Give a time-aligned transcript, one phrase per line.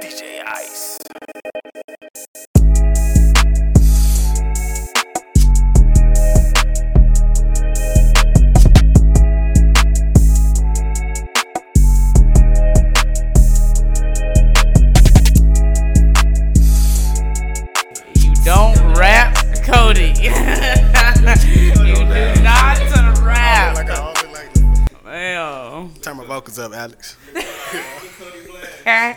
[0.00, 0.99] DJ Ice.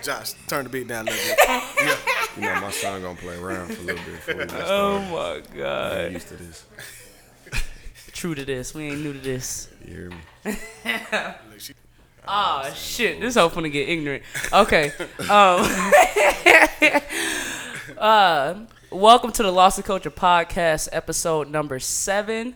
[0.03, 1.99] Josh, turn the beat down a little bit.
[2.35, 4.97] You know, my son gonna play around for a little bit before we get Oh
[5.05, 5.11] started.
[5.11, 5.57] my I'm
[6.07, 6.11] god.
[6.13, 6.65] used to this.
[8.11, 8.73] True to this.
[8.73, 9.69] We ain't new to this.
[9.85, 10.17] You hear me?
[10.45, 11.61] Look,
[12.27, 14.23] Oh shit, this hoe finna get ignorant.
[14.51, 14.91] Okay.
[15.29, 15.91] Um
[17.99, 18.55] uh
[18.91, 22.55] welcome to the Lost of Culture podcast, episode number seven.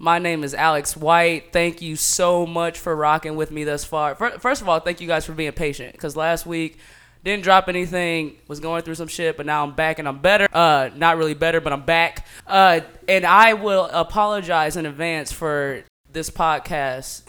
[0.00, 1.52] My name is Alex White.
[1.52, 4.14] Thank you so much for rocking with me thus far.
[4.14, 5.98] First of all, thank you guys for being patient.
[5.98, 6.78] Cause last week
[7.24, 10.46] didn't drop anything, was going through some shit, but now I'm back and I'm better.
[10.52, 12.24] Uh not really better, but I'm back.
[12.46, 15.82] Uh and I will apologize in advance for
[16.12, 17.22] this podcast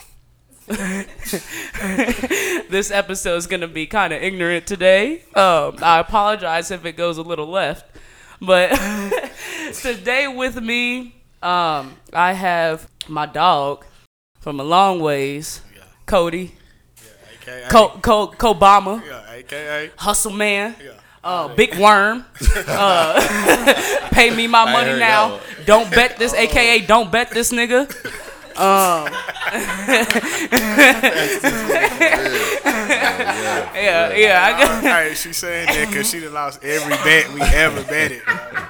[2.69, 5.23] this episode is gonna be kind of ignorant today.
[5.33, 7.89] Um, I apologize if it goes a little left,
[8.39, 8.69] but
[9.81, 13.85] today with me, um, I have my dog
[14.39, 15.61] from a long ways,
[16.05, 16.55] Cody,
[17.41, 17.67] AKA.
[17.69, 19.91] Co- Co- Cobama, Yeah, AKA.
[19.97, 20.75] Hustle Man.
[20.83, 20.91] Yeah.
[21.23, 22.25] Uh, big worm.
[22.67, 25.39] Uh, pay me my money now.
[25.65, 27.87] Don't bet this, aka don't bet this nigga.
[28.59, 29.07] Um,
[33.73, 34.43] yeah, yeah.
[34.43, 38.21] I got, Hey, she saying that because she done lost every bet we ever betted,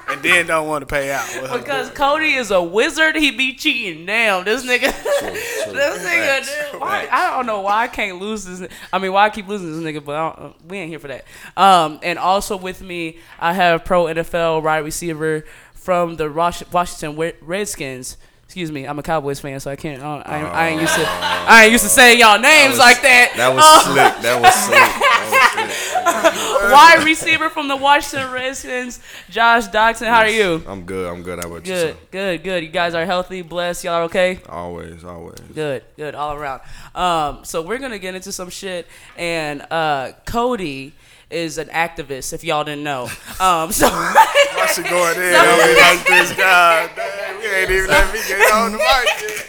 [0.10, 1.28] and then don't want to pay out.
[1.42, 4.06] Well, because Cody is a wizard, he be cheating.
[4.06, 4.82] Damn, this nigga,
[5.22, 6.72] this nigga.
[6.72, 8.70] dude, Why, I don't know why I can't lose this.
[8.94, 11.00] I mean, why I keep losing this nigga, but I don't, uh, we ain't here
[11.00, 11.26] for that.
[11.58, 18.18] Um, and also with me, I have pro NFL wide receiver from the Washington Redskins.
[18.50, 20.02] Excuse me, I'm a Cowboys fan, so I can't.
[20.02, 21.06] I, I, I ain't used to.
[21.08, 23.34] I ain't used to saying y'all names was- like that.
[23.38, 24.24] That was slick.
[24.24, 24.80] That was slick.
[24.80, 26.72] That was slick.
[26.74, 30.08] wide receiver from the Washington Redskins, Josh Doctson.
[30.08, 30.64] How are you?
[30.68, 31.12] I'm good.
[31.14, 31.38] I'm good.
[31.38, 32.12] How about Good, yourself?
[32.12, 32.64] good, good.
[32.64, 33.84] You guys are healthy, blessed.
[33.84, 34.40] Y'all are okay?
[34.50, 35.38] Always, always.
[35.54, 36.62] Good, good, all around.
[36.96, 40.94] Um, so we're gonna get into some shit, and uh, Cody
[41.30, 42.34] is an activist.
[42.34, 43.04] If y'all didn't know,
[43.40, 46.32] um, so Why she going in like this?
[46.36, 49.46] God damn, you ain't even let me get on the mic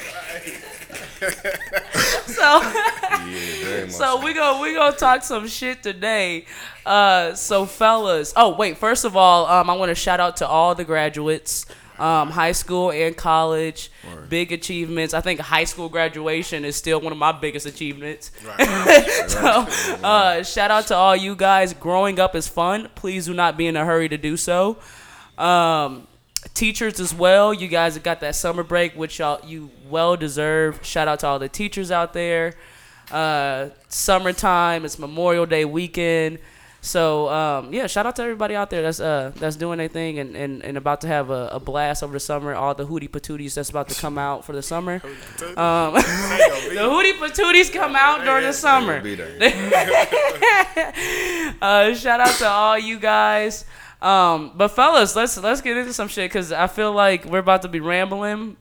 [2.26, 6.46] so Yeah, so we go we gonna talk some shit today.
[6.86, 10.48] Uh, so fellas, oh wait, first of all, um, I want to shout out to
[10.48, 11.66] all the graduates.
[11.98, 13.90] Um, high school and college,
[14.30, 15.12] big achievements.
[15.12, 18.30] I think high school graduation is still one of my biggest achievements.
[19.28, 19.66] so,
[20.02, 21.74] uh, shout out to all you guys.
[21.74, 22.88] Growing up is fun.
[22.94, 24.78] Please do not be in a hurry to do so.
[25.36, 26.06] Um,
[26.54, 27.52] teachers as well.
[27.52, 30.84] You guys have got that summer break, which y'all you well deserve.
[30.84, 32.54] Shout out to all the teachers out there.
[33.10, 34.84] Uh, summertime.
[34.84, 36.38] It's Memorial Day weekend.
[36.82, 40.18] So um, yeah, shout out to everybody out there that's uh, that's doing their thing
[40.18, 42.54] and, and, and about to have a, a blast over the summer.
[42.54, 44.94] All the hootie patooties that's about to come out for the summer.
[44.94, 45.00] Um,
[45.94, 49.02] the hootie patooties come out during the summer.
[51.60, 53.66] Uh, shout out to all you guys.
[54.02, 57.62] Um, but fellas, let's let's get into some shit because I feel like we're about
[57.62, 58.56] to be rambling,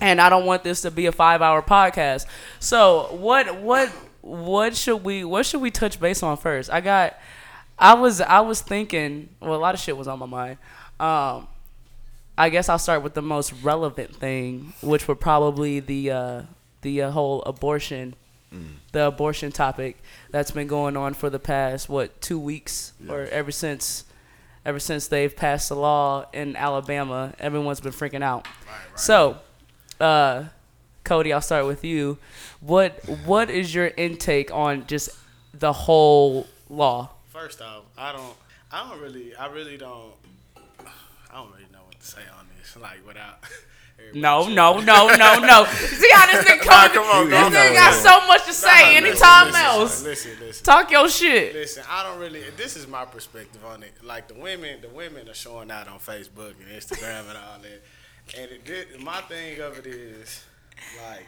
[0.00, 2.26] and I don't want this to be a five hour podcast.
[2.60, 3.88] So what what
[4.22, 6.70] what should we what should we touch base on first?
[6.70, 7.18] I got
[7.78, 10.58] I was I was thinking well a lot of shit was on my mind.
[10.98, 11.48] Um,
[12.38, 16.42] I guess I'll start with the most relevant thing, which would probably the uh,
[16.82, 18.14] the uh, whole abortion,
[18.92, 19.98] the abortion topic
[20.30, 24.04] that's been going on for the past what two weeks or ever since,
[24.66, 27.32] ever since they've passed the law in Alabama.
[27.38, 28.46] Everyone's been freaking out.
[28.96, 29.38] So,
[30.00, 30.44] uh,
[31.04, 32.18] Cody, I'll start with you.
[32.60, 35.10] What what is your intake on just
[35.54, 37.10] the whole law?
[37.28, 38.36] First off, I don't,
[38.72, 40.12] I don't really, I really don't,
[40.80, 42.76] I don't really know what to say on this.
[42.76, 43.38] Like without.
[44.14, 45.64] No, no, no, no, no.
[45.66, 46.92] See how this nigga Nah, coming?
[46.94, 48.66] come on, this nigga got so much to say.
[49.00, 50.64] Nah, Anytime listen, else, Listen, listen.
[50.64, 51.54] talk your shit.
[51.54, 52.42] Listen, I don't really.
[52.56, 53.92] This is my perspective on it.
[54.02, 57.82] Like the women, the women are showing out on Facebook and Instagram and all that.
[58.40, 60.42] And it did, my thing of it is,
[61.08, 61.26] like,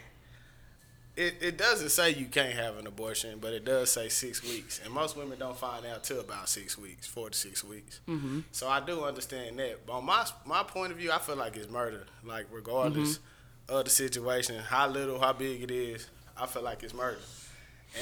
[1.19, 4.79] it, it doesn't say you can't have an abortion, but it does say six weeks.
[4.83, 7.99] And most women don't find out till about six weeks, four to six weeks.
[8.07, 8.39] Mm-hmm.
[8.51, 9.85] So I do understand that.
[9.85, 12.05] But on my my point of view, I feel like it's murder.
[12.23, 13.19] Like regardless
[13.67, 16.07] of the situation, how little, how big it is,
[16.37, 17.19] I feel like it's murder.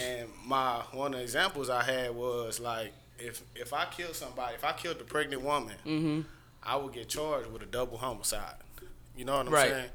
[0.07, 4.55] And my one of the examples I had was like if if I killed somebody,
[4.55, 6.21] if I killed a pregnant woman, Mm-hmm.
[6.63, 8.55] I would get charged with a double homicide.
[9.15, 9.69] You know what I'm Right.
[9.71, 9.89] saying?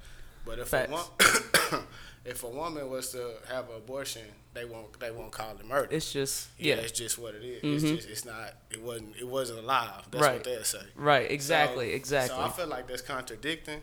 [0.47, 0.91] But if Facts.
[0.91, 1.83] a wo-
[2.25, 4.23] if a woman was to have an abortion,
[4.55, 5.89] they won't they won't call it murder.
[5.91, 7.83] It's just yeah, yeah, it's just what it is.
[7.83, 10.07] It's just it's not it wasn't it wasn't alive.
[10.11, 10.35] That's Right.
[10.35, 10.83] what they'll say.
[10.95, 11.31] right.
[11.31, 11.91] Exactly.
[11.91, 12.37] So- exactly.
[12.37, 13.83] So I feel like that's contradicting.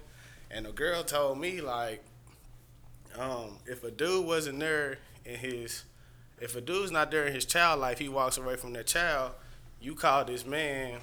[0.52, 2.04] And a girl told me like,
[3.18, 5.84] um, if a dude wasn't there in his,
[6.40, 9.34] if a dude's not there in his child life, he walks away from that child.
[9.82, 11.00] You call this man,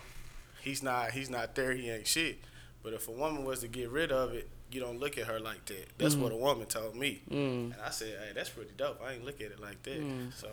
[0.60, 1.72] he's not he's not there.
[1.72, 2.38] He ain't shit.
[2.82, 5.38] But if a woman was to get rid of it, you don't look at her
[5.38, 5.88] like that.
[5.98, 6.36] That's what mm.
[6.36, 7.22] a woman told me.
[7.30, 7.72] Mm.
[7.72, 9.00] And I said, hey, that's pretty dope.
[9.04, 10.00] I ain't look at it like that.
[10.00, 10.32] Mm.
[10.34, 10.48] So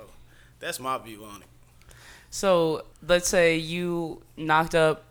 [0.60, 1.48] that's my view on it.
[2.30, 5.04] So let's say you knocked up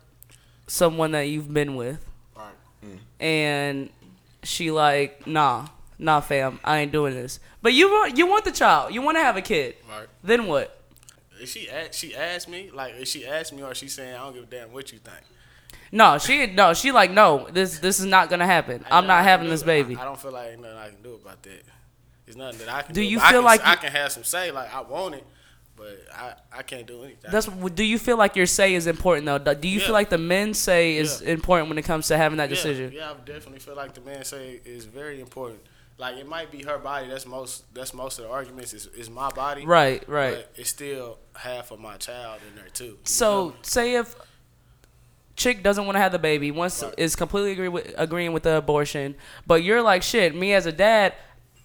[0.67, 2.03] someone that you've been with,
[2.35, 2.53] Right.
[2.83, 2.99] Mm.
[3.19, 3.89] and
[4.43, 5.67] she like, nah,
[5.97, 7.39] nah, fam, I ain't doing this.
[7.61, 9.75] But you want you want the child, you want to have a kid.
[9.89, 10.07] Right.
[10.23, 10.79] Then what?
[11.39, 14.19] If she asked, she asked me like, if she asked me or she saying, I
[14.19, 15.23] don't give a damn what you think.
[15.93, 18.83] No, she no, she like, no, this this is not gonna happen.
[18.89, 19.95] I'm not I having this baby.
[19.95, 21.63] I, I don't feel like nothing I can do about that.
[22.25, 23.07] There's nothing that I can Do do.
[23.07, 25.23] you But I feel can- like I can have some say like I want it,
[25.77, 27.29] but I I can't do anything.
[27.31, 29.37] That's do you feel like your say is important though?
[29.53, 29.85] Do you Yeah.
[29.85, 31.33] feel like the men's say is Yeah.
[31.33, 32.91] important when it comes to having that yeah, decision?
[32.91, 35.59] Yeah, I definitely feel like the man say is very important.
[35.99, 37.07] Like it might be her body.
[37.07, 37.71] That's most.
[37.75, 38.73] That's most of the arguments.
[38.73, 39.63] Is is my body.
[39.63, 40.37] Right, right.
[40.37, 42.97] But it's still half of my child in there too.
[43.03, 44.15] So say if
[45.35, 46.93] chick doesn't want to have the baby, wants Right.
[46.97, 49.15] is completely agree with, agreeing with the abortion,
[49.47, 50.35] but you're like shit.
[50.35, 51.13] Me as a dad,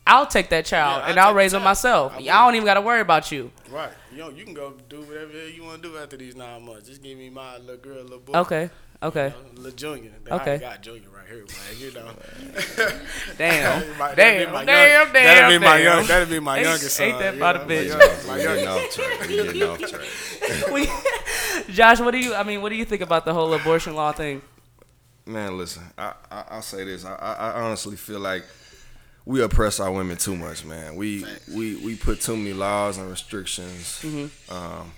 [0.06, 2.14] I'll take that child Yeah, and I'll I'll raise the him myself.
[2.14, 3.50] I I, don't even got to worry about you.
[3.70, 3.90] right.
[4.10, 6.88] You know, you can go do whatever you want to do after these nine months.
[6.88, 8.32] Just give me my little girl, little boy.
[8.38, 8.70] Okay,
[9.02, 10.10] okay, You know, little junior.
[10.28, 10.54] Okay.
[10.54, 11.78] I got junior right here, man.
[11.78, 12.08] You know.
[13.38, 16.30] damn, That'd my- that'd damn, be my damn, young- damn, that'd be my young- that'd
[16.30, 17.06] be my Ain't- youngest son.
[17.06, 18.26] ain't that you about a bitch?
[18.26, 18.88] My, young- my
[20.72, 20.88] We
[21.68, 21.76] getting youngest.
[21.76, 21.76] off track.
[21.76, 21.76] We getting off track.
[21.76, 22.34] We- Josh, what do you?
[22.34, 24.42] I mean, what do you think about the whole abortion law thing?
[25.26, 27.04] Man, listen, I, I I'll say this.
[27.04, 28.44] I, I honestly feel like
[29.26, 30.96] we oppress our women too much, man.
[30.96, 31.24] We
[31.54, 34.02] we we put too many laws and restrictions
[34.48, 34.90] um,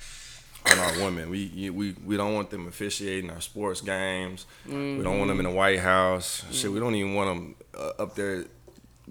[0.70, 1.30] on our women.
[1.30, 4.46] We we we don't want them officiating our sports games.
[4.66, 6.44] We don't want them in the White House.
[6.52, 8.44] Shit, we don't even want them uh, up there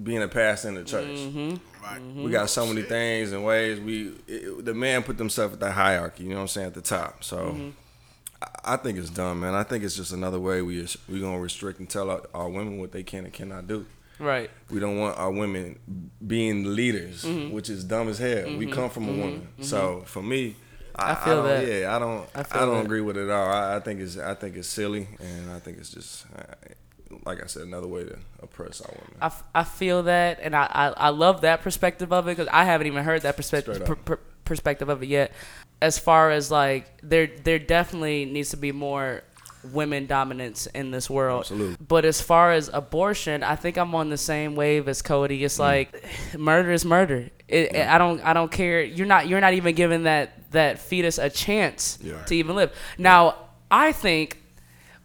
[0.02, 1.18] being a pastor in the church.
[1.18, 1.50] Mm-hmm.
[1.84, 2.02] Right.
[2.02, 2.24] Mm-hmm.
[2.24, 3.80] We got so many things and ways.
[3.80, 6.24] We it, the man put themselves at the hierarchy.
[6.24, 7.24] You know what I'm saying at the top.
[7.24, 7.70] So mm-hmm.
[8.42, 9.54] I, I think it's dumb, man.
[9.56, 12.80] I think it's just another way we we gonna restrict and tell our, our women
[12.80, 13.86] what they can and cannot do.
[14.20, 14.50] Right.
[14.70, 15.80] We don't want our women
[16.26, 17.54] being leaders, Mm-hmm.
[17.54, 18.58] which is dumb as hell.
[18.58, 20.56] We come from a woman, so for me.
[20.96, 21.66] I, I feel don't, that.
[21.68, 22.28] Yeah, I don't.
[22.36, 22.86] I I, don't that.
[22.86, 23.48] agree with it at all.
[23.48, 24.18] I, I think it's.
[24.18, 26.42] I think it's silly, and I think it's just, uh,
[27.26, 29.16] like I said, another way to oppress our women.
[29.22, 32.48] I, f- I feel that, and I, I, I love that perspective of it because
[32.52, 35.32] I haven't even heard that perspective Straight per, per, perspective of it yet.
[35.82, 39.24] As far as like there there definitely needs to be more
[39.72, 41.42] women dominance in this world.
[41.42, 41.78] Absolutely.
[41.86, 45.40] But as far as abortion, I think I'm on the same wave as Cody.
[45.40, 45.44] Mm.
[45.46, 46.06] It's like
[46.38, 47.30] murder is murder.
[47.48, 48.82] It, I don't I don't care.
[48.84, 52.22] You're not you're not even giving that that fetus a chance Yeah.
[52.24, 52.74] to even live.
[52.98, 53.36] Now
[53.72, 54.38] I think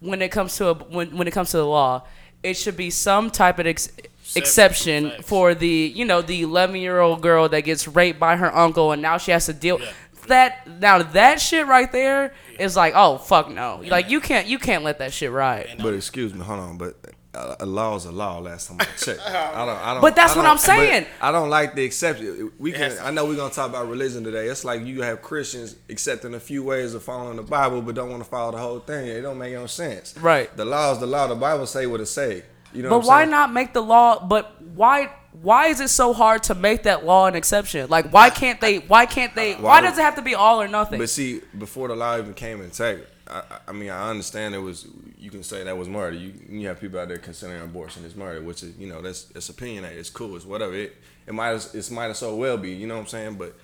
[0.05, 2.03] when it comes to a, when when it comes to the law,
[2.43, 3.89] it should be some type of ex-
[4.35, 5.27] exception Facts.
[5.27, 8.91] for the you know the 11 year old girl that gets raped by her uncle
[8.91, 9.91] and now she has to deal Yeah.
[10.27, 14.57] that now that shit right there is like oh fuck no like you can't you
[14.59, 16.77] can't let that shit ride But excuse me, hold on.
[16.77, 16.95] But
[17.35, 18.39] Uh, uh, a law is a law.
[18.39, 19.51] Last time I checked, uh-huh.
[19.53, 19.77] I don't.
[19.77, 20.01] I don't.
[20.01, 21.05] But that's I what don't- I'm saying.
[21.21, 22.51] I don't like the exception.
[22.57, 22.81] We can.
[22.81, 24.47] has to- I know we're gonna talk about religion today.
[24.47, 28.09] It's like you have Christians accepting a few ways of following the Bible, but don't
[28.09, 29.07] want to follow the whole thing.
[29.07, 30.15] It don't make no sense.
[30.17, 30.55] Right.
[30.55, 31.27] The law is the law.
[31.27, 32.43] The Bible say what it say.
[32.73, 32.89] You know.
[32.89, 33.31] but what I'm why saying?
[33.31, 37.25] not make the law but why why is it so hard to make that law
[37.25, 40.21] an exception like why can't they why can't they why Why- does it have to
[40.21, 43.59] be all or nothing But see, before the law even came into effect, I, I-
[43.67, 44.87] I mean, I understand it was.
[45.17, 46.15] You can say that was murder.
[46.15, 49.31] You, you have people out there considering abortion is murder, which is you know that's
[49.35, 49.97] it's opinionated.
[49.97, 50.35] It's cool.
[50.35, 50.73] It's whatever.
[50.73, 50.95] It
[51.27, 52.71] it might as it might as so well be.
[52.71, 53.35] You know what I'm saying?
[53.35, 53.55] But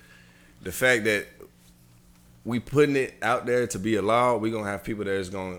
[0.62, 1.26] the fact that
[2.44, 5.28] we putting it out there to be a law, we gonna have people that is
[5.30, 5.58] gonna.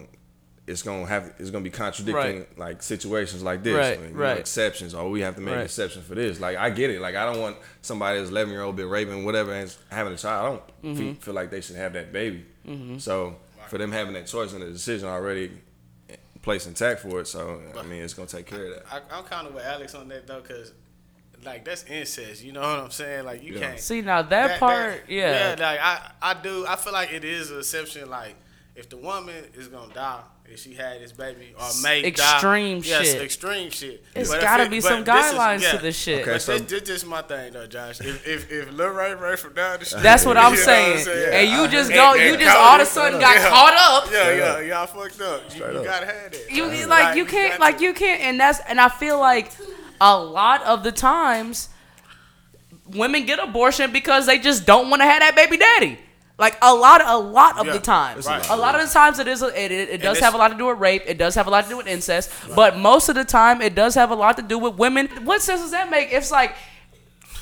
[0.65, 1.33] It's gonna have.
[1.39, 2.57] It's gonna be contradicting Right.
[2.57, 4.37] like situations like this, Right, you know, right.
[4.37, 5.63] exceptions, or we have to make Right.
[5.65, 6.39] exceptions for this.
[6.39, 7.01] Like I get it.
[7.01, 10.17] Like I don't want somebody that's 11 year old been raping whatever and having a
[10.17, 10.45] child.
[10.45, 11.13] I don't Mm-hmm.
[11.15, 12.45] fe- feel like they should have that baby.
[12.99, 13.35] So
[13.73, 15.49] for them having that choice and the decision already
[16.43, 18.83] placed intact for it, so I mean it's gonna take care of that.
[19.11, 20.73] I, I'm kind of with Alex on that though, cause
[21.43, 22.43] like that's incest.
[22.43, 23.25] You know what I'm saying?
[23.25, 23.59] Like you Yeah.
[23.61, 23.79] can't.
[23.79, 25.65] see now that, part yeah yeah.
[25.65, 26.67] Like I, I do.
[26.67, 28.11] I feel like it is an exception.
[28.11, 28.35] Like
[28.75, 30.21] if the woman is gonna die
[30.53, 33.21] if she had this baby or may extreme die, yes, shit.
[33.21, 34.03] extreme shit.
[34.15, 35.71] It's But gotta it- be but some this is- guidelines yeah.
[35.71, 36.21] to this shit.
[36.21, 37.99] Okay, But so- this, this, this is my thing though, Josh.
[38.01, 40.65] If if if Lil Ray Ray from down the street, That's what I'm you know
[40.65, 41.03] saying.
[41.05, 41.33] saying?
[41.33, 43.49] And you just go, you just all of a sudden got Yeah.
[43.49, 43.73] caught
[44.05, 44.11] up.
[44.11, 45.43] Yeah, yeah, y'all fucked up.
[45.45, 45.85] You, Straight you up.
[45.85, 46.51] gotta have that.
[46.51, 49.51] You Like, like you can't like you can't and that's and I feel like
[49.99, 51.69] a lot of the times
[52.87, 55.99] women get abortion because they just don't want to have that baby daddy.
[56.39, 58.25] Like a lot a lot of Yeah, the times.
[58.25, 58.49] right.
[58.49, 60.47] A lot of the times it is a, it, it, it does have a lot
[60.49, 63.07] to do with rape, it does have a lot to do with incest, but most
[63.07, 65.07] of the time it does have a lot to do with women.
[65.25, 66.11] What sense does that make?
[66.11, 66.55] It's like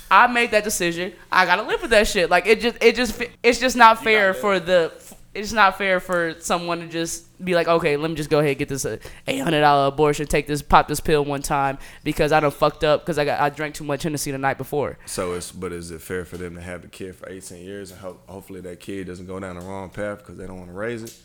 [0.09, 1.13] I made that decision.
[1.31, 2.29] I gotta live with that shit.
[2.29, 4.91] Like it just, it just, it's just not fair gotta for the.
[5.33, 8.51] It's not fair for someone to just be like, okay, let me just go ahead
[8.51, 10.25] and get this uh, eight hundred dollar abortion.
[10.27, 13.39] Take this, pop this pill one time because I done fucked up because I got
[13.41, 14.97] I drank too much Hennessy the night before.
[15.05, 17.91] So it's but is it fair for them to have the kid for 18 years
[17.91, 20.69] and ho- hopefully that kid doesn't go down the wrong path because they don't want
[20.69, 21.17] to raise it?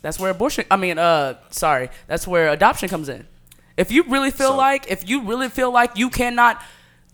[0.00, 0.64] That's where abortion.
[0.70, 3.26] I mean, uh, sorry, that's where adoption comes in.
[3.76, 6.62] If you really feel So- like, if you really feel like you cannot,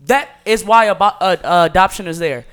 [0.01, 2.45] that is why abo- uh, uh, adoption is there.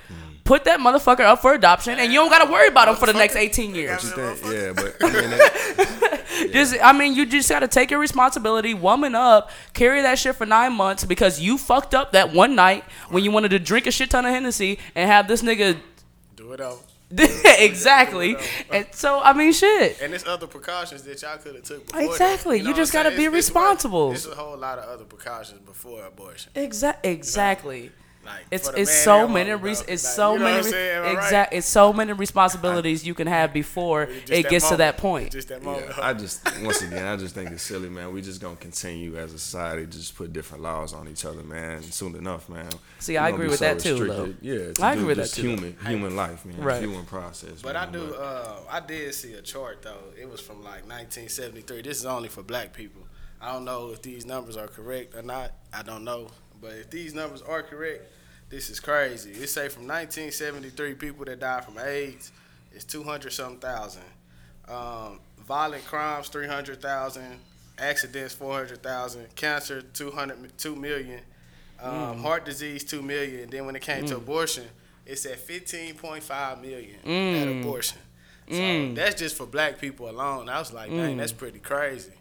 [0.52, 3.14] Put that motherfucker up for adoption, and you don't gotta worry about him for the
[3.14, 4.04] next eighteen years.
[4.04, 4.44] You think?
[4.44, 9.14] Yeah, but I mean, that, Just, I mean, you just gotta take your responsibility, woman
[9.14, 13.25] up, carry that shit for nine months because you fucked up that one night when
[13.25, 15.78] you wanted to drink a shit ton of Hennessy and have this nigga.
[16.37, 16.82] do it out.
[17.59, 18.37] exactly.
[18.71, 20.02] And so, I mean, shit.
[20.02, 22.02] And there's other precautions that y'all could have took before.
[22.02, 22.59] Exactly.
[22.59, 22.64] That.
[22.64, 23.18] You know just gotta saying?
[23.18, 24.09] be It's- it's responsible.
[24.11, 26.52] There's a whole lot of other precautions before abortion.
[26.54, 27.06] Exact.
[27.06, 27.82] Exactly.
[27.82, 30.45] Like It's for the it's man so many woman, res- it's Like, so you know
[30.45, 30.97] many what I'm saying?
[30.99, 31.25] Am I right?
[31.25, 35.33] exact it's so many responsibilities you can have before it that gets to that point.
[35.33, 35.87] Just that moment.
[35.97, 38.12] yeah, I just once again, I just think it's silly, man.
[38.12, 41.43] We just gonna continue as a society to just put different laws on each other,
[41.43, 41.83] man.
[41.83, 42.69] Soon enough, man.
[42.99, 44.37] See, we I gonna agree be with so that too, restricted.
[44.43, 45.49] Yeah, to I agree with that just too, though.
[45.62, 46.59] Human, human life, man.
[46.61, 46.81] Right.
[46.83, 47.61] Human process.
[47.62, 48.14] But I do.
[48.14, 49.99] Uh, I did see a chart though.
[50.21, 51.83] It was from like 1973.
[51.83, 53.02] This is only for black people.
[53.41, 55.52] I don't know if these numbers are correct or not.
[55.73, 56.29] I don't know.
[56.62, 58.04] But if these numbers are correct,
[58.49, 59.33] this is crazy.
[59.33, 62.31] It say from 1973 people that died from AIDS
[62.73, 64.04] is 200 something thousand.
[64.69, 67.40] Um, violent crimes 300,000.
[67.78, 69.35] Accidents 400,000.
[69.35, 71.21] Cancer 200 2 million.
[71.81, 72.21] Um, mm.
[72.21, 73.50] Heart disease 2 million.
[73.50, 74.19] Then when it came to mm.
[74.19, 74.64] abortion,
[75.04, 77.61] it's at 15.5 million at mm.
[77.61, 77.99] abortion.
[78.50, 80.49] So that's just for black people alone.
[80.49, 82.12] I was like, dang, that's pretty crazy.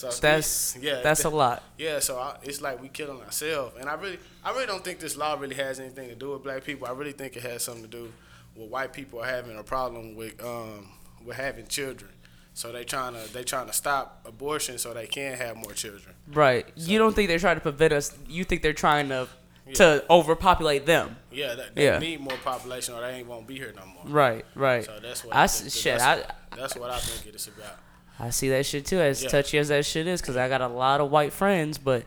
[0.00, 1.62] So That's we- yeah, that's a lot.
[1.76, 4.98] yeah, so I, it's like we killing ourselves, and I really, I really don't think
[5.00, 6.86] this law really has anything to do with black people.
[6.88, 8.12] I really think it has something to do
[8.56, 10.88] with white people having a problem with um
[11.24, 12.10] with having children.
[12.54, 16.14] So they trying to they trying to stop abortion so they can have more children.
[16.32, 16.66] Right.
[16.76, 18.16] You don't think they're trying to prevent us.
[18.28, 19.28] You think they're trying to
[19.74, 21.16] to overpopulate them.
[21.30, 21.98] Yeah, they, they Yeah.
[22.00, 24.04] need more population or they ain't gonna be here no more.
[24.06, 24.44] Right.
[24.56, 24.84] Right.
[24.84, 25.98] So that's what I I shit.
[25.98, 27.78] That's, I that's what I think it is about.
[28.20, 29.00] I see that shit too.
[29.00, 29.28] As Yeah.
[29.30, 32.04] touchy as that shit is, because I got a lot of white friends, but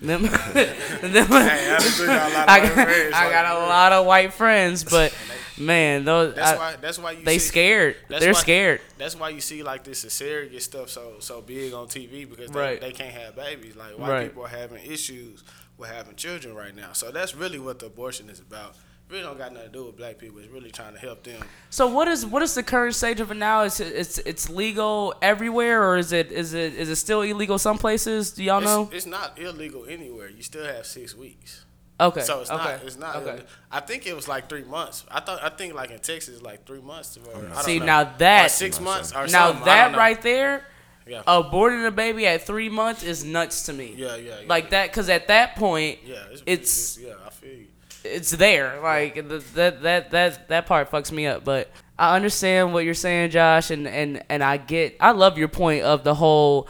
[0.00, 3.56] them, them Hey, I got a lot of I white got, friends, I like, got
[3.56, 5.14] a lot of white friends, but
[5.56, 6.76] man, those That's I- why.
[6.80, 7.24] That's why you.
[7.24, 7.96] they see, scared.
[8.08, 8.80] That's They're why- scared.
[8.98, 12.58] That's why you see like this serious stuff so so big on TV because they,
[12.60, 12.80] Right.
[12.80, 13.76] they can't have babies.
[13.76, 14.28] Like white Right.
[14.28, 15.44] people are having issues
[15.78, 16.92] with having children right now.
[16.92, 18.74] So that's really what the abortion is about.
[19.10, 20.38] Really don't got nothing to do with black people.
[20.38, 21.42] It's really trying to help them.
[21.70, 23.62] So what is what is the current stage of it now?
[23.62, 27.58] Is it, it's it's legal everywhere, or is it is it is it still illegal
[27.58, 28.32] some places?
[28.32, 28.90] Do y'all It's, know?
[28.92, 30.30] it's not illegal anywhere.
[30.30, 31.64] You still have six weeks.
[32.00, 32.22] Okay.
[32.22, 32.64] So it's okay.
[32.64, 32.82] not.
[32.82, 33.16] It's not.
[33.16, 33.42] Okay.
[33.70, 35.04] I think it was like three months.
[35.10, 35.42] I thought.
[35.44, 37.16] I think like in Texas, like three months.
[37.18, 37.84] Or, I don't See, know.
[37.86, 39.64] now Or that- six months or Now something.
[39.66, 40.66] That right there,
[41.06, 41.22] Yeah.
[41.28, 43.94] aborting a baby at three months is nuts to me.
[43.96, 44.46] Yeah, yeah, yeah.
[44.48, 47.12] Like that, because at that point, Yeah, it's, it's- yeah.
[47.24, 47.66] I feel you.
[48.04, 48.80] It's there.
[48.82, 51.44] Like that that that that part fucks me up.
[51.44, 54.96] But I understand what you're saying, Josh, and and and I get.
[55.00, 56.68] I love your point of the whole.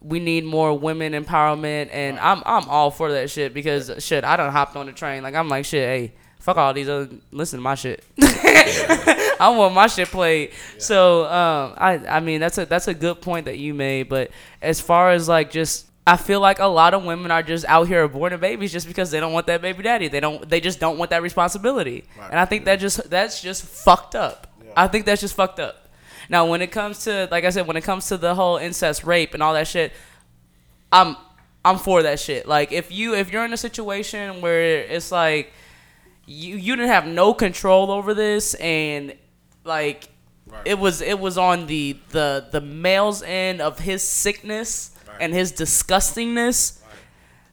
[0.00, 4.36] We need more women empowerment, and I'm I'm all for that shit because shit, I
[4.36, 5.22] don't hopped on the train.
[5.22, 7.08] Like I'm like shit, hey, fuck all these other.
[7.32, 8.04] Listen to my shit.
[8.20, 10.52] I want my shit played.
[10.78, 14.08] So um, I I mean that's a that's a good point that you made.
[14.10, 17.64] But as far as like just I feel like a lot of women are just
[17.64, 20.08] out here aborting babies just because they don't want that baby daddy.
[20.08, 20.46] They don't.
[20.48, 22.04] They just don't want that responsibility.
[22.18, 22.30] Right.
[22.30, 24.46] And I think that just that's just fucked up.
[24.76, 25.88] I think that's just fucked up.
[26.28, 29.04] Now, when it comes to like I said, when it comes to the whole incest,
[29.04, 29.92] rape, and all that shit,
[30.92, 31.16] I'm
[31.64, 32.46] I'm for that shit.
[32.46, 35.52] Like if you if you're in a situation where it's like
[36.26, 39.14] you you didn't have no control over this and
[39.64, 40.08] like
[40.46, 40.60] Right.
[40.66, 45.22] it was it was on the the the male's end of his sickness Right.
[45.22, 46.78] and his disgustingness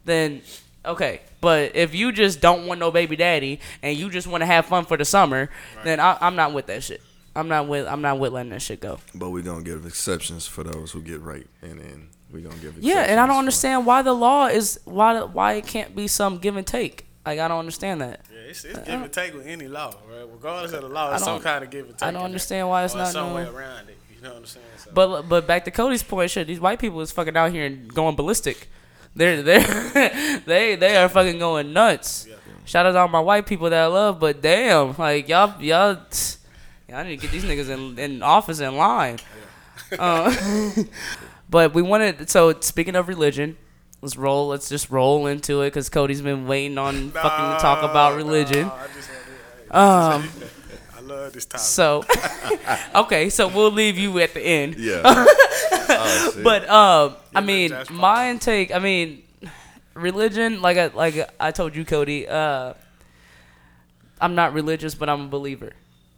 [0.06, 0.42] then
[0.86, 4.46] okay but if you just don't want no baby daddy and you just want to
[4.46, 5.50] have fun for the summer
[5.84, 7.02] then I, i'm not with that shit
[7.34, 7.88] I'm not with.
[7.88, 9.00] I'm not with letting that shit go.
[9.16, 12.78] But we're gonna give exceptions for those who get raped, and then we're gonna give.
[12.80, 16.40] Yeah, and I don't understand why the law is why why it can't be some
[16.40, 17.06] give and take.
[17.26, 18.26] Like I don't understand that.
[18.30, 20.28] Yeah, it's, it's give and take with any law, right?
[20.30, 22.04] Regardless of the law, it's some kind of give and take.
[22.06, 22.26] I don't there.
[22.26, 23.98] understand why it's Or not some no- way around it.
[24.22, 24.66] You know what I'm saying?
[24.78, 27.66] So, But but back to Cody's point, shit, these white people is fucking out here
[27.66, 28.70] and going ballistic.
[29.16, 32.28] They're they they they are fucking going nuts.
[32.30, 32.36] Yeah.
[32.66, 35.98] Shout out to all my white people that I love, but damn, like y'all y'all,
[36.88, 39.18] y'all need to get these niggas in, in office in line.
[39.98, 40.34] Uh,
[41.50, 43.58] but we wanted so speaking of religion,
[44.02, 44.50] let's roll.
[44.50, 48.68] Let's just roll into it because Cody's been waiting on fucking to talk about religion.
[48.68, 49.10] nah, I just
[49.72, 50.61] Um, I
[51.12, 51.62] love this topic.
[51.62, 52.04] so
[52.96, 54.76] okay, so we'll leave you at the end.
[54.76, 55.02] Yeah.
[55.06, 56.34] oh.
[56.44, 58.74] But um, I mean, my intake.
[58.74, 59.24] I mean,
[59.94, 60.62] religion.
[60.62, 62.28] Like I like I told you, Cody.
[62.28, 62.74] Uh,
[64.20, 65.72] I'm not religious, but I'm a believer.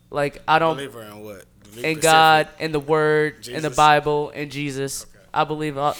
[0.09, 1.45] Like I don't Believer in what?
[1.63, 1.99] Believe in.
[1.99, 5.03] God, in the Word, in the Bible, in Jesus.
[5.03, 5.25] Okay.
[5.33, 5.77] I believe.
[5.77, 5.95] All,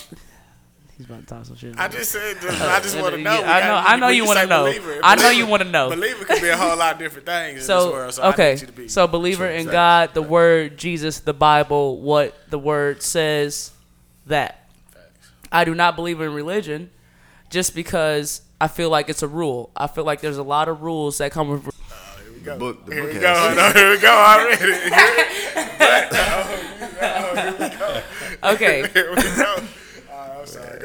[0.98, 1.78] he's about to talk some shit.
[1.78, 3.38] I just said, I just want to know.
[3.42, 4.64] We I know- gotta- I know you wanna know.
[4.66, 5.90] believer, I know you wanna know.
[5.90, 8.14] Believer could be a whole lot of different things in this so world.
[8.14, 8.88] So I okay, need you to be.
[8.88, 9.72] so believer in facts.
[9.74, 13.72] God, the Word, Jesus, the Bible, what the Word says.
[14.28, 14.70] That
[15.52, 16.90] I do not believe in religion,
[17.50, 19.70] just because I feel like it's a rule.
[19.76, 21.68] I feel like there's a lot of rules that come with.
[21.68, 21.72] Oh,
[22.44, 23.54] the book, the Here book we go.
[23.58, 24.74] No, here we go already.
[28.44, 29.24] Okay, Here we go.
[29.24, 29.68] Alright, I'm sorry.
[29.68, 29.68] Go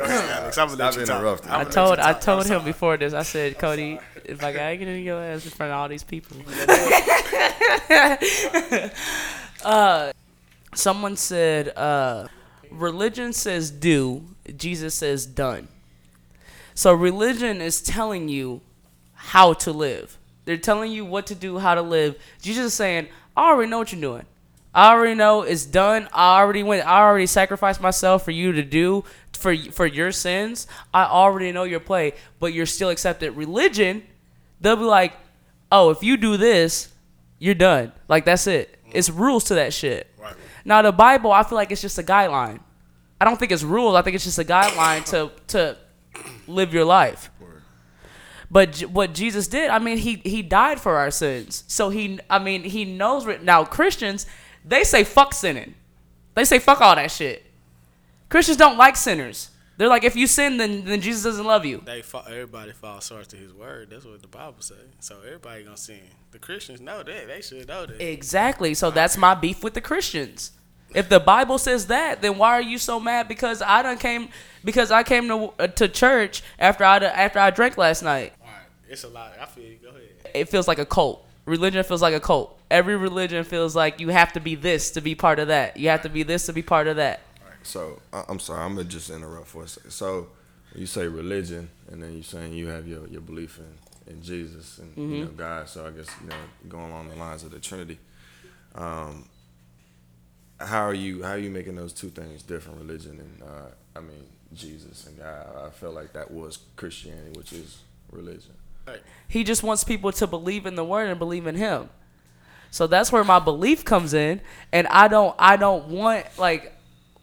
[0.04, 0.58] ahead, Alex.
[0.58, 1.16] I'm gonna let you talk.
[1.18, 1.50] interrupting.
[1.50, 2.20] I'm I gonna let told you I talk.
[2.20, 2.64] told I'm him sorry.
[2.72, 3.14] before this.
[3.14, 6.04] I said, Cody, if I gotta get in your ass in front of all these
[6.04, 6.36] people.
[9.64, 10.12] uh,
[10.74, 12.26] someone said, uh,
[12.70, 14.24] religion says do,
[14.56, 15.68] Jesus says done.
[16.74, 18.60] So religion is telling you
[19.14, 20.16] how to live.
[20.44, 22.16] They're telling you what to do, how to live.
[22.40, 24.24] Jesus is saying, I already know what you're doing.
[24.74, 26.08] I already know it's done.
[26.12, 26.86] I already went.
[26.86, 29.04] I already sacrificed myself for you to do
[29.38, 30.66] for for your sins.
[30.92, 33.32] I already know your play, but you're still accepted.
[33.32, 34.02] Religion,
[34.60, 35.14] they'll be like,
[35.72, 36.92] oh, if you do this,
[37.38, 37.92] you're done.
[38.08, 38.78] Like that's it.
[38.92, 40.06] It's rules to that shit.
[40.18, 40.34] Right.
[40.64, 42.60] Now the Bible, I feel like it's just a guideline.
[43.20, 43.94] I don't think it's rules.
[43.94, 45.76] I think it's just a guideline to to
[46.46, 47.30] live your life.
[48.50, 51.64] But what Jesus did, I mean, he he died for our sins.
[51.66, 53.26] So he, I mean, he knows.
[53.42, 54.26] Now Christians,
[54.64, 55.74] they say fuck sinning.
[56.34, 57.44] They say fuck all that shit.
[58.28, 59.50] Christians don't like sinners.
[59.78, 61.80] They're like, if you sin, then then Jesus doesn't love you.
[61.84, 63.90] They fall, everybody falls short to His word.
[63.90, 64.76] That's what the Bible says.
[64.98, 66.00] So everybody gonna sin.
[66.32, 67.28] The Christians know that.
[67.28, 68.00] They should know that.
[68.00, 68.74] Exactly.
[68.74, 70.50] So that's my beef with the Christians.
[70.94, 73.28] If the Bible says that, then why are you so mad?
[73.28, 74.30] Because I done came
[74.64, 78.32] because I came to uh, to church after I after I drank last night.
[78.40, 78.56] All right.
[78.88, 79.32] It's a lot.
[79.40, 79.76] I feel you.
[79.80, 80.02] Go ahead.
[80.34, 81.24] It feels like a cult.
[81.44, 82.58] Religion feels like a cult.
[82.70, 85.76] Every religion feels like you have to be this to be part of that.
[85.76, 87.20] You have to be this to be part of that.
[87.68, 89.90] So I- I'm sorry, I'm gonna just interrupt for a second.
[89.90, 90.28] So
[90.74, 94.78] you say religion, and then you're saying you have your, your belief in, in Jesus
[94.78, 95.36] and you know Mm-hmm.
[95.36, 95.68] God.
[95.68, 96.36] So I guess you know
[96.68, 97.98] going along the lines of the Trinity.
[98.74, 99.28] Um,
[100.60, 102.78] how are you how are you making those two things different?
[102.80, 105.46] Religion and uh, I mean Jesus and God.
[105.66, 107.78] I felt like that was Christianity, which is
[108.10, 108.52] religion.
[108.86, 109.00] Right.
[109.28, 111.90] He just wants people to believe in the word and believe in him.
[112.70, 114.40] So that's where my belief comes in
[114.72, 116.74] and I don't I don't want like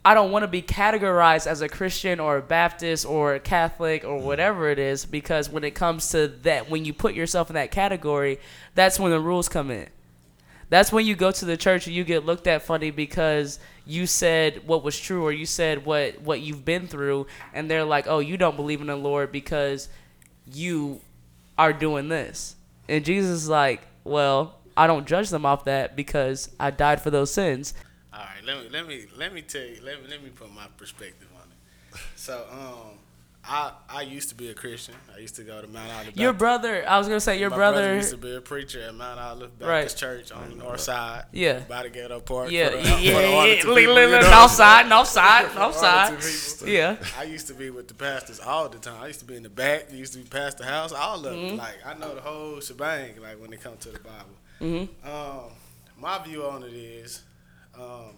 [0.05, 4.05] I don't want to be categorized as a Christian or a Baptist or a Catholic
[4.05, 4.23] or mm.
[4.23, 7.71] whatever it is because when it comes to that when you put yourself in that
[7.71, 8.39] category,
[8.75, 9.87] that's when the rules come in.
[10.69, 14.05] That's when you go to the church and you get looked at funny because you
[14.05, 18.05] said what was true or you said what what you've been through and they're like,
[18.07, 19.89] "Oh, you don't believe in the Lord because
[20.45, 21.01] you
[21.57, 22.55] are doing this."
[22.87, 27.09] And Jesus is like, "Well, I don't judge them off that because I died for
[27.09, 27.73] those sins."
[28.15, 29.78] All right, let me let me let me tell you.
[29.84, 31.99] Let me let me put my perspective on it.
[32.15, 32.97] So, um,
[33.47, 34.95] I I used to be a Christian.
[35.15, 36.17] I used to go to Mount Olive.
[36.17, 38.82] Your brother, I was going to say your My brother, used to be a preacher
[38.82, 40.10] at Mount Olive Baptist Right.
[40.17, 41.25] Church on the north side.
[41.32, 41.60] Yeah.
[41.60, 42.51] by the ghetto park.
[42.51, 43.56] yeah, the, yeah, yeah, yeah, one or yeah.
[43.56, 44.30] people, look, you look, know?
[44.39, 46.19] north side, north side, north side.
[46.21, 46.67] two people.
[46.73, 46.95] Yeah.
[47.19, 49.01] I used to be with the pastors all the time.
[49.04, 49.88] I used to be in the back.
[49.91, 50.91] I used to be pastor house.
[50.91, 51.54] All of Mm-hmm.
[51.54, 51.58] it.
[51.58, 53.21] Like I know the whole shebang.
[53.21, 54.36] Like when it comes to the Bible.
[54.62, 55.08] Mm-hmm.
[55.10, 55.51] Um,
[55.97, 57.21] my view on it is,
[57.79, 58.15] um,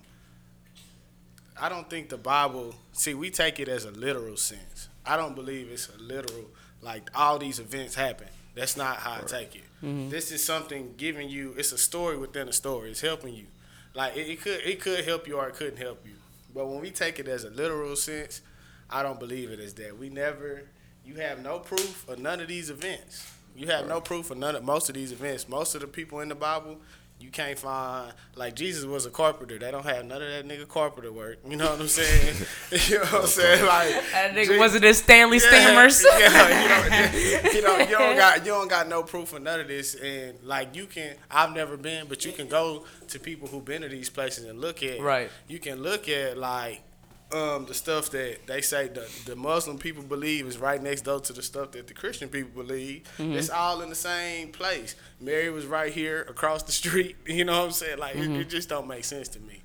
[1.59, 2.75] I don't think the Bible.
[2.93, 4.89] See, we take it as a literal sense.
[5.05, 6.45] I don't believe it's a literal.
[6.81, 8.27] Like all these events happen.
[8.55, 9.63] That's not how I take it.
[10.09, 11.53] This is something giving you.
[11.57, 12.91] It's a story within a story.
[12.91, 13.45] It's helping you.
[13.93, 16.13] Like it, it could it could help you or it couldn't help you.
[16.53, 18.41] But when we take it as a literal sense,
[18.89, 19.97] I don't believe it as that.
[19.97, 20.63] We never.
[21.05, 23.31] You have no proof of none of these events.
[23.55, 25.47] You have no proof of none of most of these events.
[25.47, 26.77] Most of the people in the Bible,
[27.19, 29.57] You can't find like Jesus was a carpenter.
[29.57, 31.39] They don't have none of that nigga carpenter work.
[31.47, 32.35] You know what I'm saying?
[32.71, 33.65] you know what I'm saying?
[33.65, 36.03] Like That nigga Je- wasn't his Stanley yeah, Stammers.
[36.03, 39.59] Yeah, you know, you know, you don't got you don't got no proof of none
[39.59, 41.15] of this, and like you can.
[41.31, 44.61] I've never been, but you can go to people who've been to these places and
[44.61, 44.99] look at.
[45.01, 45.31] Right.
[45.47, 46.83] You can look at like
[47.31, 51.19] um, the stuff that they say the, the Muslim people believe is right next door
[51.19, 53.03] to the stuff that the Christian people believe.
[53.17, 53.33] Mm-hmm.
[53.33, 54.95] It's all in the same place.
[55.19, 57.17] Mary was right here across the street.
[57.25, 57.99] You know what I'm saying?
[57.99, 58.35] Like Mm-hmm.
[58.35, 59.61] it, it just don't make sense to me.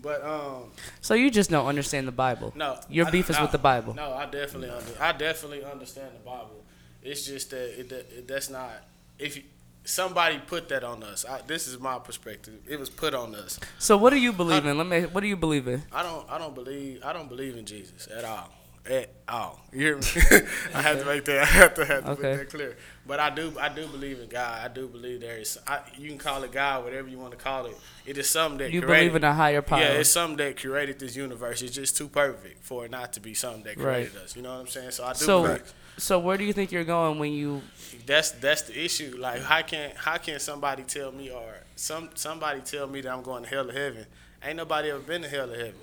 [0.00, 0.70] But um,
[1.00, 2.52] So you just don't understand the Bible.
[2.56, 3.92] no, Your beef is no, with the Bible.
[3.94, 6.64] No, I definitely under, I definitely understand the Bible.
[7.02, 8.70] It's just that it, it, that's not
[9.18, 9.42] if you,
[9.90, 11.24] somebody put that on us.
[11.24, 12.54] I, this is my perspective.
[12.68, 13.58] It was put on us.
[13.78, 14.78] So what do you believe in?
[14.78, 15.02] Let me.
[15.02, 15.82] What do you believe in?
[15.92, 18.50] I don't I don't believe I don't believe in Jesus at all.
[18.88, 19.60] At all.
[19.72, 20.02] You hear me?
[20.74, 22.22] I have to make that I have to have to Okay.
[22.22, 22.76] make that clear.
[23.06, 24.64] But I do I do believe in God.
[24.64, 27.36] I do believe there is I, you can call it God, whatever you want to
[27.36, 27.76] call it.
[28.06, 29.80] It is something that You created, believe in a higher power.
[29.80, 31.60] Yeah, it's something that created this universe.
[31.62, 34.24] It's just too perfect for it not to be something that created Right.
[34.24, 34.34] us.
[34.36, 34.92] You know what I'm saying?
[34.92, 35.42] So I do so.
[35.42, 37.62] believe So where do you think you're going when you?
[38.06, 39.16] that's that's the issue.
[39.18, 43.22] Like how can how can somebody tell me or some somebody tell me that I'm
[43.22, 44.06] going to hell or heaven?
[44.42, 45.74] Ain't nobody ever been to hell or heaven.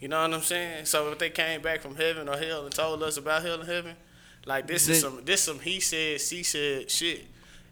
[0.00, 0.86] You know what I'm saying?
[0.86, 3.68] So if they came back from heaven or hell and told us about hell and
[3.68, 3.94] heaven,
[4.44, 7.24] like this is some this some he said she said shit,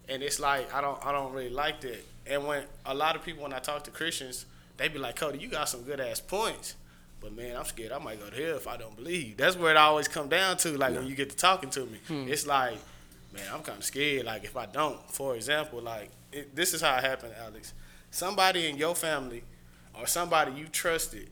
[0.09, 2.05] and it's like I don't I don't really like that.
[2.27, 5.39] And when a lot of people when I talk to Christians, they be like, Cody,
[5.39, 6.75] you got some good ass points.
[7.21, 9.37] But man, I'm scared I might go to hell if I don't believe.
[9.37, 10.77] That's where it always come down to.
[10.77, 12.27] Like when you get to talking to me, hmm.
[12.29, 12.79] it's like,
[13.33, 14.27] man, I'm kind of scared.
[14.27, 17.75] Like if I don't, for example, like it, this is how it happened, Alex.
[18.11, 19.43] Somebody in your family
[19.99, 21.29] or somebody you trusted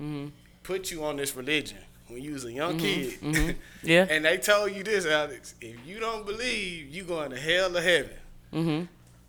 [0.00, 0.28] mm-hmm.
[0.62, 2.84] put you on this religion when you was a young mm-hmm.
[2.84, 3.50] kid, mm-hmm.
[3.88, 4.06] Yeah.
[4.08, 5.54] and they told you this, Alex.
[5.60, 8.16] If you don't believe, you going to hell or heaven.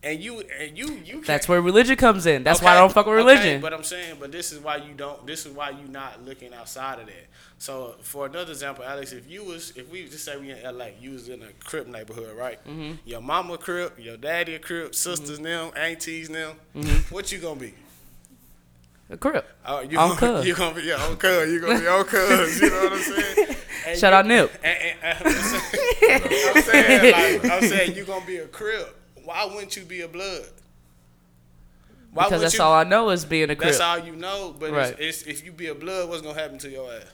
[0.04, 2.44] And you and you you That's where religion comes in.
[2.44, 3.62] That's why I don't fuck with okay, religion.
[3.62, 5.26] but I'm saying, but this is why you don't.
[5.26, 7.28] This is why you not looking outside of that.
[7.58, 10.88] So for another example, Alex, if you was, if we just say we in LA,
[11.00, 12.60] you was in a Crip neighborhood, right?
[12.66, 12.96] Mm-hmm.
[13.06, 16.58] Your mama Crip, your daddy a Crip, sisters them, aunties them.
[16.76, 17.14] Mm-hmm.
[17.16, 17.74] What you gonna be?
[19.10, 19.48] a crip.
[19.66, 21.52] Oh, you On gonna, you gonna be your own cuz.
[21.52, 22.60] You gonna be your cuz.
[22.62, 23.48] You know what I'm saying?
[23.86, 24.52] And Shout you- out Nip.
[24.64, 26.22] And, and, and I'm saying,
[26.56, 28.98] I'm saying, like, I'm saying, you gonna be a Crip.
[29.24, 30.46] Why wouldn't you be a Blood?
[32.12, 33.70] Why Because that's you- all I know is being a crip.
[33.70, 34.56] That's all you know.
[34.58, 34.96] But Right.
[35.00, 37.06] it's, it's, if you be a blood, what's gonna happen to your ass?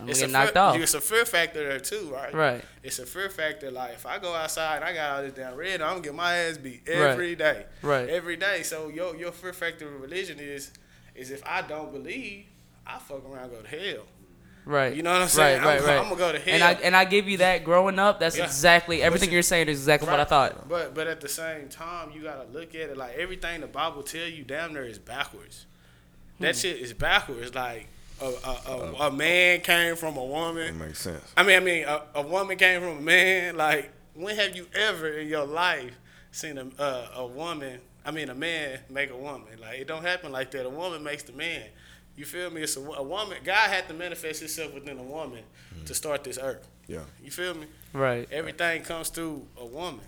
[0.00, 0.76] I'm It's a knocked fear, off.
[0.76, 2.32] It's a fear factor there too, right?
[2.32, 2.64] Right.
[2.82, 3.70] It's a fear factor.
[3.70, 6.14] Like if I go outside and I got all this damn red, I'm gonna get
[6.14, 7.64] my ass beat every day.
[7.82, 8.08] Right.
[8.08, 8.62] Every day.
[8.62, 10.70] So your your fear factor of religion is
[11.14, 12.46] is if I don't believe,
[12.86, 14.04] I fuck around and go to hell.
[14.66, 14.94] Right.
[14.96, 15.62] You know what I'm saying?
[15.62, 15.96] Right, right, I'm, right.
[15.98, 16.54] I'm gonna go to hell.
[16.54, 18.18] And I and I give you that growing up.
[18.18, 18.44] That's Yeah.
[18.44, 20.68] exactly everything But- you're saying is exactly what I thought.
[20.68, 24.02] But but at the same time, you gotta look at it like everything the Bible
[24.02, 25.66] tell you damn near is backwards.
[26.40, 26.60] That Hmm.
[26.60, 27.54] shit is backwards.
[27.54, 27.86] Like
[28.20, 30.78] a a, a, a man came from a It woman.
[30.80, 31.22] makes sense.
[31.36, 33.56] I mean, I mean, a, a woman came from a man.
[33.56, 35.92] Like, when have you ever in your life
[36.32, 37.78] seen a uh, a woman?
[38.04, 39.60] I mean, a man make a woman.
[39.60, 40.66] Like, it don't happen like that.
[40.66, 41.62] A woman makes the man.
[42.16, 42.62] You feel me?
[42.62, 43.38] It's a, a woman.
[43.44, 45.42] God had to manifest Himself within a woman
[45.84, 45.96] to mm.
[45.96, 46.66] start this earth.
[46.86, 47.00] Yeah.
[47.22, 47.66] You feel me?
[47.92, 48.28] Right.
[48.32, 50.00] Everything comes through a woman.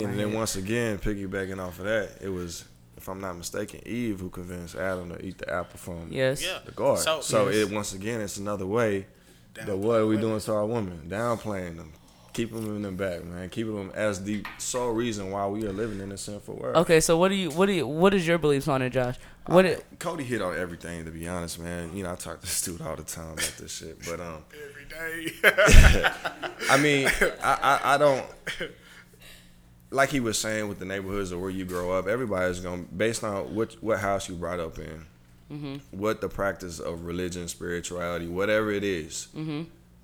[0.00, 2.64] And then once again, piggybacking off of that, it was,
[2.96, 6.42] if I'm not mistaken, Eve who convinced Adam to eat the apple from Yes.
[6.42, 6.58] Yeah.
[6.64, 7.04] the garden.
[7.04, 7.68] So- So, Yes.
[7.68, 9.06] it once again, it's another way
[9.54, 10.30] that what are we women.
[10.30, 11.06] doing to our women?
[11.08, 11.92] Downplaying them,
[12.32, 15.72] keeping them in the back, man, keeping them as the sole reason why we are
[15.72, 16.76] living in a sinful world.
[16.76, 17.00] Okay.
[17.00, 19.16] So what do you what do you what is your beliefs on it, Josh?
[19.46, 21.04] What it, Cody hit on everything.
[21.04, 23.54] To be honest, man, you know I talk to this dude all the time about
[23.58, 24.44] this shit, but um.
[24.68, 26.08] Every day.
[26.70, 27.08] I mean,
[27.42, 28.26] I, I, I don't
[29.90, 32.06] like he was saying with the neighborhoods or where you grow up.
[32.06, 37.04] Everybody's gonna based on what what house you brought up in, what the practice of
[37.04, 39.28] religion, spirituality, whatever it is,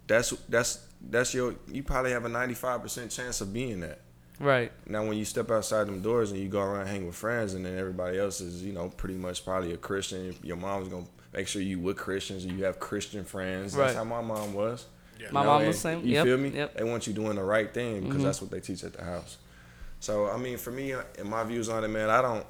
[0.07, 1.57] That's that's that's your.
[1.71, 4.01] You probably have a ninety five percent chance of being that.
[4.43, 4.73] Right.
[4.87, 7.65] Now, when you step outside them doors and you go around hang with friends, and
[7.65, 10.35] then everybody else is, you know, pretty much probably a Christian.
[10.43, 13.73] Your mom's gonna make sure you with Christians and you have Christian friends.
[13.75, 14.87] That's how my mom was.
[15.21, 15.29] Yeah.
[15.31, 16.01] My You know, mom was same.
[16.01, 16.49] You Yep, feel me?
[16.51, 16.77] yep.
[16.77, 18.25] They want you doing the right thing because Mhm.
[18.25, 19.39] that's what they teach at the house.
[20.01, 22.45] So I mean, for me, and my views on it, man, I don't.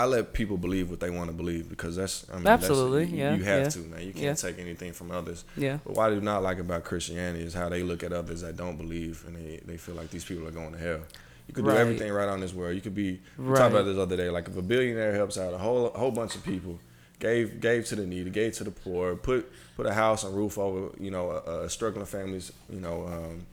[0.00, 3.12] I let people believe what they want to believe because that's I mean, Absolutely, That's,
[3.12, 4.00] you, yeah, you have yeah, to, man.
[4.06, 4.34] You can't yeah.
[4.34, 5.44] take anything from others.
[5.56, 5.78] Yeah.
[5.84, 8.56] But what I do not like about Christianity is how they look at others that
[8.56, 11.00] don't believe and they, they feel like these people are going to hell.
[11.46, 11.74] You could Right.
[11.74, 12.74] do everything right on this world.
[12.76, 13.58] You could be we Right.
[13.58, 14.30] talked about this other day.
[14.30, 16.78] Like if a billionaire helps out a whole a whole bunch of people,
[17.18, 20.56] gave gave to the needy, gave to the poor, put put a house and roof
[20.58, 23.46] over you know a, a struggling families you know um,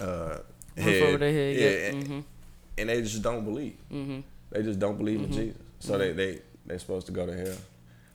[0.00, 0.38] uh,
[0.76, 1.56] Roof over their head.
[1.56, 1.92] yeah, Yep.
[1.94, 2.24] and, Mhm.
[2.78, 3.76] and they just don't believe.
[3.92, 4.20] Mm-hmm.
[4.50, 5.32] They just don't believe Mm-hmm.
[5.32, 7.56] in Jesus, so they they they're supposed to go to hell.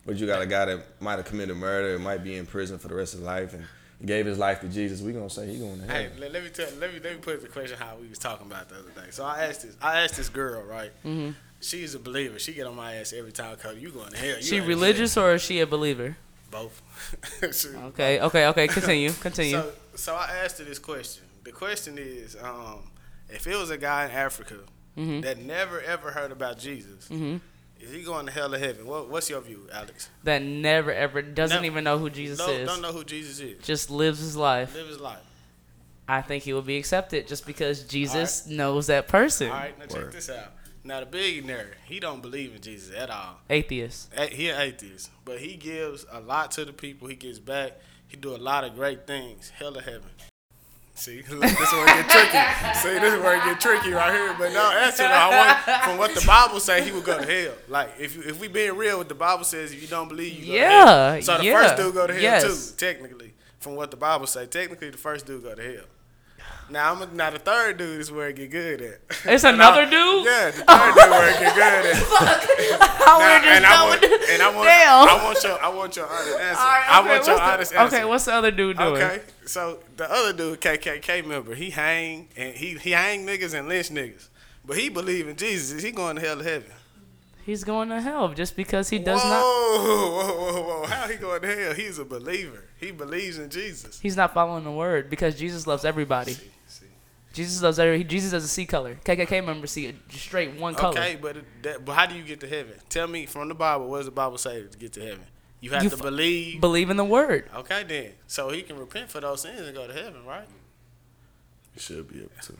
[0.06, 2.78] But you got a guy that might have committed murder, and might be in prison
[2.78, 3.64] for the rest of his life, and
[4.04, 5.00] gave his life to Jesus.
[5.00, 5.96] We gonna say he going to hell.
[5.96, 8.18] Hey, let, let me tell, let me let me put the question how we was
[8.18, 9.10] talking about the other day.
[9.10, 10.90] So I asked this, I asked this girl, right?
[11.04, 11.30] Mm-hmm.
[11.60, 12.38] She's a believer.
[12.38, 13.56] She get on my ass every time.
[13.56, 14.36] Cause you going to hell.
[14.36, 16.16] You She ain't religious or is she a believer?
[16.50, 16.82] Both.
[17.54, 18.68] She- Okay, okay, okay.
[18.68, 19.56] Continue, continue.
[19.56, 21.24] So, so I asked her this question.
[21.44, 22.90] The question is, um,
[23.30, 24.56] if it was a guy in Africa
[24.98, 25.22] Mm-hmm.
[25.22, 27.08] that never ever heard about Jesus,
[27.84, 28.86] is he going to hell or heaven?
[28.86, 30.08] What, what's your view, Alex?
[30.24, 32.68] that never ever doesn't Never- even know who Jesus no, is.
[32.68, 33.62] don't know who Jesus is.
[33.64, 34.74] Just lives his life.
[34.74, 35.18] Live his life.
[36.06, 39.48] I think he will be accepted just because Jesus knows that person.
[39.50, 40.52] All right, now check this out.
[40.86, 43.36] Now the billionaire, he don't believe in Jesus at all.
[43.48, 44.10] Atheist.
[44.14, 47.08] A- He an atheist, but he gives a lot to the people.
[47.08, 47.72] He gives back.
[48.06, 49.48] He do a lot of great things.
[49.48, 50.10] Hell or heaven.
[50.96, 52.78] See, look, this is where it get tricky.
[52.78, 54.34] See, this is where it get tricky right here.
[54.38, 57.54] But no, answer I want from what the Bible say, he would go to hell.
[57.68, 60.52] Like if if we being real, what the Bible says, if you don't believe, you
[60.52, 61.22] go Yeah, to hell.
[61.22, 62.70] So the yeah, first dude go to hell yes.
[62.70, 64.46] too, technically, from what the Bible say.
[64.46, 65.84] Technically, the first dude go to hell.
[66.70, 69.00] Now I'm a, now the third dude is where it get good at.
[69.24, 70.24] It's Now- another dude?
[70.24, 72.90] Yeah, the third dude where it get good at.
[73.04, 75.08] How Now, we're just and I want, to- and I want, Damn.
[75.08, 76.60] I want your, I want your honest answer.
[76.60, 77.96] All right, I want your the- honest answer.
[77.96, 78.94] Okay, what's the other dude doing?
[79.02, 83.68] Okay, so the other dude, KKK member, he hang and he he hang niggas and
[83.68, 84.28] lynch niggas,
[84.64, 85.70] but he believe in Jesus.
[85.76, 86.70] Is he going to hell or heaven?
[87.44, 89.42] He's going to hell just because he does whoa, not.
[89.42, 90.86] Whoa, whoa, whoa!
[90.86, 91.74] How he going to hell?
[91.74, 92.64] He's a believer.
[92.78, 94.00] He believes in Jesus.
[94.00, 96.32] He's not following the word because Jesus loves everybody.
[96.32, 96.86] See, see.
[97.34, 98.02] Jesus loves every.
[98.04, 98.96] Jesus doesn't see color.
[99.04, 100.98] KKK members see it straight one color.
[100.98, 102.74] Okay, but it, that, but how do you get to heaven?
[102.88, 103.88] Tell me from the Bible.
[103.88, 105.24] What does the Bible say to get to heaven?
[105.60, 106.60] You have You to f- believe.
[106.60, 107.48] Believe in the word.
[107.56, 108.12] okay, then.
[108.26, 110.46] So he can repent for those sins and go to heaven, right?
[111.74, 112.54] You should be able to.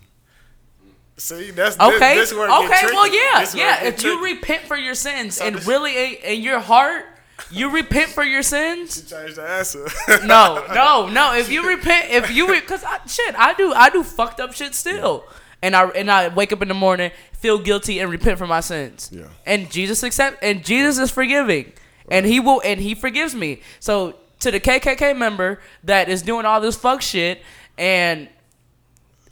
[1.16, 2.16] See, that's Okay.
[2.16, 2.94] This, this where it get okay.
[2.94, 3.85] Well, yeah, yeah.
[3.85, 7.07] If you repent for your sins and this- really in your heart,
[7.50, 9.09] you repent for your sins.
[9.09, 9.87] change the answer.
[10.27, 11.35] No, no, no.
[11.35, 14.74] If you repent, if you because I shit, I do, I do fucked up shit
[14.74, 15.24] still,
[15.62, 18.61] and I and I wake up in the morning, feel guilty, and repent for my
[18.61, 19.11] sins.
[19.12, 19.27] Yeah.
[19.46, 21.72] And Jesus accept, and Jesus is forgiving,
[22.09, 23.61] and He will, and He forgives me.
[23.81, 27.40] So to the KKK member that is doing all this fuck shit,
[27.79, 28.29] and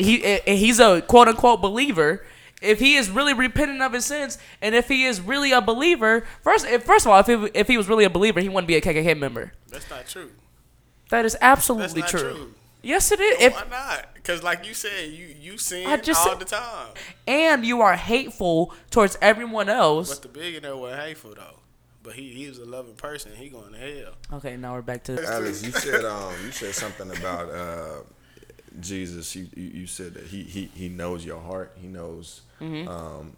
[0.02, 2.24] he and he's a quote unquote believer.
[2.60, 6.24] If he is really repenting of his sins, and if he is really a believer,
[6.42, 8.68] first, if, first of all, if he, if he was really a believer, he wouldn't
[8.68, 9.52] be a KKK member.
[9.68, 10.30] That's not true.
[11.10, 12.34] That is absolutely That's not true.
[12.34, 12.54] true.
[12.80, 13.40] Yes, it is.
[13.42, 14.14] If Why not?
[14.14, 16.94] Because like you said, you you sin I just all said- the time.
[17.26, 20.14] and you are hateful towards everyone else.
[20.14, 21.58] But the billionaire was hateful though.
[22.04, 23.32] But he he was a loving person.
[23.36, 24.12] He going to hell.
[24.34, 25.20] Okay, now we're back to.
[25.24, 28.00] Alex, you said um, you said something about uh,
[28.80, 29.34] Jesus.
[29.36, 31.76] You, you you said that he he he knows your heart.
[31.80, 32.42] He knows.
[32.60, 32.88] Mm-hmm.
[32.88, 33.36] Um,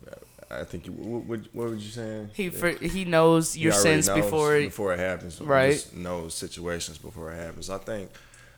[0.51, 0.93] I think you.
[0.93, 2.31] What, what, what were you saying?
[2.35, 4.59] He for, he knows your already sins knows before.
[4.59, 5.39] before it happens.
[5.39, 5.73] He Right.
[5.73, 7.71] just knows situations before it happens.
[7.71, 8.11] I think.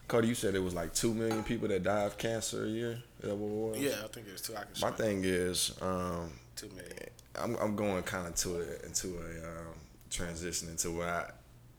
[0.08, 3.02] Cody, you said it was like two million people that die of cancer a year.
[3.20, 3.80] Is that what it was?
[3.80, 4.54] Yeah, I think it was two.
[4.54, 7.10] I can My thing is, um, Two million.
[7.34, 9.74] I'm I'm going kind of to a into a um,
[10.10, 11.30] transition into what I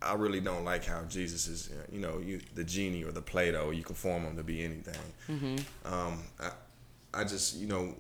[0.02, 3.72] I really don't like how Jesus is you know you the genie or the Play-Doh
[3.72, 5.66] you can form him to be anything.
[5.86, 6.52] Um, I
[7.14, 7.96] I just you know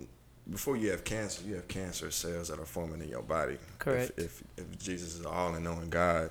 [0.50, 3.58] before you have cancer you have cancer cells that are forming in your body.
[3.80, 4.12] Correct.
[4.18, 6.30] If if, if Jesus is all in knowing God,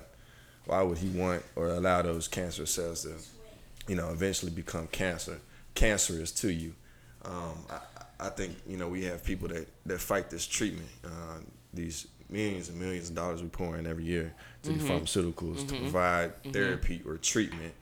[0.65, 3.15] why would he want or allow those cancer cells to
[3.91, 5.39] you know eventually become cancer
[5.75, 6.73] cancerous to you?
[7.25, 10.87] Um, I, I think you know we have people that, that fight this treatment.
[11.03, 11.39] Uh,
[11.73, 14.33] these millions and millions of dollars we pour in every year
[14.67, 17.73] to the pharmaceuticals to provide therapy or treatment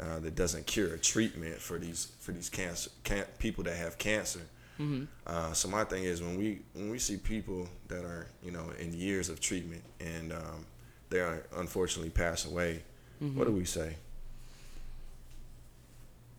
[0.00, 0.94] uh, that doesn't cure.
[0.94, 4.40] a Treatment for these for these cancer can, people that have cancer.
[5.26, 8.64] Uh, so my thing is when we when we see people that are you know
[8.78, 10.64] in years of treatment and um,
[11.10, 12.82] they are unfortunately pass away,
[13.18, 13.96] what do we say?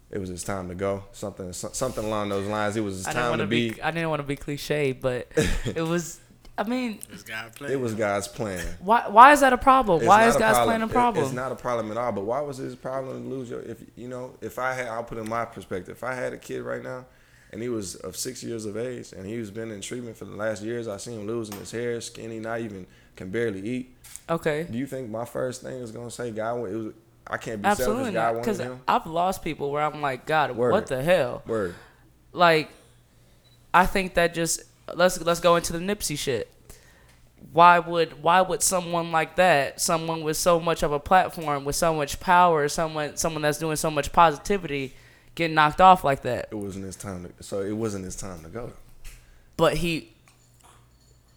[0.10, 1.04] It was his time to go.
[1.14, 2.76] Something something along those lines.
[2.76, 3.72] It was his I time to to be.
[3.72, 3.82] be.
[3.82, 5.28] I didn't want to be cliche, but
[5.66, 6.20] it was.
[6.58, 7.74] I mean, This guy playing.
[7.74, 8.64] It was God's plan.
[8.82, 9.08] why?
[9.08, 10.00] Why is that a problem?
[10.02, 10.68] It's why is God's problem.
[10.68, 11.26] plan a It- problem?
[11.26, 12.12] It's not a problem at all.
[12.12, 13.62] But why was his problem to lose your?
[13.62, 15.96] If you know, if I had, I'll put in my perspective.
[15.98, 17.06] If I had a kid right now,
[17.52, 20.26] and he was of six years of age, and he was been in treatment for
[20.26, 22.86] the last years, I seen him losing his hair, skinny, not even
[23.16, 23.96] can barely eat.
[24.30, 24.68] okay.
[24.70, 26.58] Do you think my first thing is gonna say God?
[26.70, 26.94] It was
[27.28, 28.14] I can't be Absolutely selfish.
[28.14, 28.34] God not.
[28.34, 28.80] wanted Because him.
[28.88, 30.72] I've lost people where I'm like, God, Word.
[30.72, 31.44] what the hell?
[31.48, 31.76] Word.
[32.34, 32.70] like
[33.74, 34.64] I think that just
[34.96, 36.52] let's let's go into the Nipsey shit.
[37.52, 41.76] Why would why would someone like that, someone with so much of a platform, with
[41.76, 44.94] so much power, someone someone that's doing so much positivity,
[45.36, 46.50] get knocked off like that?
[46.52, 47.26] It wasn't his time.
[47.26, 48.74] To, so it wasn't his time to go.
[49.58, 50.14] But he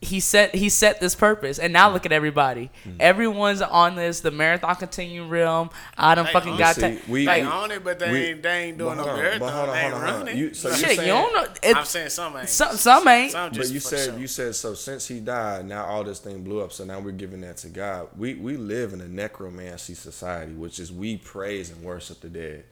[0.04, 2.70] he set he set this purpose, and now look at everybody.
[2.86, 2.98] Mm-hmm.
[3.00, 4.20] Everyone's on this.
[4.20, 5.70] The marathon continuing realm.
[5.98, 7.00] I don't fucking got See, to.
[7.08, 9.16] we- They we- own it, but they we- ain't they ain't doing but no on,
[9.18, 9.52] marathon.
[9.52, 10.36] hold on, they ain't hold on, running.
[10.38, 11.46] You- so you Shit, you don't know.
[11.62, 12.48] It, I'm saying some ain't.
[12.48, 13.32] some some ain't.
[13.32, 14.16] Some But you said show.
[14.16, 16.72] you said so since he died, now all this thing blew up.
[16.72, 18.08] So now we're giving that to God.
[18.16, 22.64] We we live in a necromancy society, which is we praise and worship the dead.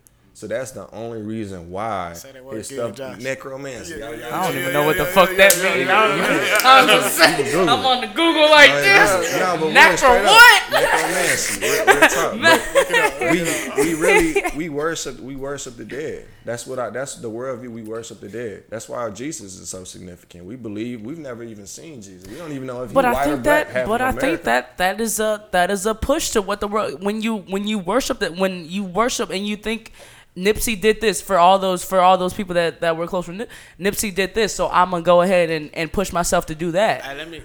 [0.43, 3.95] So that's the only reason why Say his stuff necromancy.
[3.95, 5.89] Yeah, Y'all- yeah, I don't even know what the fuck that means.
[5.89, 6.59] I don't yeah, even- yeah.
[6.65, 9.39] I was just saying, Google I'm on the Google like No, this.
[9.39, 10.63] no, but Necro real straight up, what?
[10.73, 11.61] Necromancy.
[11.63, 12.41] Real, real talk.
[12.43, 16.27] But we we really we worship we worship the dead.
[16.45, 17.69] That's what I that's the worldview.
[17.71, 18.65] We worship the dead.
[18.69, 20.45] That's why Jesus is so significant.
[20.45, 22.27] We believe we've never even seen Jesus.
[22.29, 23.67] We don't even know if he's But white I or think black.
[23.69, 26.43] that, half but of I think that that is a that is a push to
[26.43, 29.93] what the world when you when you worship that when you worship and you think
[30.37, 33.37] Nipsey did this for all those for all those people that that were close with
[33.37, 36.71] Nip, Nipsey did this, so I'm gonna go ahead and, and push myself to do
[36.73, 37.03] that.
[37.03, 37.43] Hey, let me.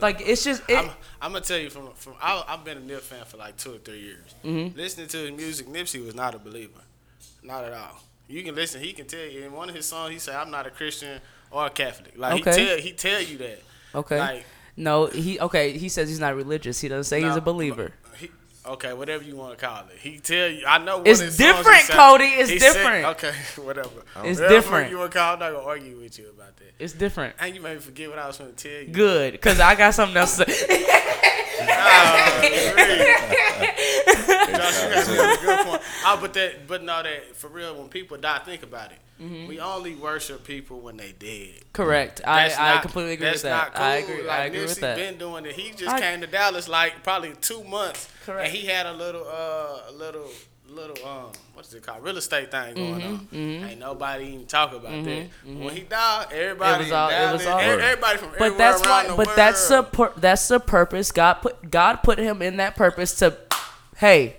[0.00, 0.90] Like it's just it, I'm,
[1.22, 3.74] I'm gonna tell you from from I, I've been a Nip fan for like two
[3.74, 4.34] or three years.
[4.44, 4.76] Mm-hmm.
[4.76, 6.80] Listening to his music, Nipsey was not a believer,
[7.42, 8.02] not at all.
[8.28, 8.82] You can listen.
[8.82, 10.12] He can tell you in one of his songs.
[10.12, 11.20] He said, "I'm not a Christian
[11.50, 12.50] or a Catholic." Like Okay.
[12.50, 13.62] he tell he tell you that.
[13.94, 14.18] okay.
[14.18, 14.44] Like
[14.76, 15.78] no, he okay.
[15.78, 16.80] He says he's not religious.
[16.80, 17.92] He doesn't say he's a believer.
[18.18, 18.30] He,
[18.68, 19.98] okay, whatever you want to call it.
[19.98, 20.64] He tell you.
[20.66, 20.98] I know.
[20.98, 23.04] One It's of he different, Cody, it's he said- different.
[23.06, 23.88] okay, whatever.
[24.24, 24.90] It's Whatever different.
[24.90, 25.32] You want to call?
[25.34, 26.72] I'm not gonna argue with you about that.
[26.78, 27.34] It's different.
[27.38, 28.88] And you made me forget what I was going to tell you.
[28.92, 30.84] Good, because I got something else to say.
[33.56, 35.82] Josh, you got a good point.
[36.04, 37.74] Oh, but that, but no, that for real.
[37.76, 38.98] When people die, think about it.
[39.20, 39.46] Mm-hmm.
[39.48, 41.60] We only worship people when they dead.
[41.72, 42.20] Correct.
[42.26, 43.50] I, That's I completely agree with that.
[43.50, 43.84] Not cool.
[43.84, 44.22] I agree.
[44.22, 44.96] Like, I agree with that.
[44.96, 45.52] Been doing it.
[45.52, 48.08] He just I- came to Dallas like probably two months.
[48.26, 48.48] Correct.
[48.48, 50.28] And he had a little, uh, a little,
[50.68, 52.02] little, um, what's it called?
[52.02, 53.70] Real estate thing going Mm-hmm, on.
[53.70, 55.26] Ain't nobody even talk about that.
[55.46, 58.82] When he died, everybody, It was all- it was all- everybody from but everywhere that's
[58.82, 59.38] around why but world.
[59.38, 63.34] that's the pur- that's the purpose god put god put him in that purpose to
[63.98, 64.36] hey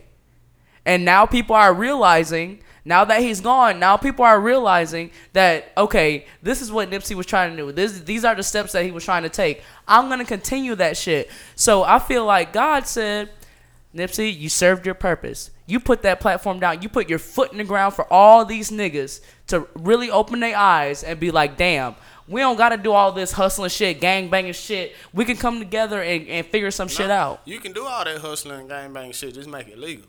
[0.85, 6.25] and now people are realizing now that he's gone now people are realizing that okay
[6.41, 8.91] this is what nipsey was trying to do this these are the steps that he
[8.91, 13.29] was trying to take i'm gonna continue that shit so i feel like god said
[13.95, 15.49] Nipsey, you served your purpose.
[15.65, 16.81] You put that platform down.
[16.81, 20.55] You put your foot in the ground for all these niggas to really open their
[20.55, 21.95] eyes and be like, damn,
[22.27, 24.95] we don't got to do all this hustling shit, gang banging shit.
[25.13, 27.41] We can come together and, and figure some shit out.
[27.45, 29.33] You can do all that hustling, gang banging shit.
[29.33, 30.05] Just make it legal.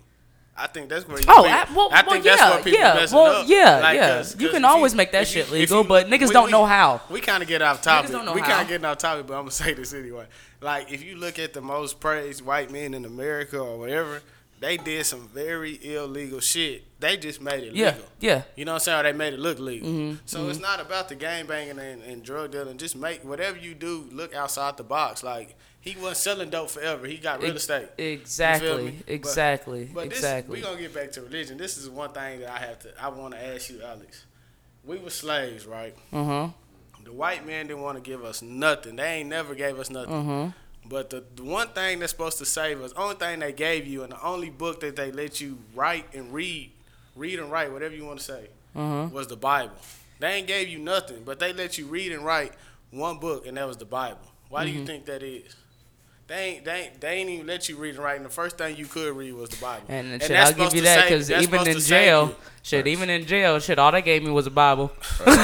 [0.58, 1.26] I think that's where you.
[1.28, 4.08] Oh, think, I- well- I well, yeah, where people yeah, well, yeah, Like, yeah.
[4.16, 6.46] 'cause- You 'cause can if always make that shit legal, you- but niggas we- don't
[6.46, 7.00] we- know how.
[7.08, 8.10] We kind of get off topic.
[8.34, 10.26] we kind of get off topic, but I'm gonna say this anyway.
[10.60, 14.20] Like, if you look at the most praised white men in America or whatever,
[14.60, 16.82] they did some very illegal shit.
[16.98, 18.04] They just made it Yeah, legal.
[18.18, 18.42] yeah.
[18.56, 18.98] You know what I'm saying?
[18.98, 19.88] Or they made it look legal.
[19.88, 22.76] Mm-hmm, so it's not about the gang banging and, and drug dealing.
[22.76, 25.22] Just make whatever you do look outside the box.
[25.22, 27.06] Like he wasn't selling dope forever.
[27.06, 27.88] He got real estate.
[27.96, 28.90] Feel Exactly.
[29.04, 30.60] But- exactly, But exactly.
[30.60, 31.56] this, we gonna get back to religion.
[31.56, 32.90] This is one thing that I have to.
[33.00, 34.24] I want to ask you, Alex.
[34.84, 35.94] We were slaves, right?
[36.12, 36.48] uh huh.
[37.04, 38.96] The white man didn't want to give us nothing.
[38.96, 40.12] They ain't never gave us nothing.
[40.12, 40.88] Mm-hmm.
[40.90, 44.02] But the, the one thing that's supposed to save us, only thing they gave you,
[44.02, 46.70] and the only book that they let you write and read,
[47.14, 49.14] read and write, whatever you want to say, mm-hmm.
[49.14, 49.76] was the Bible.
[50.18, 52.52] They ain't gave you nothing, but they let you read and write
[52.90, 54.20] one book, and that was the Bible.
[54.48, 55.54] Why do you think that is?
[56.28, 58.58] They ain't, they ain't, they ain't even let you read and write, and the first
[58.58, 59.86] thing you could read was the Bible.
[59.88, 62.36] And, And shit, I'll give you that because even in jail, you.
[62.62, 64.92] shit, even in jail, shit, all they gave me was a Bible.
[65.26, 65.40] every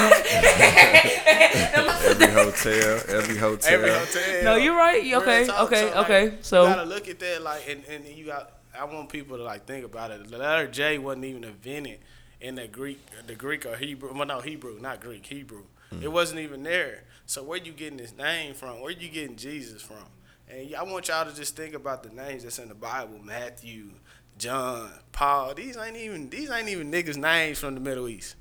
[2.27, 3.73] hotel, every hotel.
[3.73, 4.43] Every hotel.
[4.43, 5.01] No, you're right.
[5.01, 5.71] Real Okay, talk.
[5.71, 6.37] okay, So, like, okay.
[6.41, 8.51] So you gotta look at that like, and, and you got.
[8.79, 10.29] I want people to like think about it.
[10.29, 11.97] The letter J wasn't even invented
[12.41, 14.13] in the Greek, the Greek or Hebrew.
[14.13, 15.63] Well, no, Hebrew, not Greek, Hebrew.
[15.91, 16.07] It mm.
[16.09, 17.05] wasn't even there.
[17.25, 18.81] So where you getting this name from?
[18.81, 20.05] Where you getting Jesus from?
[20.49, 23.89] And I want y'all to just think about the names that's in the Bible: Matthew,
[24.37, 25.53] John, Paul.
[25.53, 28.35] These ain't even these ain't even niggas' names from the Middle East.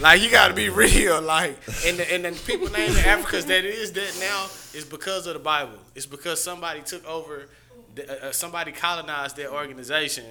[0.00, 1.22] Like you gotta be real.
[1.22, 4.84] Like and the, and then people named in Africa's that it is that now is
[4.84, 5.78] because of the Bible.
[5.94, 7.48] It's because somebody took over,
[7.94, 10.24] the, uh, somebody colonized their organization,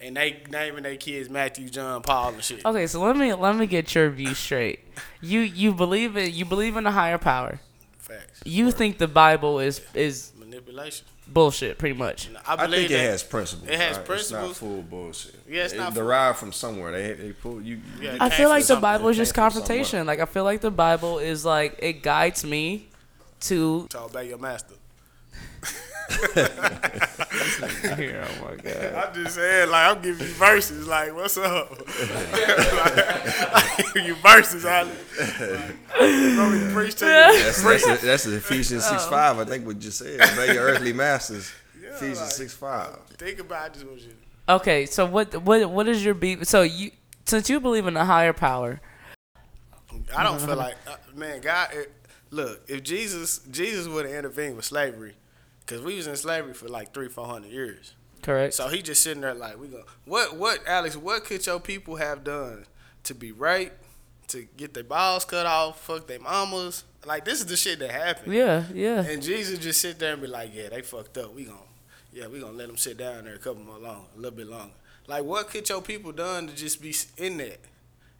[0.00, 2.64] and they naming their kids Matthew, John, Paul, and shit.
[2.64, 4.80] okay, so let me let me get your view straight.
[5.20, 6.32] You you believe it?
[6.32, 7.60] You believe in a higher power.
[7.98, 8.40] Facts.
[8.44, 11.06] You think the Bible is is Manipulation.
[11.28, 12.28] bullshit, pretty much.
[12.46, 13.68] I I believe think it has principles.
[13.70, 14.06] It has right?
[14.06, 14.50] principles.
[14.50, 15.34] It's not full bullshit.
[15.48, 16.92] Yeah, it's it not full- derived from somewhere.
[16.92, 17.76] They they pull you.
[17.76, 18.76] you Yeah, you- I feel like the.
[18.76, 20.06] Bible is just confrontation.
[20.06, 22.88] Like I feel like the Bible is like it guides me
[23.40, 24.74] to talk about your master.
[27.96, 28.94] Here, oh my god.
[28.94, 30.86] I'm just saying, like, I'm giving you verses.
[30.86, 31.70] Like, what's up?
[31.78, 34.90] like, I give you verses, Ali.
[35.18, 37.10] Like, you know, we preach to you.
[37.10, 39.38] That's that's, a, that's a Ephesians six five.
[39.38, 40.20] I think what you said.
[40.20, 41.50] Obey your earthly masters.
[41.82, 42.98] Yeah, Ephesians like- six five.
[43.16, 43.84] Think about this.
[43.84, 44.12] What you,
[44.48, 46.46] Okay, so what what what is your beef?
[46.46, 46.90] So you
[47.24, 48.80] since you believe in a higher power,
[50.16, 51.68] I don't feel like, uh, man, God.
[51.72, 51.92] It,
[52.30, 55.14] look, if Jesus Jesus would have intervened with slavery,
[55.60, 57.94] because we was in slavery for like three, four hundred years.
[58.22, 58.54] correct?
[58.54, 59.82] So he just sitting there like, we go.
[60.04, 60.96] What what Alex?
[60.96, 62.66] What could your people have done
[63.04, 63.72] to be right?
[64.28, 66.84] To get their balls cut off, fuck their mamas.
[67.04, 68.32] Like this is the shit that happened.
[68.32, 69.02] yeah, yeah.
[69.02, 71.34] And Jesus just sit there and be like, yeah, they fucked up.
[71.34, 71.58] We gonna,
[72.12, 74.46] yeah, we gonna let them sit down there a couple more long, a little bit
[74.46, 74.74] longer.
[75.08, 77.58] Like, what could your people done to just be in that?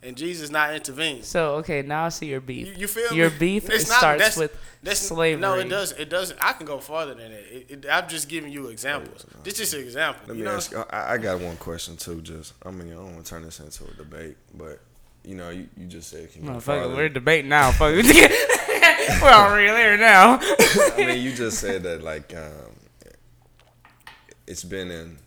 [0.02, 1.22] And Jesus not intervene.
[1.22, 2.68] So okay, now I see your beef.
[2.68, 3.38] You, you feel your me?
[3.38, 5.38] beef It's starts that's- with that's, slavery.
[5.40, 6.00] No, it doesn't.
[6.00, 6.38] It doesn't.
[6.42, 7.54] I can go farther than that.
[7.54, 9.26] It, it, I'm just giving you examples.
[9.44, 10.22] This just an example.
[10.28, 10.56] Let you me know?
[10.56, 10.74] ask.
[10.74, 12.22] I, I got one question too.
[12.22, 14.80] Just I mean, I don't want to turn this into a debate, but
[15.22, 16.94] you know, you, you just said it can go Motherfucker, farther.
[16.96, 17.70] we're debating now.
[17.72, 17.94] Fuck.
[19.22, 20.38] we're already there now.
[20.50, 22.72] I mean, you just said that like um,
[24.46, 25.18] it's been in.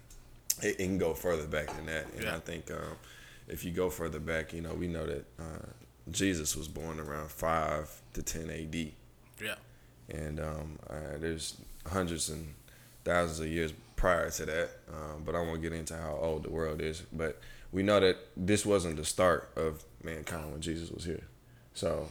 [0.64, 2.36] It, it can go further back than that, and Yeah.
[2.36, 2.96] I think um,
[3.48, 5.66] if you go further back, you know, we know that uh,
[6.12, 8.94] Jesus was born around five to ten A.D.
[9.44, 9.56] Yeah.
[10.10, 11.58] and um, uh, there's
[11.92, 12.54] hundreds and
[13.04, 14.70] thousands of years prior to that.
[14.90, 17.02] Um, but I won't get into how old the world is.
[17.12, 17.40] But
[17.72, 21.24] we know that this wasn't the start of mankind when Jesus was here.
[21.74, 22.08] So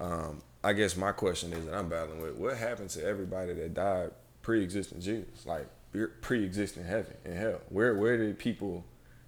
[0.00, 3.74] um, I guess my question is that I'm battling with: What happened to everybody that
[3.74, 4.10] died
[4.42, 5.66] pre-existing Jesus, like
[6.20, 7.60] pre-existing heaven and hell?
[7.68, 8.84] Where where did people,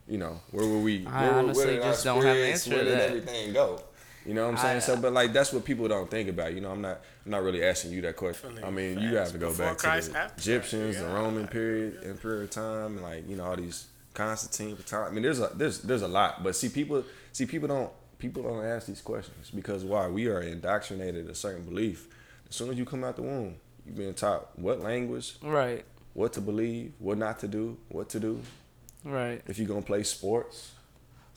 [0.09, 1.07] you know, where were we?
[1.07, 2.85] I where, were- honestly where did our just don't have an spirits, answer Where to
[2.91, 3.09] did that.
[3.09, 3.83] everything go?
[4.27, 4.77] You know what I'm saying?
[4.77, 6.55] I- so, but like that's what people don't think about.
[6.55, 8.59] You know, I'm not, I'm not really asking you that question.
[8.65, 11.07] I mean, you have to go Before back Christ, to the after Christ, Egyptians, the.
[11.07, 15.09] Roman period, Emperor time, and like you know all these Constantine time.
[15.09, 18.43] I mean, there's a there's there's a lot, but see people see people don't people
[18.43, 20.07] don't ask these questions because why?
[20.09, 22.09] We are indoctrinated a certain belief.
[22.49, 25.85] As soon as you come out the womb, you've been taught what language, right,
[26.15, 28.41] what to believe, what not to do, what to do.
[29.05, 29.43] Right.
[29.47, 30.71] If you're gonna play sports,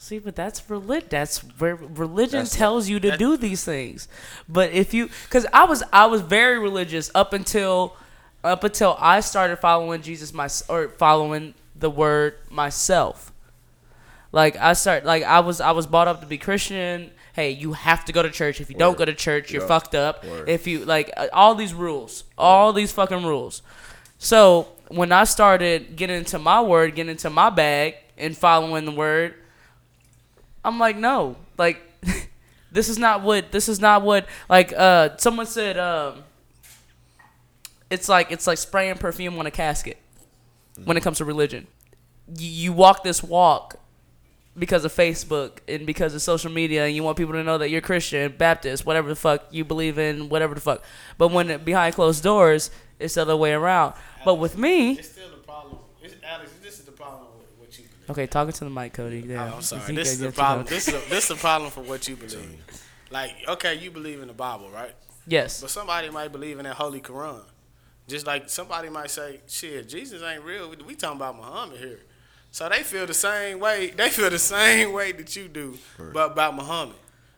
[0.00, 1.08] See, but that's religion.
[1.10, 4.06] That's where religion That's- tells you to that- do these things.
[4.48, 7.96] But if you, because I was, I was very religious up until,
[8.44, 13.32] up until I started following Jesus my or following the word myself.
[14.30, 17.10] Like I start, like I was, I was brought up to be Christian.
[17.32, 18.60] Hey, you have to go to church.
[18.60, 19.68] If you don't go to church, you're Yup.
[19.68, 20.24] fucked up.
[20.24, 20.48] Word.
[20.48, 23.62] If you like uh, all these rules, all these fucking rules.
[24.18, 28.92] So when I started getting into my word, getting into my bag, and following the
[28.92, 29.34] word,
[30.64, 31.80] I'm like, no, like
[32.72, 36.24] this is not what this is not what like uh someone said um
[37.90, 39.98] it's like it's like spraying perfume on a casket
[40.84, 41.66] when it comes to religion.
[42.36, 43.76] You walk this walk
[44.58, 47.70] because of Facebook and because of social media and you want people to know that
[47.70, 50.82] you're Christian, Baptist, whatever the fuck you believe in, whatever the fuck.
[51.16, 53.94] But when it, behind closed doors, it's the other way around.
[54.24, 55.78] But with me, It's still the problem.
[56.02, 58.10] It's, Alex, this is the problem with what you believe.
[58.10, 59.24] okay, talking to the mic, Cody.
[59.26, 59.94] Yeah, Oh, I'm sorry.
[59.94, 60.66] This is the problem.
[60.66, 62.58] This is a, this is the problem for what you believe.
[63.10, 64.94] Like, okay, you believe in the Bible, right?
[65.26, 65.60] Yes.
[65.60, 67.42] But somebody might believe in that Holy Quran.
[68.06, 70.70] Just like somebody might say, shit, Jesus ain't real.
[70.70, 72.00] We, we talking about Muhammad here.
[72.50, 73.88] So they feel the same way.
[73.90, 75.76] They feel the same way that you do,
[76.12, 76.96] but about Muhammad.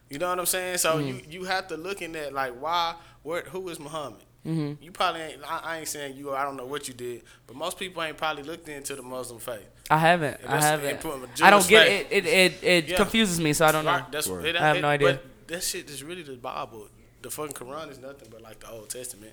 [0.08, 0.78] You know what I'm saying?
[0.78, 1.30] So Mm-hmm.
[1.30, 4.22] you, you have to look in that like why where who is Muhammad?
[4.46, 4.82] Mm-hmm.
[4.82, 5.42] You probably ain't.
[5.46, 6.32] I, I ain't saying you.
[6.34, 9.38] I don't know what you did, but most people ain't probably looked into the Muslim
[9.38, 9.68] faith.
[9.90, 10.40] I haven't.
[10.46, 10.88] I haven't.
[10.90, 12.06] and put a I don't get faith.
[12.10, 12.26] it.
[12.26, 12.96] It it, it Yeah.
[12.96, 14.02] confuses me, so I don't know.
[14.10, 14.46] That's Word.
[14.46, 15.12] it, I have it- no idea.
[15.14, 16.88] But that shit is really the Bible.
[17.22, 19.32] The fucking Quran is nothing but like the Old Testament.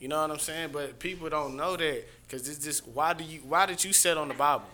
[0.00, 0.70] You know what I'm saying?
[0.72, 4.16] But people don't know that because it's just why do you why did you set
[4.16, 4.64] on the Bible?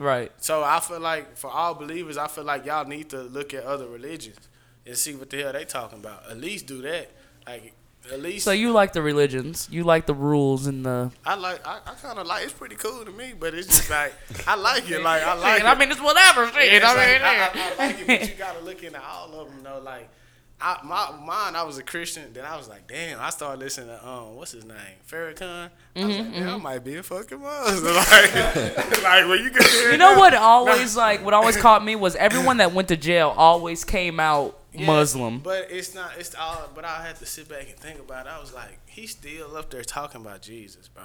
[0.00, 0.32] Right.
[0.38, 3.64] So I feel like for all believers, I feel like y'all need to look at
[3.64, 4.48] other religions
[4.86, 6.28] and see what the hell they talking about.
[6.30, 7.10] At least do that.
[7.46, 7.74] Like
[8.10, 8.46] at least.
[8.46, 9.68] So you like the religions?
[9.70, 11.10] You like the rules and the?
[11.26, 11.66] I like.
[11.66, 12.44] I, I kind of like.
[12.44, 14.14] It's pretty cool to me, but it's just like
[14.46, 15.02] I like it.
[15.02, 15.68] Like I like Shit, it.
[15.68, 16.46] I mean, it's whatever.
[16.46, 16.72] Shit.
[16.72, 17.50] Yeah, it's I like, mean, I, yeah.
[17.54, 19.82] I, I like it, but you gotta look into all of them though.
[19.84, 20.08] Like,
[20.62, 22.32] I, my mine, I was a Christian.
[22.32, 23.18] Then I was like, damn.
[23.20, 24.76] I started listening to um, what's his name,
[25.10, 25.70] Farrakhan.
[25.96, 27.94] I was like, damn, I might be a fucking Muslim.
[27.94, 32.14] Like, like when you get You know what always like what always caught me was
[32.16, 35.38] everyone that went to jail always came out Yeah, Muslim.
[35.40, 36.12] But it's not.
[36.18, 36.70] It's all.
[36.74, 38.32] But I had to sit back and think about it.
[38.32, 41.04] I was like, he's still up there talking about Jesus, bro.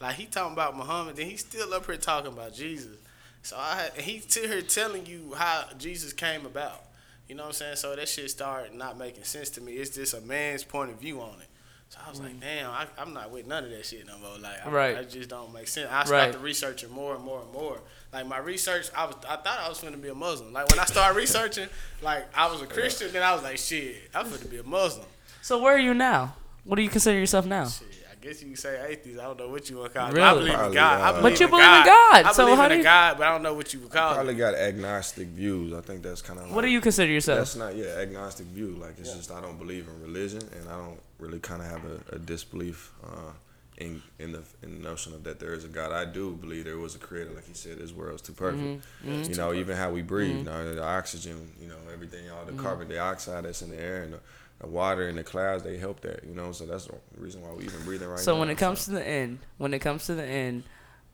[0.00, 2.96] Like he talking about Muhammad, then he's still up here talking about Jesus.
[3.42, 6.84] So I had, he sit here telling you how Jesus came about.
[7.28, 7.76] You know what I'm saying?
[7.76, 9.72] So that shit started not making sense to me.
[9.72, 11.48] It's just a man's point of view on it.
[11.90, 12.40] So I was like, mm.
[12.40, 14.36] damn, I, I'm not with none of that shit no more.
[14.38, 14.98] Like, I, Right.
[14.98, 15.88] I just don't make sense.
[15.90, 16.06] I Right.
[16.06, 17.80] started researching more and more and more.
[18.12, 20.52] Like my research, I was, I thought I was going to be a Muslim.
[20.52, 21.68] Like when I started researching,
[22.02, 24.62] like I was a Christian, then I was like, shit, I'm going to be a
[24.62, 25.06] Muslim.
[25.40, 26.34] So where are you now?
[26.64, 27.68] What do you consider yourself now?
[27.68, 27.88] Shit,
[28.20, 29.20] guess you can say atheist.
[29.20, 30.14] I don't know what you want to call it.
[30.14, 30.24] Really?
[30.26, 31.00] I believe in Probably, God.
[31.00, 31.86] I believe But you in believe in God.
[31.86, 33.74] God, I so believe how in do a you- God, but I don't know what
[33.74, 34.38] you would call I Probably it.
[34.38, 35.72] got agnostic views.
[35.72, 36.52] I think that's kind of.
[36.52, 37.38] What do you consider yourself?
[37.38, 38.76] That's not yeah agnostic view.
[38.80, 41.82] Like it's just I don't believe in religion, and I don't really kind of have
[41.84, 43.32] a, a disbelief uh,
[43.78, 45.92] in in the in the notion of that there is a God.
[45.92, 47.30] I do believe there was a creator.
[47.30, 48.62] Like you said, this world's too perfect.
[49.04, 49.22] Mm-hmm.
[49.30, 52.60] You know, even how we breathe, you know, the oxygen, you know, everything, all the
[52.60, 54.18] carbon dioxide that's in the air and the,
[54.60, 56.24] the water and the clouds, they help that.
[56.24, 58.22] You know, so that's the reason why we even breathing right now.
[58.22, 60.64] So when it comes to the end, when it comes to the end,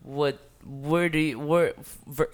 [0.02, 1.74] what where do you where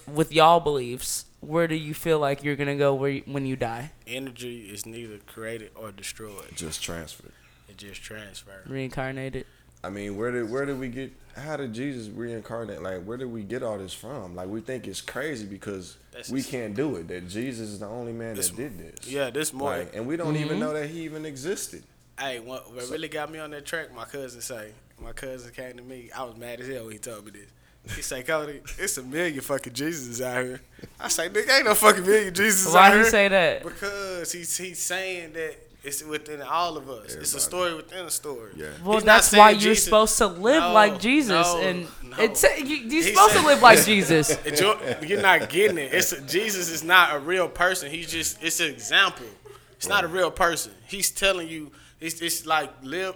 [0.06, 3.56] with y'all beliefs, where do you feel like you're gonna go where you, when you
[3.56, 3.92] die?
[4.06, 6.54] Energy is neither created or destroyed.
[6.54, 7.32] just transferred.
[7.68, 9.46] It just transferred Reincarnated?
[9.82, 11.12] I mean, where did where did we get?
[11.36, 12.82] How did Jesus reincarnate?
[12.82, 14.34] Like, where did we get all this from?
[14.34, 17.08] Like, we think it's crazy because That's we can't do it.
[17.08, 19.08] That Jesus is the only man that did this.
[19.08, 19.78] Yeah, this more.
[19.78, 20.60] Like, and we don't even mm-hmm.
[20.60, 21.84] know that he even existed.
[22.18, 25.78] Hey, what, what really got me on that track, my cousin say, my cousin came
[25.78, 27.96] to me, I was mad as hell when he told me this.
[27.96, 30.60] He say, Cody, it's a million fucking Jesus out here.
[30.98, 32.80] I say, nigga, ain't no fucking million Jesus out here.
[32.80, 33.04] Why here.
[33.04, 33.62] he say that?
[33.62, 37.14] Because he's he's saying that it's within all of us.
[37.14, 38.52] It's a story within a story.
[38.56, 38.66] Yeah.
[38.84, 41.86] Well, He's that's why saying you're Jesus- supposed to live No, like Jesus, no, and
[42.04, 42.16] no.
[42.18, 44.38] it's you, you're He supposed to live like Jesus.
[44.60, 45.92] You're, you're not getting it.
[45.94, 47.90] It's a, Jesus is not a real person.
[47.90, 49.26] He's just it's an example.
[49.76, 50.72] It's not a real person.
[50.86, 51.70] He's telling you
[52.00, 53.14] it's it's like live.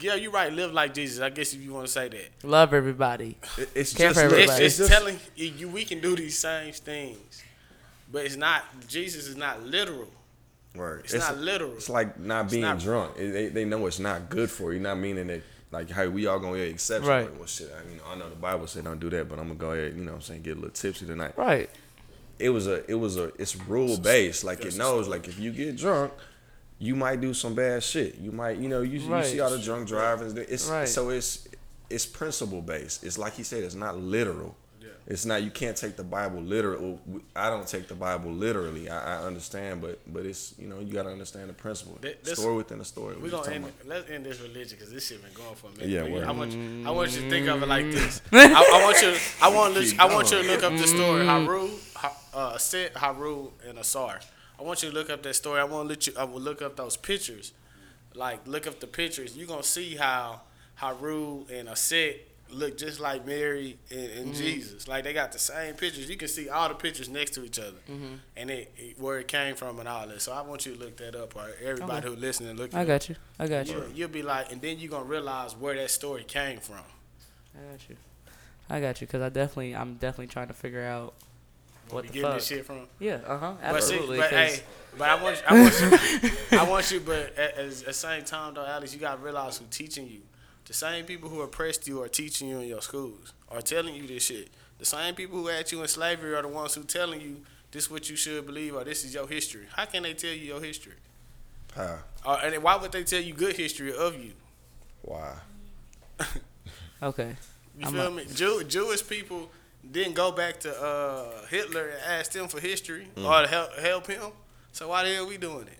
[0.00, 0.50] Yeah, you're right.
[0.52, 1.20] Live like Jesus.
[1.20, 2.30] I guess if you want to say that.
[2.42, 3.36] Love everybody.
[3.74, 4.64] It's Care just for look, It's, everybody.
[4.64, 7.42] it's just- telling you we can do these same things,
[8.10, 8.64] but it's not.
[8.88, 10.08] Jesus is not literal.
[10.74, 11.02] Word.
[11.04, 11.72] It's not literal.
[11.72, 13.16] It's like not being not- drunk.
[13.18, 14.78] It- they, they know it's not good for you.
[14.80, 15.42] Not meaning that
[15.72, 17.08] like hey we all gonna get exception.
[17.08, 17.22] Right.
[17.28, 19.38] Like, well shit, I, you know I know the Bible said don't do that, but
[19.38, 19.94] I'm gonna go ahead.
[19.96, 21.36] You know what I'm saying get a little tipsy tonight.
[21.36, 21.68] Right.
[22.38, 24.44] it was a it was a it's rule based.
[24.44, 26.12] Like it knows like if you get drunk,
[26.78, 28.16] you might do some bad shit.
[28.18, 29.24] You might you know you, Right.
[29.24, 30.34] you see all the drunk drivers.
[30.34, 30.88] It's Right.
[30.88, 31.48] so it's
[31.88, 33.02] it's principle based.
[33.04, 33.64] It's like he said.
[33.64, 34.56] It's not literal.
[35.06, 37.00] It's not you can't take the Bible literal.
[37.34, 38.88] I don't take the Bible literally.
[38.88, 41.98] I, I understand, but but it's you know you got to understand the principle.
[42.00, 43.16] Th- this- story within a story.
[43.16, 43.64] We're gonna end.
[43.64, 45.88] talking Let's end this religion because this shit been going for a minute.
[45.88, 46.24] Yeah, But word.
[46.24, 46.86] I want you.
[46.86, 48.22] I want you to think of it like this.
[48.32, 49.16] I, I want you.
[49.42, 49.74] I want.
[49.74, 51.26] you- I want you to look up the story.
[51.26, 54.20] Haru, Ha- uh, Set, Haru, and Asar.
[54.58, 55.58] I want you to look up that story.
[55.60, 56.12] I want to let you.
[56.18, 57.52] I will look up those pictures.
[58.14, 59.36] Like look up the pictures.
[59.36, 60.42] You are gonna see how
[60.76, 62.20] Haru and Aset
[62.52, 64.42] look just like Mary and, and Mm-hmm.
[64.42, 64.88] Jesus.
[64.88, 66.08] Like they got the same pictures.
[66.08, 68.14] You can see all the pictures next to each other, Mm-hmm.
[68.36, 70.20] and it, it- where it came from and all that.
[70.22, 71.36] So I want you to look that up.
[71.36, 72.74] Or everybody who listening, look.
[72.74, 73.16] I got you.
[73.38, 73.74] I got you.
[73.74, 76.76] you, you'll be like, and then you're gonna realize where that story came from.
[77.56, 77.96] I got you.
[78.68, 81.14] I got you because I definitely, I'm definitely trying to figure out
[81.90, 82.34] what the fuck.
[82.34, 82.86] this shit from.
[83.00, 83.18] Yeah.
[83.26, 83.52] Uh huh.
[83.60, 84.20] But see, Absolutely.
[84.28, 84.60] hey,
[84.96, 85.80] but I want, you, I want
[86.22, 87.00] you, I want you.
[87.00, 90.20] But at, at the same time, though, Alex, you gotta realize who's teaching you.
[90.70, 94.06] The same people who oppressed you are teaching you in your schools, are telling you
[94.06, 94.50] this shit.
[94.78, 97.38] The same people who had you in slavery are the ones who telling you
[97.72, 99.66] this is what you should believe or this is your history.
[99.74, 100.92] How can they tell you your history?
[101.74, 101.98] How?
[102.24, 104.30] Or, and why would they tell you good history of you?
[105.02, 105.34] Why?
[107.02, 107.34] okay.
[107.76, 108.24] You I'm feel a- me?
[108.32, 109.50] Jew, Jewish people
[109.90, 113.28] didn't go back to uh, Hitler and ask him for history Mm.
[113.28, 114.30] or to help, help him.
[114.70, 115.78] So why the hell are we doing it?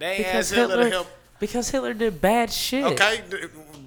[0.00, 1.06] They ain't asked Hitler, Hitler, to help.
[1.40, 2.84] Because Hitler did bad shit.
[2.84, 3.22] Okay,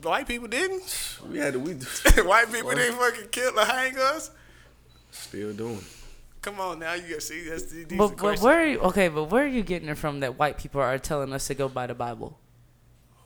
[0.02, 1.18] white people didn't.
[1.30, 1.74] We had to we
[2.24, 4.32] white people didn't fucking kill or hang us.
[5.12, 5.80] still doing.
[6.42, 9.08] Come on now, you got see that's these are But, but where are you, okay,
[9.08, 11.70] but where are you getting it from that white people are telling us to go
[11.70, 12.38] buy the Bible?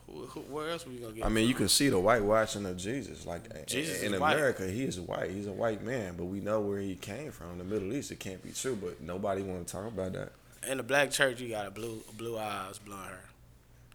[0.06, 1.24] Who- who- where else were you gonna get?
[1.24, 3.26] I it mean, you can see the whitewashing of Jesus.
[3.26, 4.34] Like Jesus in is white.
[4.36, 5.30] America, he is white.
[5.32, 7.58] He's a white man, but we know where he came from.
[7.58, 8.76] The Middle East, it can't be true.
[8.80, 10.32] But nobody want to talk about that.
[10.68, 13.24] in the black church, you got a blue blue eyes, blonde hair.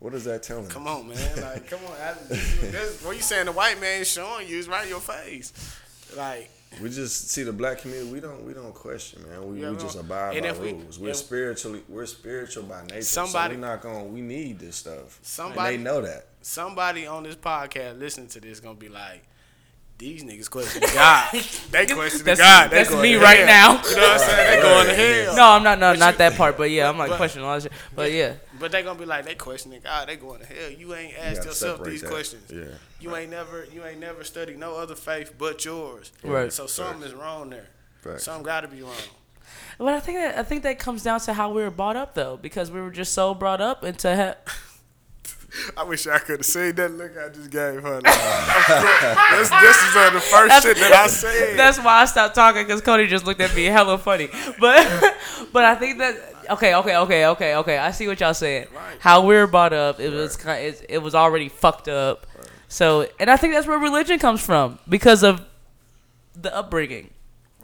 [0.04, 0.66] What is that telling?
[0.66, 0.70] Me?
[0.70, 1.18] Come on, man.
[1.42, 1.94] Like, come on.
[1.94, 3.46] I, this, what you saying?
[3.46, 5.54] The white man showing you is right in your face.
[6.18, 6.50] Like,
[6.82, 8.12] We just see the black community.
[8.12, 8.44] We don't.
[8.46, 9.48] We don't question, man.
[9.50, 11.00] We, Yeah, we we just abide by rules.
[11.00, 11.84] we're if- spiritually.
[11.88, 13.02] We're spiritual by nature.
[13.04, 14.12] Somebody- so we're not going.
[14.14, 15.20] We need this stuff.
[15.22, 16.26] Somebody- And they know that.
[16.42, 19.24] somebody on this podcast listening to this gonna be like,
[19.98, 21.30] these niggas question God.
[21.72, 22.72] they question That's- God.
[22.72, 23.76] They that's me right hell.
[23.76, 23.90] now.
[23.90, 24.52] You know what I'm saying?
[24.56, 25.36] They going to hell.
[25.36, 25.80] No, I'm not.
[25.80, 26.58] No, not you- that part.
[26.58, 27.72] But yeah, I'm like but- questioning all that shit.
[27.96, 30.10] But yeah, But they gonna be like, they questioning God.
[30.10, 30.70] They going to hell.
[30.72, 32.10] You ain't asked gotta yourself these that.
[32.10, 32.52] questions.
[32.52, 32.64] Yeah.
[33.00, 36.12] You ain't never, you ain't never studied no other faith but yours.
[36.24, 36.52] Right.
[36.52, 37.68] So something is wrong there.
[38.04, 38.20] Right.
[38.20, 38.92] Something got to be wrong.
[39.78, 42.14] but I think that I think that comes down to how we were brought up
[42.16, 44.14] though, because we were just so brought up into.
[44.16, 44.36] Ha-
[45.78, 48.02] I wish I could have seen that look I just gave her.
[48.02, 51.58] Like, this, this is uh, the first shit that I said.
[51.58, 54.30] That's why I stopped talking because Cody just looked at me hella funny.
[54.60, 55.16] But
[55.54, 56.16] but I think that
[56.52, 57.78] okay, okay, okay, okay, okay.
[57.78, 58.68] I see what y'all saying.
[58.74, 58.98] Right.
[59.00, 62.26] How we were brought up, it was kind, it, it was already fucked up.
[62.68, 65.46] So and I think that's where religion comes from because of
[66.36, 67.10] the upbringing.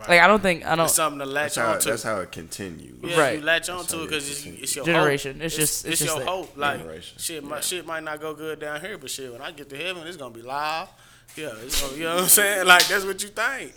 [0.07, 1.89] Like I don't think I It's don't something to latch That's how, on to.
[1.89, 2.95] that's how it continues.
[3.03, 3.39] Yeah, Right.
[3.39, 5.35] you latch on to it it because it's, it's your Generation.
[5.35, 5.43] Hope.
[5.43, 6.27] It's just- it's just your that.
[6.29, 6.55] hope.
[6.57, 7.17] Like Generation.
[7.19, 9.77] shit, my shit might not go good down here, but shit, when I get to
[9.77, 10.87] heaven, it's gonna be live.
[11.35, 12.65] Yeah, it's gonna, you know what I'm saying?
[12.65, 13.73] Like that's what you think.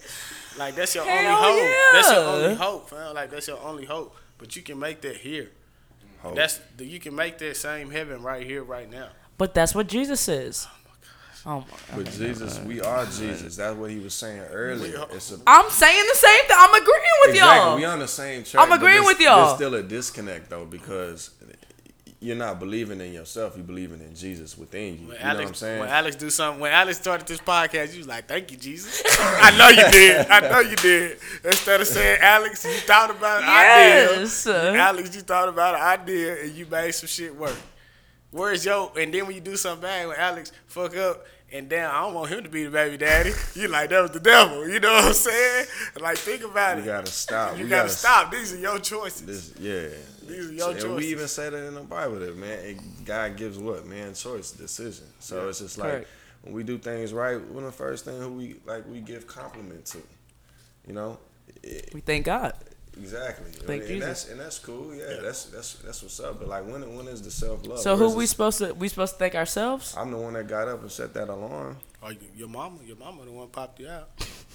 [0.58, 1.70] Like that's your only Hell hope.
[1.92, 3.14] That's your only hope, fam.
[3.14, 4.14] Like that's your only hope.
[4.38, 5.50] But you can make that here.
[6.20, 6.36] Hope.
[6.36, 9.08] That's you can make that same heaven right here, right now.
[9.38, 10.68] But that's what Jesus says.
[11.44, 11.96] Oh my God.
[11.98, 13.56] With Jesus, we are Jesus.
[13.56, 15.06] That's what he was saying earlier.
[15.10, 16.56] We- It's a, I'm saying the same thing.
[16.58, 17.58] I'm agreeing with exactly.
[17.58, 17.76] y'all.
[17.76, 18.64] We on the same track.
[18.64, 19.44] I'm agreeing with y'all.
[19.46, 21.30] There's still a disconnect though because
[22.20, 23.54] you're not believing in yourself.
[23.56, 25.08] You're believing in Jesus within you.
[25.08, 25.80] When you Alex, know what I'm saying?
[25.80, 29.02] when Alex do something, when Alex started this podcast, you was like, "Thank you, Jesus."
[29.18, 30.26] I know you did.
[30.30, 31.18] I know you did.
[31.44, 33.46] Instead of saying Alex, you thought about it.
[33.46, 34.46] Yes.
[34.46, 34.76] I did.
[34.76, 35.80] Alex, you thought about it.
[35.80, 37.56] I did, and you made some shit work.
[38.32, 38.90] Where's yo?
[38.98, 42.14] And then when you do something bad, when Alex fuck up, and damn, I don't
[42.14, 43.32] want him to be the baby daddy.
[43.54, 44.66] You like that was the devil.
[44.66, 45.66] You know what I'm saying?
[46.00, 46.86] Like think about we it.
[46.86, 47.58] You gotta stop.
[47.58, 48.30] you we gotta, stop.
[48.32, 49.26] These are your choices.
[49.26, 49.88] This, yeah.
[50.26, 50.96] These are your and choices.
[50.96, 54.52] we even say that in the Bible that man, it- God gives what man choice,
[54.52, 55.06] decision.
[55.18, 56.08] So it's just like Correct.
[56.42, 59.26] when we do things right, one of the first thing who we like we give
[59.26, 59.98] compliment to.
[60.86, 61.18] You know,
[61.62, 62.54] It- We thank God.
[62.98, 63.50] Exactly.
[63.52, 64.06] Thank and Jesus.
[64.06, 64.94] that's and that's cool.
[64.94, 66.38] Yeah, that's that's that's what's up.
[66.38, 67.80] But like when when is the self love?
[67.80, 69.94] So who we supposed to we supposed to thank ourselves?
[69.96, 71.78] I'm the one that got up and set that alarm.
[72.02, 74.10] Oh, or you, your mama, your mama the one popped you out.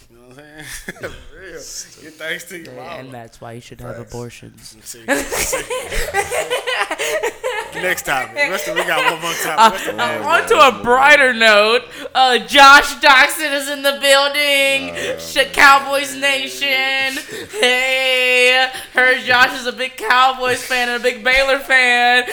[0.10, 0.64] You know what I'm saying?
[1.30, 1.52] For real.
[1.52, 2.90] Get thanks to your mama.
[2.90, 4.78] And that's why you should have abortions.
[7.76, 8.50] Next topic.
[8.50, 9.74] What's the, we got one more topic.
[9.74, 11.84] What's the, On to a brighter note,
[12.16, 15.20] uh, Josh Doctson is in the building.
[15.20, 17.22] Sh- Cowboys Nation.
[17.52, 22.26] Hey, heard Josh is a big Cowboys fan and a big Baylor fan.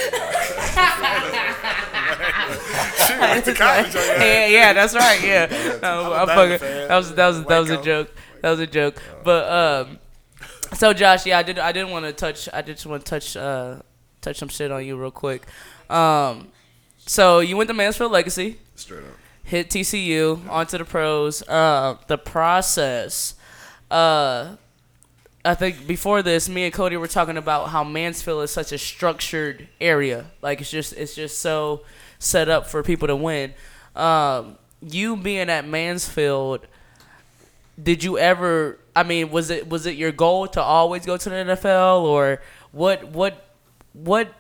[3.07, 4.21] She went to college on your ass.
[4.21, 5.23] yeah, yeah, that's right.
[5.23, 6.59] Yeah, no, I'm fucking.
[6.89, 8.11] That was that was that was a joke.
[8.41, 9.03] That was a joke.
[9.25, 9.99] But um,
[10.75, 12.49] so Josh, yeah, I did I didn't want to touch.
[12.53, 13.81] I just want to touch uh
[14.25, 15.43] touch some shit on you real quick.
[15.91, 16.49] Um,
[16.99, 19.11] so you went to Mansfield Legacy, Straight up.
[19.43, 21.43] hit TCU, onto the pros.
[21.49, 23.35] Uh, the process.
[23.91, 24.57] Uh,
[25.45, 28.79] I think before this, me and Cody were talking about how Mansfield is such a
[28.79, 30.27] structured area.
[30.41, 31.83] Like it's just it's just so
[32.19, 33.53] set up for people to win.
[33.95, 36.67] Um, you being at Mansfield,
[37.81, 38.79] did you ever?
[38.97, 42.41] I mean, was it was it your goal to always go to the NFL, or
[42.73, 43.45] what what
[43.95, 44.35] what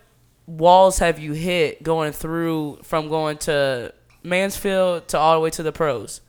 [0.46, 5.62] walls have you hit going through from going to Mansfield to all the way to
[5.62, 6.20] the pros?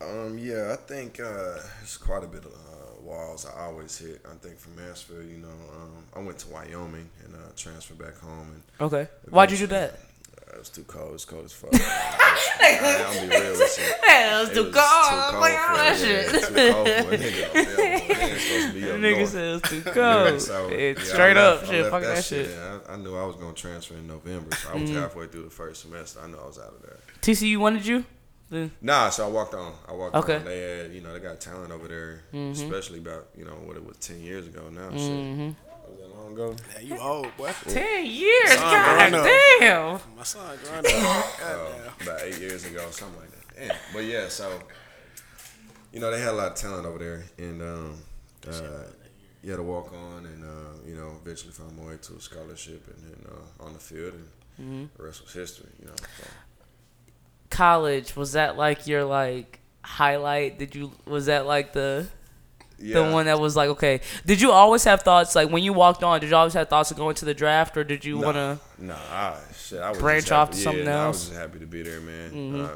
[0.00, 4.20] Um, yeah, I think uh, it's quite a bit of uh, walls I always hit.
[4.30, 8.18] I think from Mansfield, you know, um, I went to Wyoming and uh, transferred back
[8.18, 9.98] home, and Okay, why'd you do that?
[10.54, 11.10] It was too cold.
[11.10, 11.70] It was cold as fuck.
[11.74, 13.84] I, I'll be real with you.
[14.06, 15.34] It was It too was cold.
[15.34, 16.34] I'm like, for oh, that shit.
[16.34, 17.44] it's too cold for a nigga.
[17.46, 17.60] up boy.
[17.60, 19.28] It ain't supposed to be up Nigga north.
[19.30, 20.40] said it was too cold.
[20.40, 21.90] So, it's yeah, straight up, left- I shit.
[21.90, 22.46] Fuck that, shit.
[22.48, 22.86] Mm-hmm.
[22.86, 25.44] Yeah, I, I knew I was gonna transfer in November, so I was halfway through
[25.44, 26.20] the first semester.
[26.22, 26.98] I knew I was out of there.
[27.22, 28.04] TCU wanted you?
[28.50, 29.72] The- Nah, so I walked on.
[29.88, 30.36] I walked Okay.
[30.36, 30.44] on.
[30.44, 32.52] They had, you know, they got talent over there, Mm-hmm.
[32.52, 34.90] especially about, you know, what it was ten years ago now.
[34.96, 35.54] Shit.
[36.34, 36.56] Was that long ago?
[36.74, 37.52] Yeah, you old, boy.
[37.68, 39.30] Ten years, Son, god growing up.
[39.60, 40.16] damn.
[40.16, 40.84] My son growing up.
[40.86, 43.68] God Oh, about eight years ago, something like that.
[43.68, 43.76] Damn.
[43.92, 44.58] But yeah, so
[45.92, 47.98] you know they had a lot of talent over there, and um,
[48.48, 48.84] uh,
[49.42, 52.20] you had to walk on, and uh, you know eventually found my way to a
[52.20, 54.28] scholarship, and then uh, on the field, and
[54.60, 54.84] Mm-hmm.
[54.96, 55.66] the rest was history.
[55.80, 55.94] You know.
[55.96, 56.26] So.
[57.50, 60.58] College was that like your like highlight?
[60.60, 62.06] Did you was that like the
[62.78, 63.02] Yeah.
[63.06, 64.00] the one that was like okay?
[64.26, 66.20] Did you always have thoughts like when you walked on?
[66.20, 68.36] Did you always have thoughts of going to the draft, or did you Nah, want
[68.36, 68.58] to?
[68.78, 70.88] Nah, I, shit, I was branch off to something else.
[70.88, 72.60] yeah, I was just happy to be there, man.
[72.60, 72.68] Uh,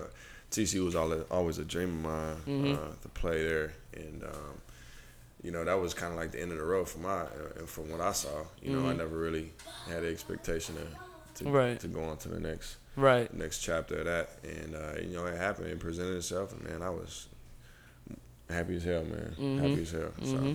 [0.51, 0.94] TCU was
[1.30, 4.61] always a dream of mine uh, to play there, and um,
[5.42, 7.66] you know that was kind of like the end of the road for my uh,
[7.66, 8.44] from what I saw.
[8.62, 9.53] You know, I never really
[9.88, 11.78] had the expectation to to, Right.
[11.80, 13.32] to go on to the next Right.
[13.34, 15.68] next chapter of that, and uh, you know it happened.
[15.68, 17.26] It presented itself, and man, I was
[18.51, 19.34] happy as hell, man.
[19.38, 19.59] Mm-hmm.
[19.59, 20.12] Happy as hell.
[20.22, 20.32] So.
[20.32, 20.53] Mm-hmm.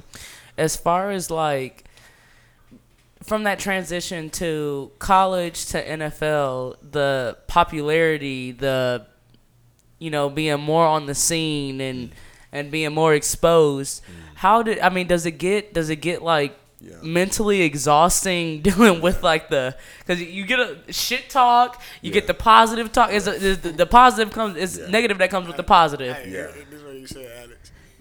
[0.57, 1.85] As far as like
[3.23, 9.05] from that transition to college to NFL, the popularity, the
[9.99, 12.13] you know being more on the scene and mm.
[12.51, 14.03] and being more exposed.
[14.03, 14.07] Mm.
[14.35, 15.07] How did I mean?
[15.07, 16.95] Does it get does it get like Yeah.
[17.01, 22.33] mentally exhausting dealing with like the because you get a shit talk, you get the
[22.33, 23.11] positive talk.
[23.11, 24.89] Is the, the, the positive comes is Yeah.
[24.89, 26.13] negative that comes with the positive.
[26.17, 26.47] Hey, Yeah.
[26.69, 27.42] This is what you said, Alex.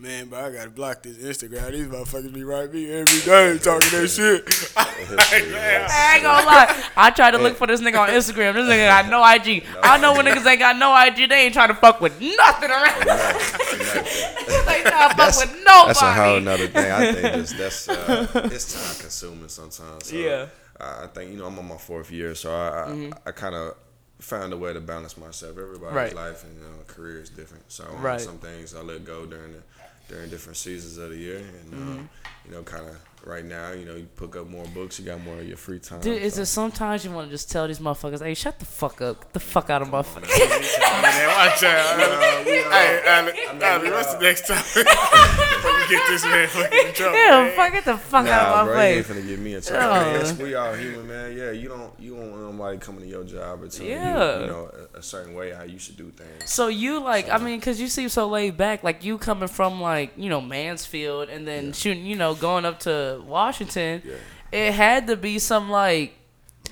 [0.02, 1.70] Man, but I gotta block this Instagram.
[1.70, 4.42] These motherfuckers be writing me every day talking that shit.
[4.76, 6.84] I ain't gonna lie.
[6.96, 8.54] I tried to look for this nigga on Instagram.
[8.54, 9.64] This nigga got no IG.
[9.80, 12.70] I know when niggas ain't got no IG, they ain't trying to fuck with nothing
[12.70, 13.06] around.
[14.66, 15.86] they ain't trying to fuck with nobody.
[15.86, 16.90] That's a whole nother thing.
[16.90, 20.06] I think it's, that's uh, it's time consuming sometimes.
[20.08, 20.46] So Yeah.
[20.80, 23.54] I I think you know I'm on my fourth year, so I I, I kind
[23.54, 23.76] of
[24.18, 25.52] found a way to balance myself.
[25.58, 25.96] Everybody's Mm-hmm.
[25.96, 26.14] Right.
[26.14, 28.20] life and you know, career is different, so um, Right.
[28.20, 29.62] some things I let go during the
[30.08, 31.98] during different seasons of the year, and Mm-hmm.
[32.00, 32.02] uh,
[32.44, 35.20] you know, kind of right now, you know, you pick up more books, you got
[35.22, 36.00] more of your free time.
[36.00, 39.00] Dude, is it sometimes you want to just tell these motherfuckers, hey, shut the fuck
[39.00, 39.20] up.
[39.20, 40.22] Get the fuck out of my face.
[40.38, 41.98] Man, watch out.
[42.44, 44.62] hey, Alex, Alex, what's the next time?
[45.62, 47.16] Fucking get this man fucking in trouble.
[47.18, 47.56] Yeah, man.
[47.56, 49.16] fuck, get the fuck Nah, out of my bro, my you ain't face.
[49.16, 49.86] finna get me in trouble.
[50.08, 50.12] Oh.
[50.12, 51.36] yes, we all human, man.
[51.36, 54.36] Yeah, you don't you don't want nobody coming to your job or telling Yeah.
[54.36, 56.50] you, you know, a, a certain way how you should do things.
[56.50, 58.82] So you like, I mean, cause you seem so laid back.
[58.82, 62.80] Like you coming from like you know Mansfield and then shooting, you know, going up
[62.80, 64.02] to Washington.
[64.04, 64.14] Yeah.
[64.52, 66.14] It had to be some like,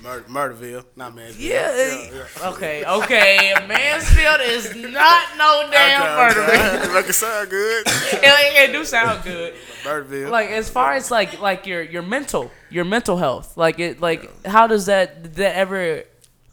[0.03, 1.31] Mur- Murderville, not man.
[1.37, 2.07] yeah,
[2.43, 3.53] okay, okay.
[3.67, 6.41] Mansfield is not no damn murder.
[6.41, 7.83] Okay, Make it sound good.
[7.87, 9.53] it, it do sound good.
[9.83, 10.31] Murderville.
[10.31, 13.57] Like as far as like like your your mental your mental health.
[13.57, 16.03] Like it like how does that that ever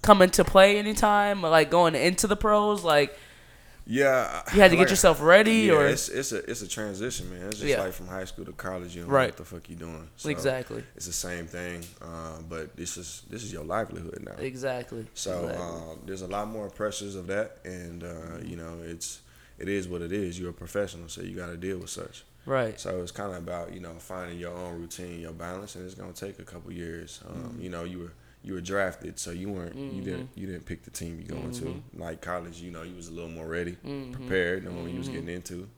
[0.03, 1.41] come into play anytime?
[1.41, 3.18] Like going into the pros, like
[3.91, 7.30] Yeah, you had to get yourself ready Yeah, or it's it's a it's a transition,
[7.30, 7.47] man.
[7.49, 7.80] It's just Yeah.
[7.84, 8.95] like from high school to college.
[8.95, 9.22] You don't Right.
[9.22, 10.09] know what the fuck you doing.
[10.16, 14.36] So exactly It's the same thing, uh, but this is this is your livelihood now.
[14.39, 15.07] exactly.
[15.14, 15.64] So Exactly.
[15.64, 19.20] um, there's a lot more pressures of that, and uh, you know it's
[19.59, 20.39] it is what it is.
[20.39, 22.24] You're a professional, so you got to deal with such.
[22.47, 22.78] right.
[22.80, 25.95] So it's kind of about you know finding your own routine, your balance, and it's
[25.95, 27.20] gonna take a couple years.
[27.26, 27.62] Um, Mm-hmm.
[27.62, 28.12] You know you were
[28.45, 31.53] you were drafted, so you weren't you didn't you didn't pick the team you going
[31.53, 31.82] to.
[31.95, 34.12] Like college, you know you was a little more ready, Mm-hmm.
[34.12, 35.68] prepared, knowing what you was getting into.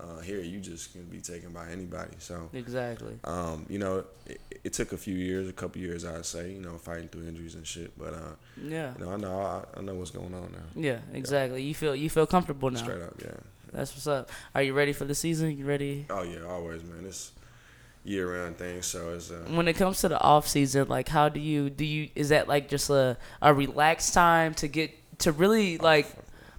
[0.00, 2.14] Uh, here you just can be taken by anybody.
[2.18, 3.18] So Exactly.
[3.24, 6.60] um, you know it, it took a few years, a couple years I'd say, you
[6.60, 7.98] know fighting through injuries and shit.
[7.98, 8.92] But uh, Yeah.
[8.98, 10.66] you know I know I, I know what's going on now.
[10.76, 11.62] Yeah, exactly.
[11.64, 12.78] You feel you feel comfortable now.
[12.78, 13.34] Straight up, yeah.
[13.72, 14.30] That's what's up.
[14.54, 15.58] Are you ready for the season?
[15.58, 16.06] You ready?
[16.10, 17.04] Oh yeah, always, man.
[17.04, 17.32] It's
[18.08, 21.28] year round thing, so it's uh, When it comes to the off season, like how
[21.28, 24.90] do you do you is that like just a a relaxed time to get
[25.20, 26.06] to really like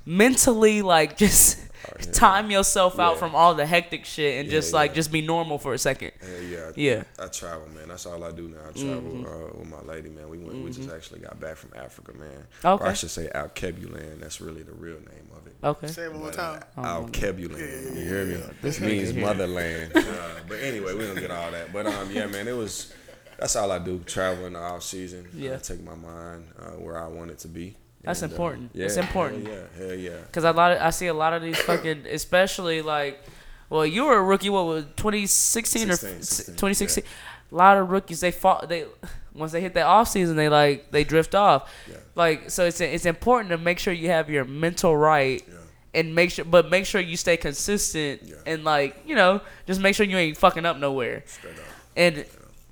[0.05, 2.11] mentally like just yeah.
[2.11, 3.19] time yourself out Yeah.
[3.19, 4.95] from all the hectic shit and Yeah, just like yeah.
[4.95, 6.11] just be normal for a second.
[6.21, 7.03] Hell yeah, I, Yeah.
[7.19, 7.87] I travel, man.
[7.89, 8.57] That's all I do now.
[8.69, 9.25] I travel Mm-hmm.
[9.25, 10.29] uh, with my lady, man.
[10.29, 10.63] We went.
[10.63, 12.47] We just actually got back from Africa, man.
[12.63, 12.83] Okay.
[12.83, 14.19] Or I should say Alkebulan.
[14.21, 15.48] That's really the real name of it.
[15.64, 15.88] Okay.
[15.88, 16.64] Say it one more But, time.
[16.78, 17.95] uh, Alkebulan.
[17.97, 18.38] You hear me?
[18.62, 19.91] This means motherland.
[19.95, 21.74] Uh, but anyway, we don't get all that.
[21.74, 22.93] But um, yeah, man, it was.
[23.38, 23.99] That's all I do.
[23.99, 25.28] Travel in the off season.
[25.34, 25.51] Yeah.
[25.51, 27.76] Uh, take my mind uh, where I want it to be.
[28.01, 28.72] That's And, uh, important.
[28.74, 29.47] yeah, It's important.
[29.47, 29.86] Hell yeah.
[29.88, 30.18] Hell yeah.
[30.32, 33.22] Cause a lot of, I see a lot of these fucking, especially like,
[33.70, 34.49] well, you were a rookie.
[34.49, 37.03] What was 2016 or 16, 16, 2016?
[37.51, 38.64] A lot of rookies they fall.
[38.68, 38.86] They
[39.34, 41.70] once they hit that off season, they like they drift off.
[41.89, 41.97] Yeah.
[42.20, 45.41] Like so, it's it's important to make sure you have your mental right.
[45.47, 45.55] Yeah.
[45.93, 48.36] And make sure, but make sure you stay consistent Yeah.
[48.45, 51.24] and like you know, just make sure you ain't fucking up nowhere.
[51.26, 51.65] Straight up.
[51.95, 52.26] And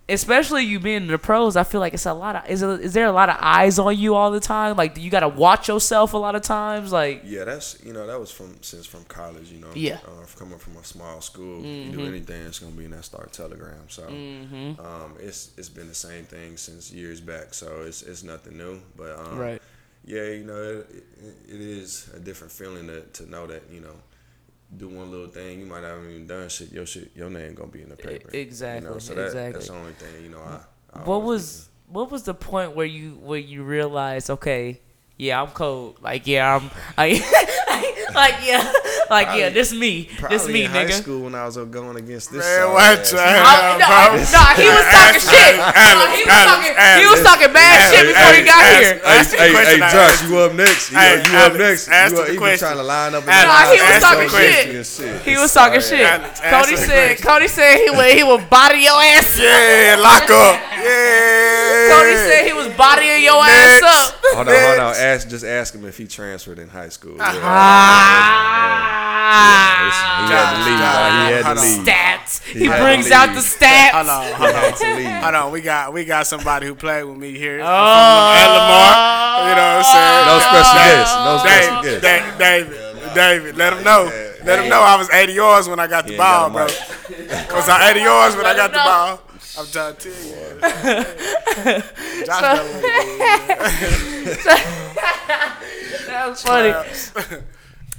[0.09, 2.79] especially you being in the pros, I feel like it's a lot of is it,
[2.81, 4.75] is there a lot of eyes on you all the time?
[4.77, 6.91] Like, do you gotta watch yourself a lot of times?
[6.91, 9.51] Like, Yeah, that's you know that was from since from college.
[9.51, 9.97] You know, Yeah.
[9.97, 10.21] Mm-hmm.
[10.21, 13.25] uh, coming from a small school, you do anything, it's gonna be in that Star
[13.31, 13.83] Telegram.
[13.89, 17.53] So, um, it's it's been the same thing since years back.
[17.53, 18.79] So it's it's nothing new.
[18.95, 19.61] But um, Right.
[20.05, 21.03] yeah, you know, it,
[21.49, 23.95] it, it is a different feeling to, to know that you know.
[24.75, 26.71] Do one little thing, you might not even done shit.
[26.71, 28.29] Your shit, your name gonna be in the paper.
[28.33, 29.53] You exactly, know, so that, exactly.
[29.53, 30.23] that's the only thing.
[30.23, 30.59] You know, I.
[30.93, 34.81] I what was what was the point where you where you realized okay
[35.17, 37.63] yeah i'm cold like yeah i'm I,
[38.15, 38.63] like yeah
[39.09, 41.97] like yeah this me Probably this me in high nigga school when I was going
[41.97, 42.39] against this.
[42.39, 43.43] Man, sorry watch ass out.
[43.43, 44.23] Oh, no, bro.
[44.23, 45.53] no, he was talking shit.
[45.59, 49.01] No, he was talking, he was talking bad shit before he got Alex, here.
[49.03, 50.91] Alex, Ask hey, hey, Josh, you up next?
[50.91, 51.87] You, Hey, you Alex, up next?
[51.89, 52.51] ask You, up- he question.
[52.55, 53.23] was trying to line up.
[53.27, 54.83] Alex, Nah, he was ask talking question.
[54.87, 55.21] shit.
[55.27, 56.07] He was talking shit.
[56.07, 57.17] Alex, Cody said.
[57.19, 59.35] Cody said he would he would body your ass.
[59.37, 60.55] Yeah, lock up.
[60.77, 61.89] Yeah.
[61.91, 64.15] Cody said he was bodying your ass up.
[64.35, 64.95] Hold on, hold on.
[64.95, 67.19] Ask, just ask him if he transferred in high school.
[67.19, 67.33] Uh-huh.
[67.33, 67.56] Yeah.
[67.59, 69.47] Ah,
[70.21, 70.79] he had to leave.
[70.79, 71.81] John, He had to hold leave.
[71.85, 72.33] stats.
[72.43, 73.91] He, had to brings out the stats.
[73.91, 74.73] Hold on, hold on.
[74.77, 75.09] to leave.
[75.23, 77.65] Hold on, we got we got somebody who played with me here Oh.
[77.65, 79.49] from Lamar.
[79.49, 80.25] You know what I'm saying?
[80.27, 81.15] No special Dave- guests.
[81.27, 82.37] No special David, guests.
[82.37, 84.03] David, David, David, let him know.
[84.45, 86.65] Let him know I was 80 yards when I got the He ain't got ball,
[86.65, 86.65] bro.
[86.67, 87.51] mic.
[87.53, 89.19] Was I 80 yards when I got the ball?
[89.59, 90.37] I'm trying to tell you.
[92.25, 92.63] Josh know
[96.07, 97.41] what it That was funny.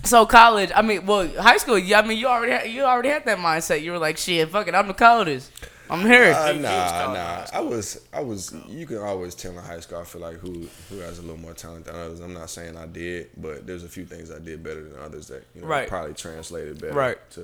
[0.05, 1.77] So college, I mean, well, high school.
[1.77, 3.83] Yeah, I mean, you already had, you already had that mindset.
[3.83, 5.51] You were like, shit, fuck it, I'm the coldest.
[5.91, 6.33] I'm here.
[6.33, 7.47] Uh, he was nah, calling nah.
[7.53, 8.55] I was, I was.
[8.69, 9.99] You can always tell in high school.
[9.99, 12.21] I feel like who who has a little more talent than others.
[12.21, 15.27] I'm not saying I did, but there's a few things I did better than others
[15.29, 15.89] that you know Right.
[15.89, 17.17] probably translated better Right.
[17.33, 17.41] to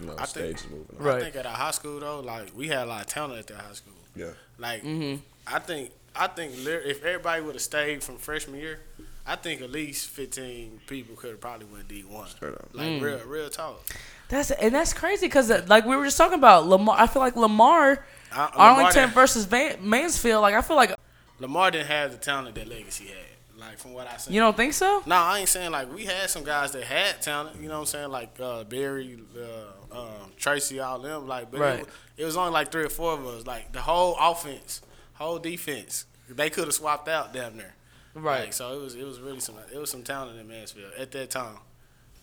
[0.00, 0.96] you know I think- stages moving.
[0.98, 1.04] On.
[1.04, 1.16] Right.
[1.18, 3.46] I think at our high school though, like we had a lot of talent at
[3.48, 3.92] that high school.
[4.16, 4.30] Yeah.
[4.58, 5.20] Like Mm-hmm.
[5.46, 8.80] I think I think if everybody would have stayed from freshman year,
[9.26, 12.28] I think at least fifteen people could have probably went D one.
[12.72, 13.00] Like Mm.
[13.00, 13.80] real real talk.
[14.28, 16.96] That's and that's crazy because like we were just talking about Lamar.
[16.98, 20.42] I feel like Lamar, I- Lamar Arlington didn't- versus Van, Mansfield.
[20.42, 20.94] Like I feel like
[21.38, 23.16] Lamar didn't have the talent that Legacy had.
[23.56, 24.34] Like from what I seen.
[24.34, 25.02] you don't think so.
[25.06, 27.56] No, I ain't saying like we had some guys that had talent.
[27.60, 28.10] You know what I'm saying?
[28.10, 31.26] Like uh, Barry, uh, um, Tracy, all them.
[31.26, 31.78] Like, but Right.
[31.78, 33.46] it, was- it was only like three or four of us.
[33.46, 34.82] Like the whole offense,
[35.14, 37.74] whole defense, they could have swapped out down there.
[38.14, 38.44] Right.
[38.44, 41.10] Like, so it was it was really some it was some talent in Mansfield at
[41.12, 41.56] that time.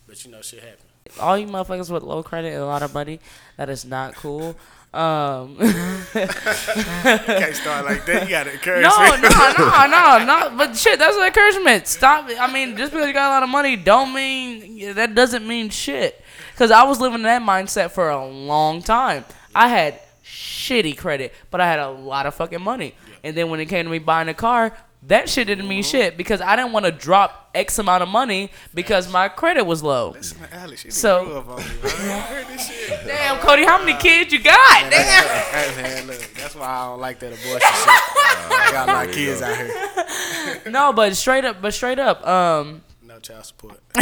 [0.06, 0.88] But you know, shit happened.
[1.20, 3.20] All you motherfuckers with low credit and a lot of money,
[3.56, 4.56] that is not cool.
[4.94, 8.24] Um, You can't start like that.
[8.24, 8.82] You got to encourage.
[8.82, 9.22] no, me.
[9.22, 10.56] no, no, no, no.
[10.56, 11.86] But shit, that's an encouragement.
[11.86, 12.28] Stop.
[12.30, 12.38] it.
[12.40, 15.70] I mean, just because you got a lot of money, don't mean that doesn't mean
[15.70, 16.22] shit.
[16.52, 19.24] Because I was living in that mindset for a long time.
[19.54, 22.94] I had shitty credit, but I had a lot of fucking money.
[23.24, 24.76] And then when it came to me buying a car,
[25.08, 28.50] that shit didn't mean shit because I didn't want to drop X amount of money
[28.72, 30.10] because my credit was low.
[30.10, 30.82] Listen to Alex.
[30.82, 31.64] She So- so, grew up on me.
[31.64, 32.10] Man.
[32.10, 33.00] I heard this shit.
[33.06, 34.90] Damn, Cody, how many kids you got?
[34.90, 35.26] Damn.
[35.26, 37.62] Hey, man, look, that's why I don't like that abortion shit.
[37.68, 39.46] I got a lot of there you kids go.
[39.46, 40.60] out here.
[40.70, 43.80] No, but straight up, but straight up, um, No child support.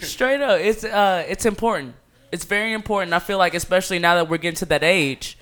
[0.00, 1.94] straight up, it's uh, it's important.
[2.32, 3.12] It's very important.
[3.12, 5.38] I feel like, especially now that we're getting to that age,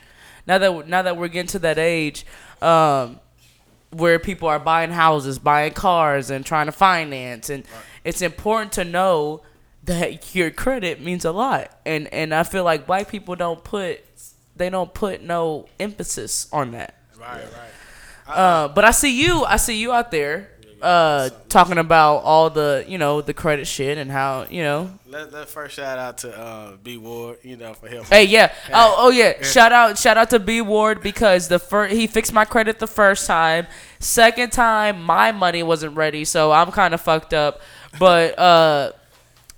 [0.47, 2.27] now that now that we're getting to that age,
[2.61, 3.21] um,
[3.93, 7.65] where people are buying houses, buying cars, and trying to finance, and
[8.05, 9.43] it's important to know
[9.85, 11.79] that your credit means a lot.
[11.85, 14.01] And and I feel like black people don't put
[14.57, 16.95] they don't put no emphasis on that.
[17.19, 18.37] Right, right.
[18.37, 19.45] Uh, but I see you.
[19.45, 20.52] I see you out there
[20.83, 24.99] uh, talking about all the you know the credit shit and how you know.
[25.07, 28.09] Let, let first shout out to uh, B Ward, you know, for helping.
[28.09, 28.53] Hey, yeah.
[28.73, 29.43] Oh, oh yeah.
[29.43, 32.87] Shout out, shout out to B Ward because the first he fixed my credit the
[32.87, 33.67] first time.
[34.01, 37.61] Second time, my money wasn't ready, so I'm kind of fucked up.
[37.99, 38.93] But uh,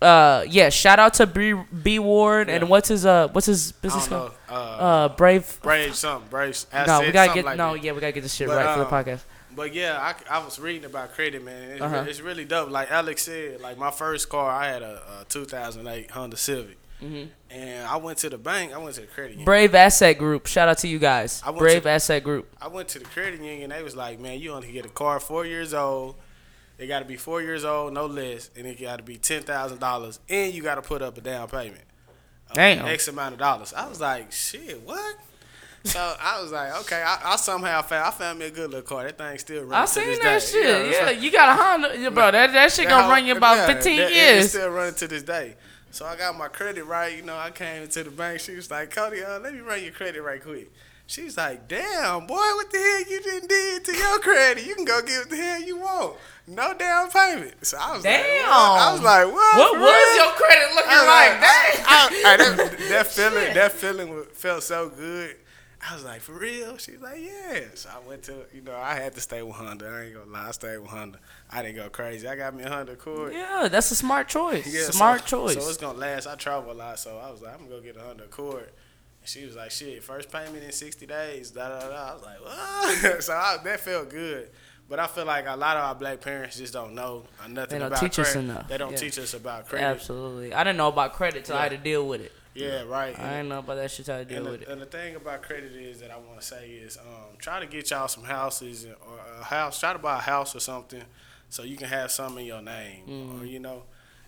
[0.03, 0.69] uh, yeah.
[0.69, 4.33] Shout out to B B Ward and what's his uh what's his business called?
[4.49, 5.59] Uh, Uh, Brave.
[5.63, 6.67] Brave something, Brave.
[6.87, 7.73] No, we gotta get like no.
[7.73, 7.83] that.
[7.83, 9.23] Yeah, we gotta get this shit But, right for the um, podcast.
[9.57, 9.99] But yeah,
[10.31, 11.71] I, I was reading about credit, man.
[11.73, 12.05] It's, Uh-huh.
[12.09, 12.71] it's really dope.
[12.71, 17.25] Like Alex said, like my first car, I had a, a 2008 Honda Civic, Mm-hmm.
[17.51, 18.73] and I went to the bank.
[18.73, 19.45] I went to the credit union.
[19.45, 20.47] Brave Asset Group.
[20.47, 21.43] Shout out to you guys.
[21.45, 22.49] I Brave to- Asset Group.
[22.63, 23.71] I went to the credit union.
[23.71, 26.15] They was like, man, you only get a car four years old.
[26.79, 29.43] It got to be four years old, no less, and it got to be ten
[29.43, 31.83] thousand dollars, and you got to put up a down payment.
[32.53, 32.87] Damn.
[32.87, 33.73] X amount of dollars.
[33.75, 35.17] I was like, shit, what?
[35.85, 37.03] So I was like, okay.
[37.07, 39.05] I, I somehow found I found me a good little car.
[39.05, 39.73] That thing still running.
[39.75, 40.47] I to seen this that day.
[40.47, 40.87] shit.
[40.89, 42.31] it's Yeah, like- you got a Honda, yeah, bro.
[42.31, 44.49] That that shit that gonna run you about yeah, 15 that- It's years.
[44.51, 45.55] still running to this day.
[45.91, 47.15] So I got my credit right.
[47.17, 48.41] You know, I came into the bank.
[48.41, 50.73] She was like, Cody, uh, let me run your credit right quick.
[51.07, 54.67] She's like, damn, boy, what the hell you done did to your credit?
[54.67, 56.17] You can go get what the hell you want.
[56.47, 57.55] No down payment.
[57.67, 58.23] So I was Damn.
[58.23, 58.81] like, what?
[58.81, 59.57] I was like, what?
[59.73, 61.43] What was your credit looking I like?
[61.43, 65.37] I- I- I- that, that feeling, that feeling felt so good.
[65.87, 66.79] I was like, for real?
[66.79, 67.65] She's like, yeah.
[67.75, 69.87] So I went to, you know, I had to stay with Honda.
[69.87, 71.19] I ain't gonna lie, I stayed with Honda.
[71.51, 72.27] I didn't go crazy.
[72.27, 73.35] I got me a Honda Accord.
[73.35, 74.73] Yeah, that's a smart choice.
[74.73, 75.63] Yeah, smart so, choice.
[75.63, 76.27] So it's gonna last.
[76.27, 78.71] I travel a lot, so I was like, I'm gonna go get a Honda Accord.
[79.21, 81.51] And she was like, shit, first payment in 60 days.
[81.51, 82.11] Da da da.
[82.11, 83.23] I was like, what?
[83.23, 84.51] so I, that felt good.
[84.89, 87.79] But I feel like a lot of our black parents just don't know nothing They
[87.79, 88.69] don't about teach us enough.
[88.69, 88.99] They don't Yeah.
[88.99, 89.85] teach us about credit.
[89.85, 90.53] Absolutely.
[90.53, 92.33] I didn't know about credit till I had to deal with it.
[92.55, 93.19] Yeah, right.
[93.19, 94.73] I didn't know about that shit till I to deal And with the, it.
[94.73, 97.67] and the thing about credit is that I want to say is um, try to
[97.67, 99.81] get y'all some houses or a house.
[99.81, 101.03] Try to buy a house or something
[101.49, 103.43] so you can have some in your name, Mm-hmm.
[103.43, 103.83] or you know,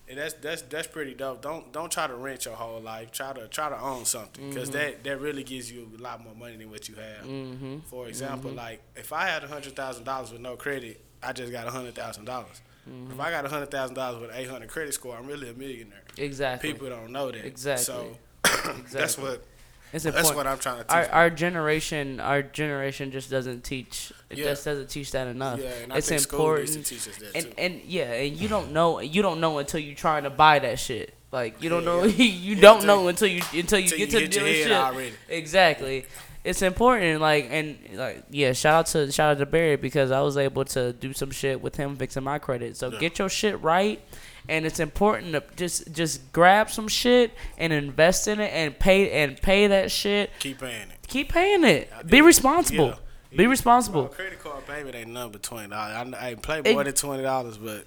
[0.09, 1.41] and that's that's that's pretty dope.
[1.43, 3.11] Don't don't try to rent your whole life.
[3.13, 4.79] Try to try to own something because Mm-hmm.
[4.79, 7.27] that that really gives you a lot more money than what you have.
[7.27, 7.79] Mm-hmm.
[7.87, 11.51] For example, like if I had a hundred thousand dollars with no credit, I just
[11.53, 12.61] got a hundred thousand dollars.
[12.89, 13.13] Mm-hmm.
[13.13, 15.55] If I got a hundred thousand dollars with eight hundred credit score, I'm really a
[15.55, 16.03] millionaire.
[16.19, 16.73] Exactly.
[16.73, 17.45] People don't know that.
[17.45, 17.85] Exactly.
[17.85, 18.17] So
[18.93, 19.45] that's what
[19.93, 20.37] it's that's important.
[20.37, 20.93] what I'm trying to teach.
[20.93, 24.13] our, our generation, our generation just doesn't teach.
[24.31, 24.45] It Yeah.
[24.47, 25.61] just doesn't teach that enough.
[25.61, 26.87] Yeah, and I it's think school needs important.
[26.87, 27.53] to teach us that and too.
[27.59, 30.79] and yeah, and you don't know you don't know until you're trying to buy that
[30.79, 31.15] shit.
[31.33, 32.25] Like you don't Yeah, know, yeah.
[32.25, 35.13] you don't until- know until you until you until get you to the dealership.
[35.29, 36.07] Exactly.
[36.47, 38.53] It's important, like and like yeah.
[38.53, 41.61] Shout out to shout out to Barry because I was able to do some shit
[41.61, 42.77] with him fixing my credit.
[42.77, 42.99] So Yeah.
[43.01, 44.01] get your shit right,
[44.49, 49.11] and it's important to just just grab some shit and invest in it and pay
[49.23, 50.31] and pay that shit.
[50.39, 50.99] Keep paying it.
[51.09, 51.91] Keep paying it.
[52.07, 52.87] Be responsible.
[52.89, 52.95] Yeah.
[53.37, 54.05] Be Well, responsible.
[54.07, 56.15] credit card payment ain't nothing but twenty dollars.
[56.15, 57.85] I, I play It- more than twenty dollars, but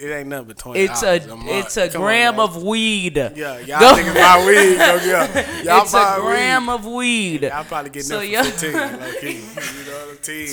[0.00, 0.80] it ain't nothing but twenty.
[0.80, 3.16] It's a it's a gram of weed.
[3.16, 3.58] yeah.
[3.58, 4.76] Y'all Go- thinking my weed?
[4.76, 5.62] Go yeah.
[5.62, 6.72] Y'all it's a gram weed.
[6.72, 7.42] of weed.
[7.42, 8.42] Y'all probably getting So, that yeah.
[8.42, 8.72] for fifteen.
[9.00, 9.40] Low key.
[9.78, 10.46] You know, ten.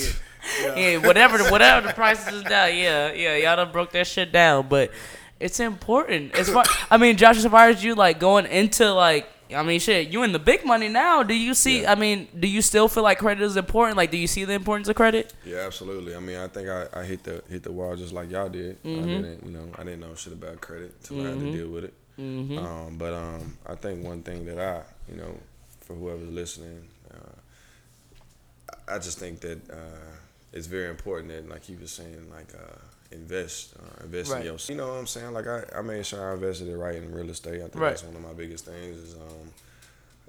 [0.62, 0.76] Yeah.
[0.76, 4.32] yeah, whatever the, whatever the prices is now, yeah, yeah, y'all done broke that shit
[4.32, 4.66] down.
[4.68, 4.92] But
[5.40, 6.34] it's important.
[6.34, 9.80] As far, I mean, Josh, as far as you like going into like, I mean,
[9.80, 11.22] shit, you in the big money now.
[11.22, 11.82] Do you see?
[11.82, 11.92] Yeah.
[11.92, 13.96] I mean, do you still feel like credit is important?
[13.96, 15.32] Like, do you see the importance of credit?
[15.44, 16.14] Yeah, absolutely.
[16.14, 18.82] I mean, I think I, I hit the hit the wall just like y'all did.
[18.82, 19.02] Mm-hmm.
[19.02, 21.68] I didn't, you know, I didn't know shit about credit until I had to deal
[21.68, 21.94] with it.
[22.18, 22.58] Mm-hmm.
[22.58, 25.38] Um, but um, I think one thing that I, you know,
[25.80, 30.16] for whoever's listening, uh, I I just think that uh,
[30.52, 32.80] it's very important that, like you were saying, like uh,
[33.10, 34.40] invest, uh, invest Right.
[34.40, 34.70] in yourself.
[34.70, 35.32] You know what I'm saying?
[35.32, 37.56] Like I, I made sure I invested it right in real estate.
[37.56, 37.90] I think Right.
[37.90, 39.14] that's one of my biggest things is.
[39.14, 39.52] Um,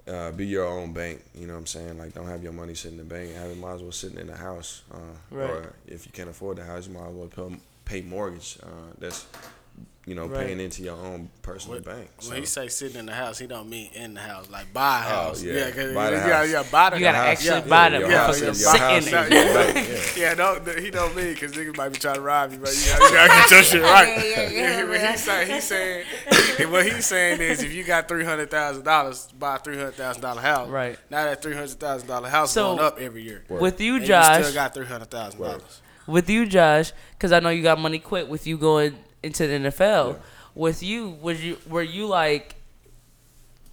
[0.08, 1.22] uh, be your own bank.
[1.34, 1.98] You know what I'm saying?
[1.98, 3.32] Like, don't have your money sitting in the bank.
[3.34, 4.82] Have it might as well sitting in the house.
[4.92, 4.96] Uh,
[5.30, 5.50] Right.
[5.50, 8.58] Or if you can't afford the house, you might as well pay, pay mortgage.
[8.62, 8.66] Uh,
[8.98, 9.26] that's
[10.10, 10.46] you know Right.
[10.46, 12.10] paying into your own personal bank.
[12.18, 14.50] So, When he say sitting in the house, he don't mean in the house.
[14.50, 15.42] Like buy a oh, house.
[15.42, 15.52] yeah.
[15.52, 16.50] yeah, 'cause Buy the you gotta- house.
[16.50, 17.26] yeah, buy the You gotta house.
[17.28, 17.60] actually yeah.
[17.76, 18.00] buy them.
[18.00, 18.80] your Yeah, motherfuckers house, your sitting.
[18.80, 19.20] house is your.
[20.20, 20.30] Yeah.
[20.30, 22.90] Yeah, don't, he don't mean because niggas might be trying to rob you, but you
[22.90, 24.08] gotta, you gotta get your shit right.
[24.18, 24.50] Yeah, yeah,
[24.80, 26.04] yeah, what he's saying, he's saying,
[26.58, 29.76] he- what he's saying is, if you got three hundred thousand dollars, buy a three
[29.76, 30.68] hundred thousand dollar house.
[30.68, 30.98] Right.
[31.08, 33.44] Now that three hundred thousand dollar house So, going up every year.
[33.48, 33.60] Word.
[33.62, 35.80] With you, And Josh, you still got three hundred thousand dollars.
[36.06, 39.54] with you, Josh, because I know you got money quick with you going into the
[39.70, 40.18] NFL.
[40.54, 42.56] With you, was you were you like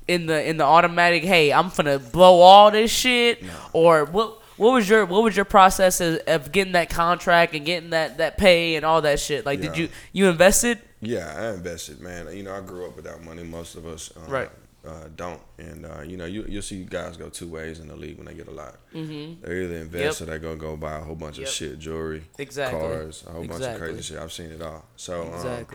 [0.08, 1.24] in the in the automatic?
[1.24, 3.44] Hey, I'm gonna blow all this shit,
[3.74, 4.42] or what?
[4.58, 8.40] What was your what was your process of, getting that contract and getting that, that
[8.40, 9.46] pay and all that shit?
[9.46, 10.80] Like, did you you invested?
[11.00, 12.36] Yeah, I invested, man.
[12.36, 13.44] You know, I grew up without money.
[13.44, 14.50] Most of us uh, Right.
[14.88, 17.96] Uh, don't, and uh, you know, you you'll see guys go two ways in the
[17.96, 18.76] league when they get a lot.
[18.94, 19.42] Mm-hmm.
[19.46, 20.30] They either invest Yep.
[20.30, 21.48] or they gonna go buy a whole bunch Yep.
[21.48, 22.80] of shit, jewelry, Exactly.
[22.80, 24.18] cars, a whole bunch of crazy shit.
[24.18, 24.86] I've seen it all.
[24.96, 25.68] So um,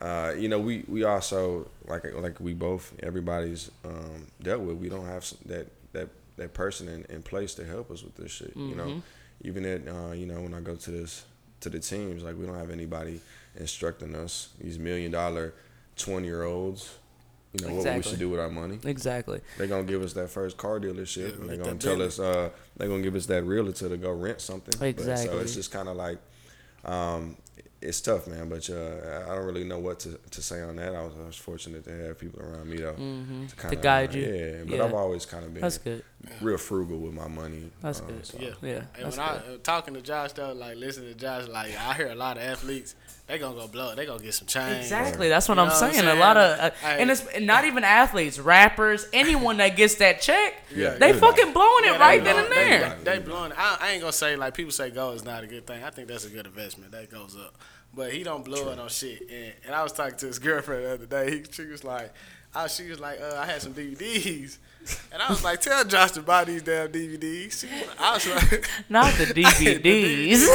[0.00, 4.76] uh, you know, we we also like like we both everybody's um, dealt with.
[4.76, 8.30] We don't have that that that person in, in place to help us with this
[8.32, 8.56] shit.
[8.56, 9.00] You know, Mm-hmm.
[9.48, 11.24] even at uh, you know when I go to this
[11.60, 13.20] to the teams, like we don't have anybody
[13.56, 14.48] instructing us.
[14.60, 15.54] These million dollar
[15.96, 16.96] twenty year olds.
[17.60, 18.78] You know what we should do with our money.
[18.84, 19.40] Exactly.
[19.58, 22.18] They're gonna give us that first car dealership, Yeah, and they're gonna tell business.
[22.18, 24.74] us uh, they're gonna give us that realtor to go rent something.
[24.78, 26.18] But, so it's just kind of like
[26.84, 27.36] um,
[27.80, 28.48] it's tough, man.
[28.48, 30.94] But uh, I don't really know what to, to say on that.
[30.94, 33.46] I was, I was fortunate to have people around me though Mm-hmm.
[33.46, 34.22] to, kinda, guide you.
[34.22, 34.84] Yeah, but Yeah.
[34.84, 36.02] I've always kind of been That's good.
[36.40, 37.70] real frugal with my money.
[37.82, 38.26] That's um, good.
[38.26, 38.50] so- Yeah.
[38.62, 38.82] Yeah.
[38.98, 39.54] And when I good.
[39.54, 42.42] uh, talking to Josh though, like listening to Josh, like I hear a lot of
[42.42, 42.94] athletes,
[43.26, 43.96] they gonna go blow it.
[43.96, 44.78] They gonna get some change.
[44.82, 45.28] Exactly.
[45.30, 46.06] That's what You I'm know what I'm saying.
[46.08, 47.00] A lot of, uh, Hey.
[47.00, 51.18] and it's not even athletes, rappers, anyone that gets that check, Yeah, they everybody.
[51.38, 52.98] fucking blowing it Yeah, right they then and there.
[53.02, 53.52] They, they blowing.
[53.56, 55.82] I, I ain't gonna say like people say gold is not a good thing.
[55.82, 56.92] I think that's a good investment.
[56.92, 57.56] That goes up,
[57.94, 59.22] but he don't blow it on shit.
[59.30, 61.38] And, and I was talking to his girlfriend the other day.
[61.38, 62.12] He, she was like,
[62.54, 64.58] I, she was like, uh, I had some DVDs.
[65.12, 67.64] And I was like, tell Josh to buy these damn DVDs.
[67.98, 70.46] I was like, Not the DVDs.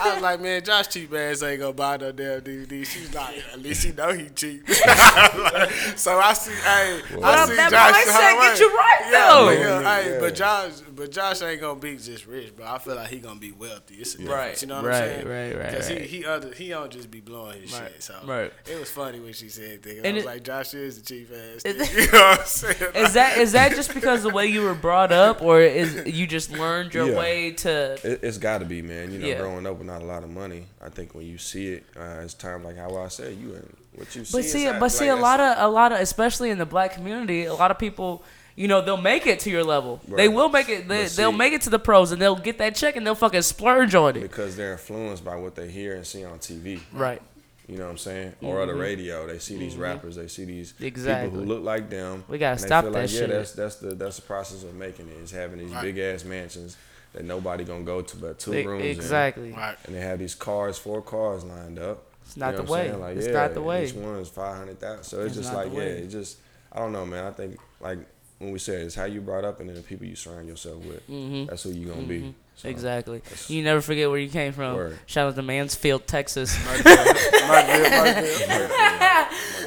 [0.00, 2.84] I was like, man, Josh cheap ass ain't gonna buy no damn DVD.
[2.84, 4.68] She's like, at least he know he cheap.
[5.96, 7.94] so I see, hey, But I see that Josh.
[7.94, 9.46] mindset the get you right, yeah, though.
[9.46, 10.20] but, yeah, Yeah, hey, yeah.
[10.20, 12.66] but Josh, but Josh ain't gonna be just rich, bro.
[12.66, 13.96] I feel like he gonna be wealthy.
[13.96, 14.34] It's a difference.
[14.36, 15.28] Right, You know what right, I'm saying?
[15.28, 15.70] right, right, right.
[15.70, 18.02] Because he he under, he don't just be blowing his Right, shit.
[18.02, 18.52] So right.
[18.66, 20.06] it was funny when she said that.
[20.06, 21.62] I was it- like, Josh is the cheap ass.
[21.64, 21.98] Is nigga.
[21.98, 22.76] it- You know what I'm saying?
[22.94, 26.26] Is that is that just because the way you were brought up, or is you
[26.26, 27.18] just learned your Yeah.
[27.18, 27.72] way to?
[28.02, 29.12] It, it's got to be, man.
[29.12, 29.38] You know, Yeah.
[29.38, 32.22] growing up with not a lot of money, I think when you see it, uh,
[32.24, 34.36] it's time like how I said you and what you see.
[34.36, 36.92] But see, but see, like, a lot of a lot of, especially in the black
[36.94, 38.22] community, a lot of people.
[38.56, 40.00] You know they'll make it to your level.
[40.08, 40.88] They will make it.
[40.88, 43.42] They, they'll make it to the pros, and they'll get that check, and they'll fucking
[43.42, 44.22] splurge on it.
[44.22, 46.80] because they're influenced by what they hear and see on TV.
[46.92, 47.22] Right.
[47.68, 48.34] You know what I'm saying?
[48.42, 50.84] Or on the radio, they see these rappers, they see these Mm-hmm.
[50.86, 51.28] Exactly.
[51.30, 52.24] people who look like them.
[52.28, 53.28] We gotta and they stop feel that like, shit.
[53.28, 55.16] Yeah, that's that's the that's the process of making it.
[55.22, 55.82] Is having these Right.
[55.82, 56.76] big ass mansions
[57.12, 58.84] that nobody gonna go to but two rooms.
[58.84, 58.90] in.
[58.90, 59.52] exactly.
[59.52, 59.76] right.
[59.84, 62.04] And they have these cars, four cars lined up.
[62.24, 62.96] It's not You know the what I'm way.
[62.96, 63.84] Like, It's yeah, not the way.
[63.86, 65.04] Each one is five hundred thousand.
[65.04, 65.86] So it's, It's just like yeah, way.
[66.02, 66.38] it just
[66.72, 67.24] I don't know, man.
[67.26, 67.98] I think like
[68.38, 70.82] when we said it's how you brought up and then the people you surround yourself
[70.84, 71.06] with.
[71.48, 72.34] That's who you gonna be.
[72.58, 73.18] So, Exactly.
[73.20, 74.74] that's- You never forget where you came from.
[74.74, 74.98] Word.
[75.06, 76.56] Shout out to Mansfield, Texas.
[76.66, 77.14] Murderville,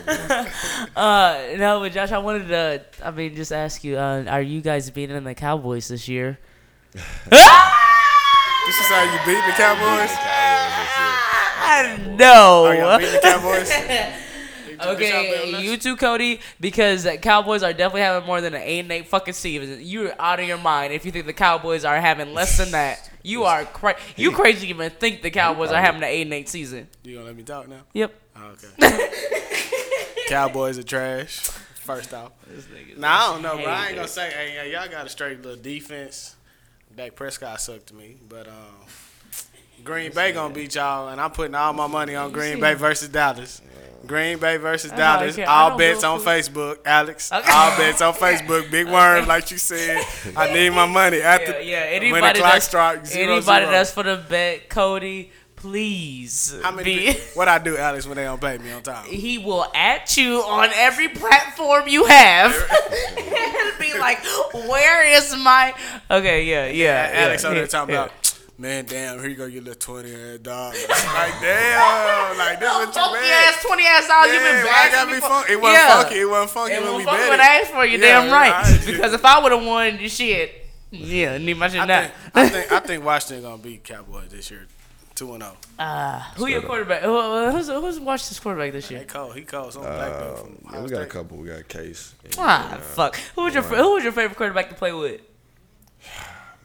[0.05, 0.91] Murderville.
[0.95, 2.83] uh, no, but Josh, I wanted to.
[3.01, 6.37] I mean, just ask you: uh, Are you guys beating the Cowboys this year?
[8.63, 10.11] This is how you beat the Cowboys.
[12.19, 12.65] No.
[12.65, 13.71] Are y'all beating the Cowboys?
[14.85, 18.91] Okay, you too, Cody, because the Cowboys are definitely having more than an eight and
[18.91, 19.79] eight fucking season.
[19.81, 23.09] You're out of your mind if you think the Cowboys are having less than that.
[23.23, 26.49] You are cra- you crazy even think the Cowboys are having an eight and eight
[26.49, 26.87] season.
[27.03, 27.81] You gonna let me talk now?
[27.93, 28.13] Yep.
[28.35, 29.09] Oh, Okay.
[30.27, 31.39] Cowboys are trash.
[31.75, 32.31] First off.
[32.97, 33.65] Nah, I don't know, bro.
[33.65, 36.35] I ain't gonna say, hey, y'all got a straight little defense.
[36.95, 38.53] Dak Prescott sucked to me, but um,
[39.83, 43.07] Green Bay gonna beat y'all, and I'm putting all my money on Green Bay versus
[43.09, 43.61] Dallas.
[44.07, 45.39] Green Bay versus oh, I Dallas.
[45.47, 47.31] All bets on Facebook, Alex.
[47.31, 47.51] Okay.
[47.51, 48.69] All bets on Facebook.
[48.71, 50.03] Big worm, like you said.
[50.35, 51.81] I need my money after Yeah, yeah.
[51.83, 53.11] when the Anybody clock that's strikes.
[53.11, 53.71] Zero, anybody zero.
[53.71, 56.55] that's for the bet, Cody, please.
[56.63, 57.13] How many?
[57.13, 59.05] be- What I do, Alex, when they don't pay me on time?
[59.05, 62.51] he will at you on every platform you have
[63.17, 64.19] and be like,
[64.53, 65.73] "Where is my?"
[66.09, 67.11] Okay, yeah, yeah.
[67.13, 68.03] Alex yeah, over there yeah, talking yeah.
[68.05, 68.30] about,
[68.61, 70.77] man, damn, here you go, your little twenty dollars.
[70.89, 73.53] like, damn, like this what you funky mad?
[73.53, 75.27] ass twenty ass dollars you've Yeah, been why I gotta me be for.
[75.27, 75.53] funky?
[75.53, 76.01] It wasn't yeah.
[76.03, 76.15] funky.
[76.19, 77.43] It wasn't funky It when we won't fuck bet when it.
[77.43, 78.53] I asked for you, Yeah, damn right.
[78.53, 82.01] I- because if I would have won, you shit, yeah, need my shit I now.
[82.01, 84.67] think, I think I think Washington gonna beat Cowboys this year,
[85.15, 85.57] two and zero.
[85.79, 87.01] Uh, who your quarterback?
[87.01, 89.05] Who, who's who's watched this quarterback this He year?
[89.05, 89.35] cold.
[89.35, 89.73] He cold.
[89.73, 91.37] Some black dude Uh, from yeah, Ohio we got a couple.
[91.37, 92.13] We got a case.
[92.23, 93.15] And, Ah, uh, fuck.
[93.35, 93.77] Who was your Right.
[93.79, 95.21] who was your favorite quarterback to play with?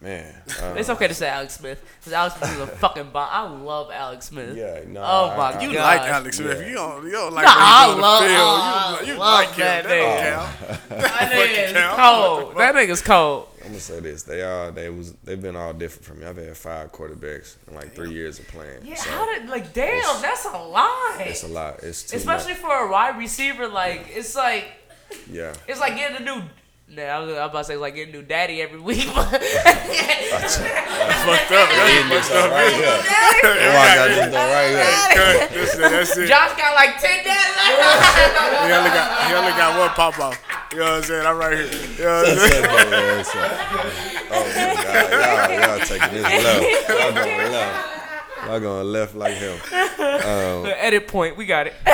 [0.07, 0.32] Man,
[0.62, 3.28] uh, It's okay to say Alex Smith because Alex Smith is a fucking bomb.
[3.30, 4.57] I love Alex Smith.
[4.57, 5.00] yeah, no.
[5.02, 5.82] Oh my I- You God.
[6.00, 6.61] like Alex Smith?
[6.61, 6.68] Yeah.
[6.68, 7.04] You don't.
[7.07, 8.30] You don't like Nah, when he's I love- field.
[8.38, 9.59] I You, you love like him.
[9.59, 10.32] that That nigga.
[10.68, 10.80] count.
[10.88, 12.57] That nigga is cold.
[12.57, 13.48] That nigga's cold.
[13.62, 14.70] I'm gonna say this: they are.
[14.70, 15.12] They was.
[15.24, 16.26] They've been all different from me.
[16.26, 18.86] I've had five quarterbacks in like three years of playing.
[18.86, 20.22] Yeah, so how did like damn?
[20.22, 21.20] That's a lot.
[21.20, 21.82] it's a lot.
[21.82, 22.61] It's too Especially much.
[22.61, 24.66] for a wide receiver, like it's like
[25.28, 25.52] Yeah.
[25.66, 26.42] it's like getting a new.
[26.89, 29.11] Nah, I was, I was about to say like getting a new daddy every week.
[29.12, 29.43] but- Fucked
[31.51, 31.68] up.
[31.68, 32.51] That's fucked up.
[32.53, 32.87] right here.
[32.87, 34.78] Oh, I got this though right here.
[35.51, 35.78] That's it.
[35.80, 36.26] That's it.
[36.28, 37.57] Josh got like ten daddies.
[38.66, 40.39] He only got he only got one pop off.
[40.72, 41.26] You know what I'm saying?
[41.26, 41.66] I'm right here.
[41.66, 42.62] You know what I'm saying?
[42.62, 43.24] man.
[44.28, 46.89] Oh my God, y'all, y'all taking this left.
[46.89, 47.95] Y'all going left.
[48.45, 49.59] Y'all going left like him.
[49.72, 51.37] Edit point.
[51.37, 51.74] We got it.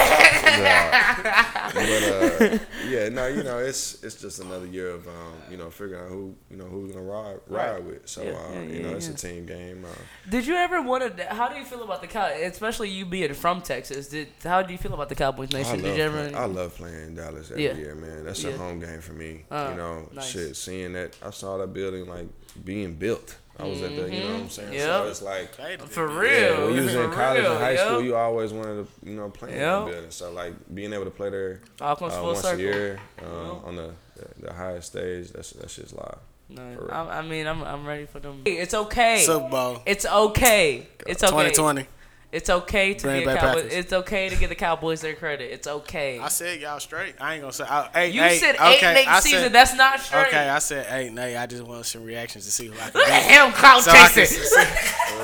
[0.53, 1.70] Nah.
[1.72, 5.70] But uh, yeah, no, you know, it's it's just another year of um, you know
[5.70, 7.82] figuring out who you know who's gonna ride ride Right.
[7.84, 8.09] with.
[8.09, 9.84] So Yeah, uh, yeah, you yeah, know, it's a team game.
[9.84, 9.88] Uh,
[10.30, 11.24] Did you ever want to?
[11.26, 12.26] How do you feel about the cow?
[12.26, 14.09] Especially you being from Texas.
[14.09, 15.80] Did how do you feel about the Cowboys nation?
[15.80, 16.36] Did you ever?
[16.36, 18.24] I love playing Dallas every year, man.
[18.24, 19.45] That's a home game for me.
[19.51, 20.28] You know, nice.
[20.30, 22.26] shit, seeing that I saw that building like
[22.62, 23.36] being built.
[23.62, 24.72] I was at the, you know what I'm saying?
[24.72, 24.82] Yep.
[24.82, 25.54] So it's like
[25.88, 26.30] For real.
[26.32, 26.66] Yeah, real.
[26.66, 27.86] when you was in college real, and high yep.
[27.86, 29.84] school, you always wanted to, you know, play in Yep.
[29.86, 30.10] the building.
[30.10, 32.58] So like being able to play there All uh, full once circle.
[32.60, 36.18] a year uh, on the, the the highest stage, that's that's just live.
[36.48, 38.42] No, I, I mean, I'm I'm ready for them.
[38.44, 39.22] It's okay.
[39.24, 39.82] Super Bowl.
[39.86, 40.86] It's okay.
[41.06, 41.30] It's okay.
[41.30, 41.86] 2020.
[42.33, 43.62] It's okay to Green give Bay Cowboys.
[43.64, 43.74] Packers.
[43.74, 45.53] It's okay to give the Cowboys their credit.
[45.53, 46.18] It's okay.
[46.18, 47.14] I said y'all straight.
[47.20, 47.64] I ain't gonna say.
[47.64, 49.41] I, eight, you eight, said okay, eight and eight I season.
[49.41, 50.28] Said, That's not straight.
[50.28, 51.37] okay, I said eight and eight.
[51.37, 53.35] I just want some reactions to see who I can Look at beat.
[53.35, 54.43] him, clout So I, can chasing.
[54.45, 54.61] see,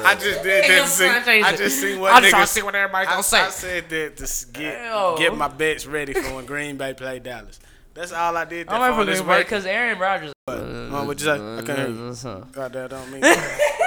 [0.04, 1.06] I just did that to see.
[1.42, 2.28] I just seen what I'm niggas.
[2.30, 3.40] trying to see what everybody I, gonna say.
[3.40, 5.14] I said that to get Ew.
[5.18, 7.58] get my bets ready for when Green Bay play Dallas.
[7.98, 8.68] That's all I did.
[8.68, 9.46] That I'm ready for for this Green work.
[9.46, 10.32] because Aaron Rodgers.
[10.46, 11.32] Uh, what'd you say?
[11.32, 12.10] I couldn't hear you.
[12.12, 13.22] I God, that don't mean.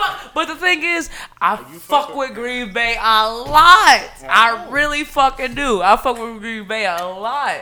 [0.00, 1.08] fuck, but the thing is,
[1.40, 4.10] I fuck with Green Bay a lot.
[4.28, 5.80] I really fucking do.
[5.80, 7.60] I fuck with Green Bay a lot.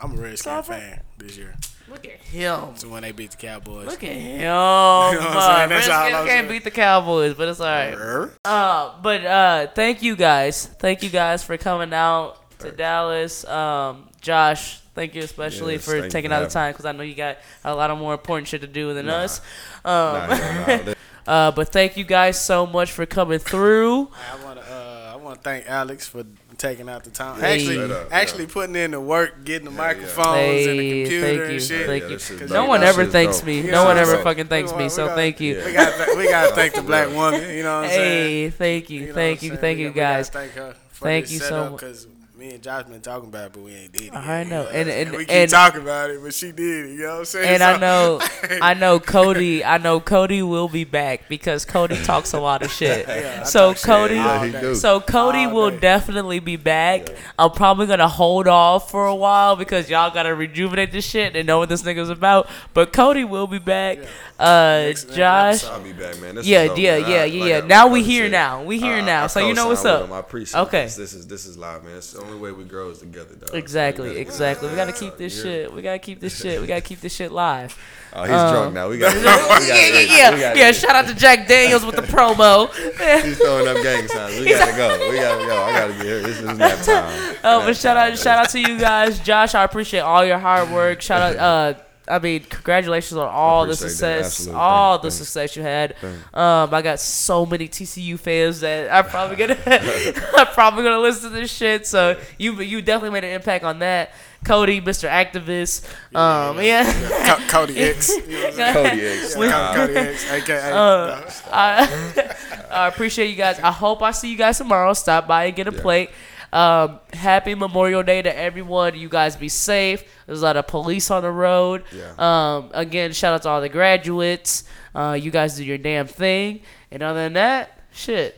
[0.00, 1.56] I'm a Redskin fan this year.
[1.88, 2.76] Look at him.
[2.76, 3.88] So when they beat the Cowboys.
[3.88, 4.38] Look at him.
[4.38, 5.68] what I'm uh, saying?
[5.70, 7.94] That's Redskins can't beat the Cowboys, but it's alright.
[7.94, 8.32] Er?
[8.44, 10.66] Uh, but uh, thank you guys.
[10.66, 13.44] Thank you guys for coming out to Dallas.
[13.46, 17.02] Um, Josh, thank you especially Yes, for taking for out the time because I know
[17.02, 19.14] you got a lot of more important shit to do than Nah.
[19.24, 19.40] us.
[19.84, 20.26] Um, Nah,
[20.66, 20.94] nah, nah,
[21.26, 24.08] uh, but thank you guys so much for coming through.
[24.32, 24.64] I want to.
[24.72, 26.24] Uh, I want to thank Alex for
[26.56, 27.40] taking out the time.
[27.40, 27.56] Hey.
[27.60, 31.44] Actually, up, actually putting in the work, getting the microphones and the computer thank you,
[31.44, 31.86] and shit.
[31.86, 32.14] thank Yeah, you.
[32.16, 33.46] this is Cause No one ever thanks dope.
[33.46, 33.62] me.
[33.62, 34.88] No one ever so- fucking thanks me.
[34.88, 35.62] So we got- thank you.
[35.64, 37.40] We got we got to thank the black woman.
[37.54, 38.50] You know what I'm saying?
[38.50, 40.28] Hey, thank you, You know thank you, thank you guys.
[40.30, 40.74] Thank her.
[40.94, 42.06] Thank you so setup, mu- 'cause,
[42.40, 44.14] Me and Josh been talking about it, but we ain't did it.
[44.14, 44.62] I know.
[44.62, 46.92] you And- and- we keep and- talking about it, but she did it.
[46.92, 47.48] You know what I'm saying?
[47.50, 48.18] And I know,
[48.62, 49.62] I know Cody.
[49.62, 53.06] I know Cody will be back because Cody talks a lot of shit.
[53.06, 55.80] I so talk shit Cody, all he so Cody will day.
[55.80, 57.10] definitely be back.
[57.38, 61.46] I'm probably gonna hold off for a while because y'all gotta rejuvenate this shit and
[61.46, 62.48] know what this nigga's about.
[62.72, 63.98] But Cody will be back.
[64.40, 65.54] Uh, Next- next Josh.
[65.56, 65.70] episode.
[65.72, 66.34] I'll be back, man.
[66.36, 67.10] This Yeah, dope, yeah, man.
[67.10, 67.60] yeah, I- yeah, like yeah.
[67.68, 68.62] Now we brother here said, now.
[68.62, 69.24] We here I- now.
[69.24, 70.04] I So you know what's up.
[70.06, 70.12] him.
[70.12, 70.84] I appreciate Okay.
[70.84, 70.96] this.
[70.96, 71.96] This is this is live, man.
[71.96, 73.54] It's the only way we grow is together, dog.
[73.54, 74.68] Exactly, So we gotta- exactly.
[74.70, 75.72] We gotta keep Uh, this you shit.
[75.74, 76.60] We gotta keep this shit.
[76.60, 77.76] We gotta keep this shit live.
[78.12, 78.88] Oh, he's Uh, drunk now.
[78.88, 79.14] We got.
[79.14, 80.08] we yeah, got yeah, it.
[80.10, 80.72] yeah, We yeah.
[80.72, 82.68] Shout out to Jack Daniels with the promo.
[83.22, 84.40] He's throwing up gang signs.
[84.40, 85.08] We gotta go.
[85.10, 85.62] We gotta go.
[85.62, 86.20] I gotta get here.
[86.20, 87.36] This is nap time.
[87.44, 89.54] Oh, but shout out, shout out to you guys, Josh.
[89.54, 91.02] I appreciate all your hard work.
[91.02, 91.78] Shout out, uh,
[92.10, 95.16] I mean, congratulations on all the success, all Thank- the thanks.
[95.16, 95.94] success you had.
[96.34, 99.56] Um, I got so many TCU fans that I'm probably gonna,
[100.36, 101.86] I'm probably gonna listen to this shit.
[101.86, 104.10] So you, you definitely made an impact on that.
[104.44, 105.06] Cody, Mr.
[105.06, 105.84] Activist.
[106.16, 106.84] Um, yeah.
[107.26, 108.10] Co- Cody X.
[108.26, 108.74] You know what I'm saying?
[108.74, 109.36] Cody X.
[109.38, 110.72] Yeah, Cody X, aka.
[110.72, 112.34] Uh, I,
[112.70, 113.60] I appreciate you guys.
[113.60, 114.94] I hope I see you guys tomorrow.
[114.94, 115.82] Stop by and get a Yeah.
[115.82, 116.10] plate.
[116.52, 118.96] Um, happy Memorial Day to everyone.
[118.98, 120.04] You guys be safe.
[120.26, 121.84] There's a lot of police on the road.
[121.92, 122.14] Yeah.
[122.18, 124.64] Um, again, shout out to all the graduates.
[124.94, 126.62] Uh, you guys do your damn thing.
[126.90, 128.36] And other than that, shit,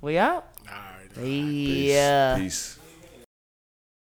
[0.00, 0.46] we out.
[0.68, 1.14] All right.
[1.14, 1.90] Peace.
[1.92, 2.36] Yeah.
[2.38, 2.73] Peace.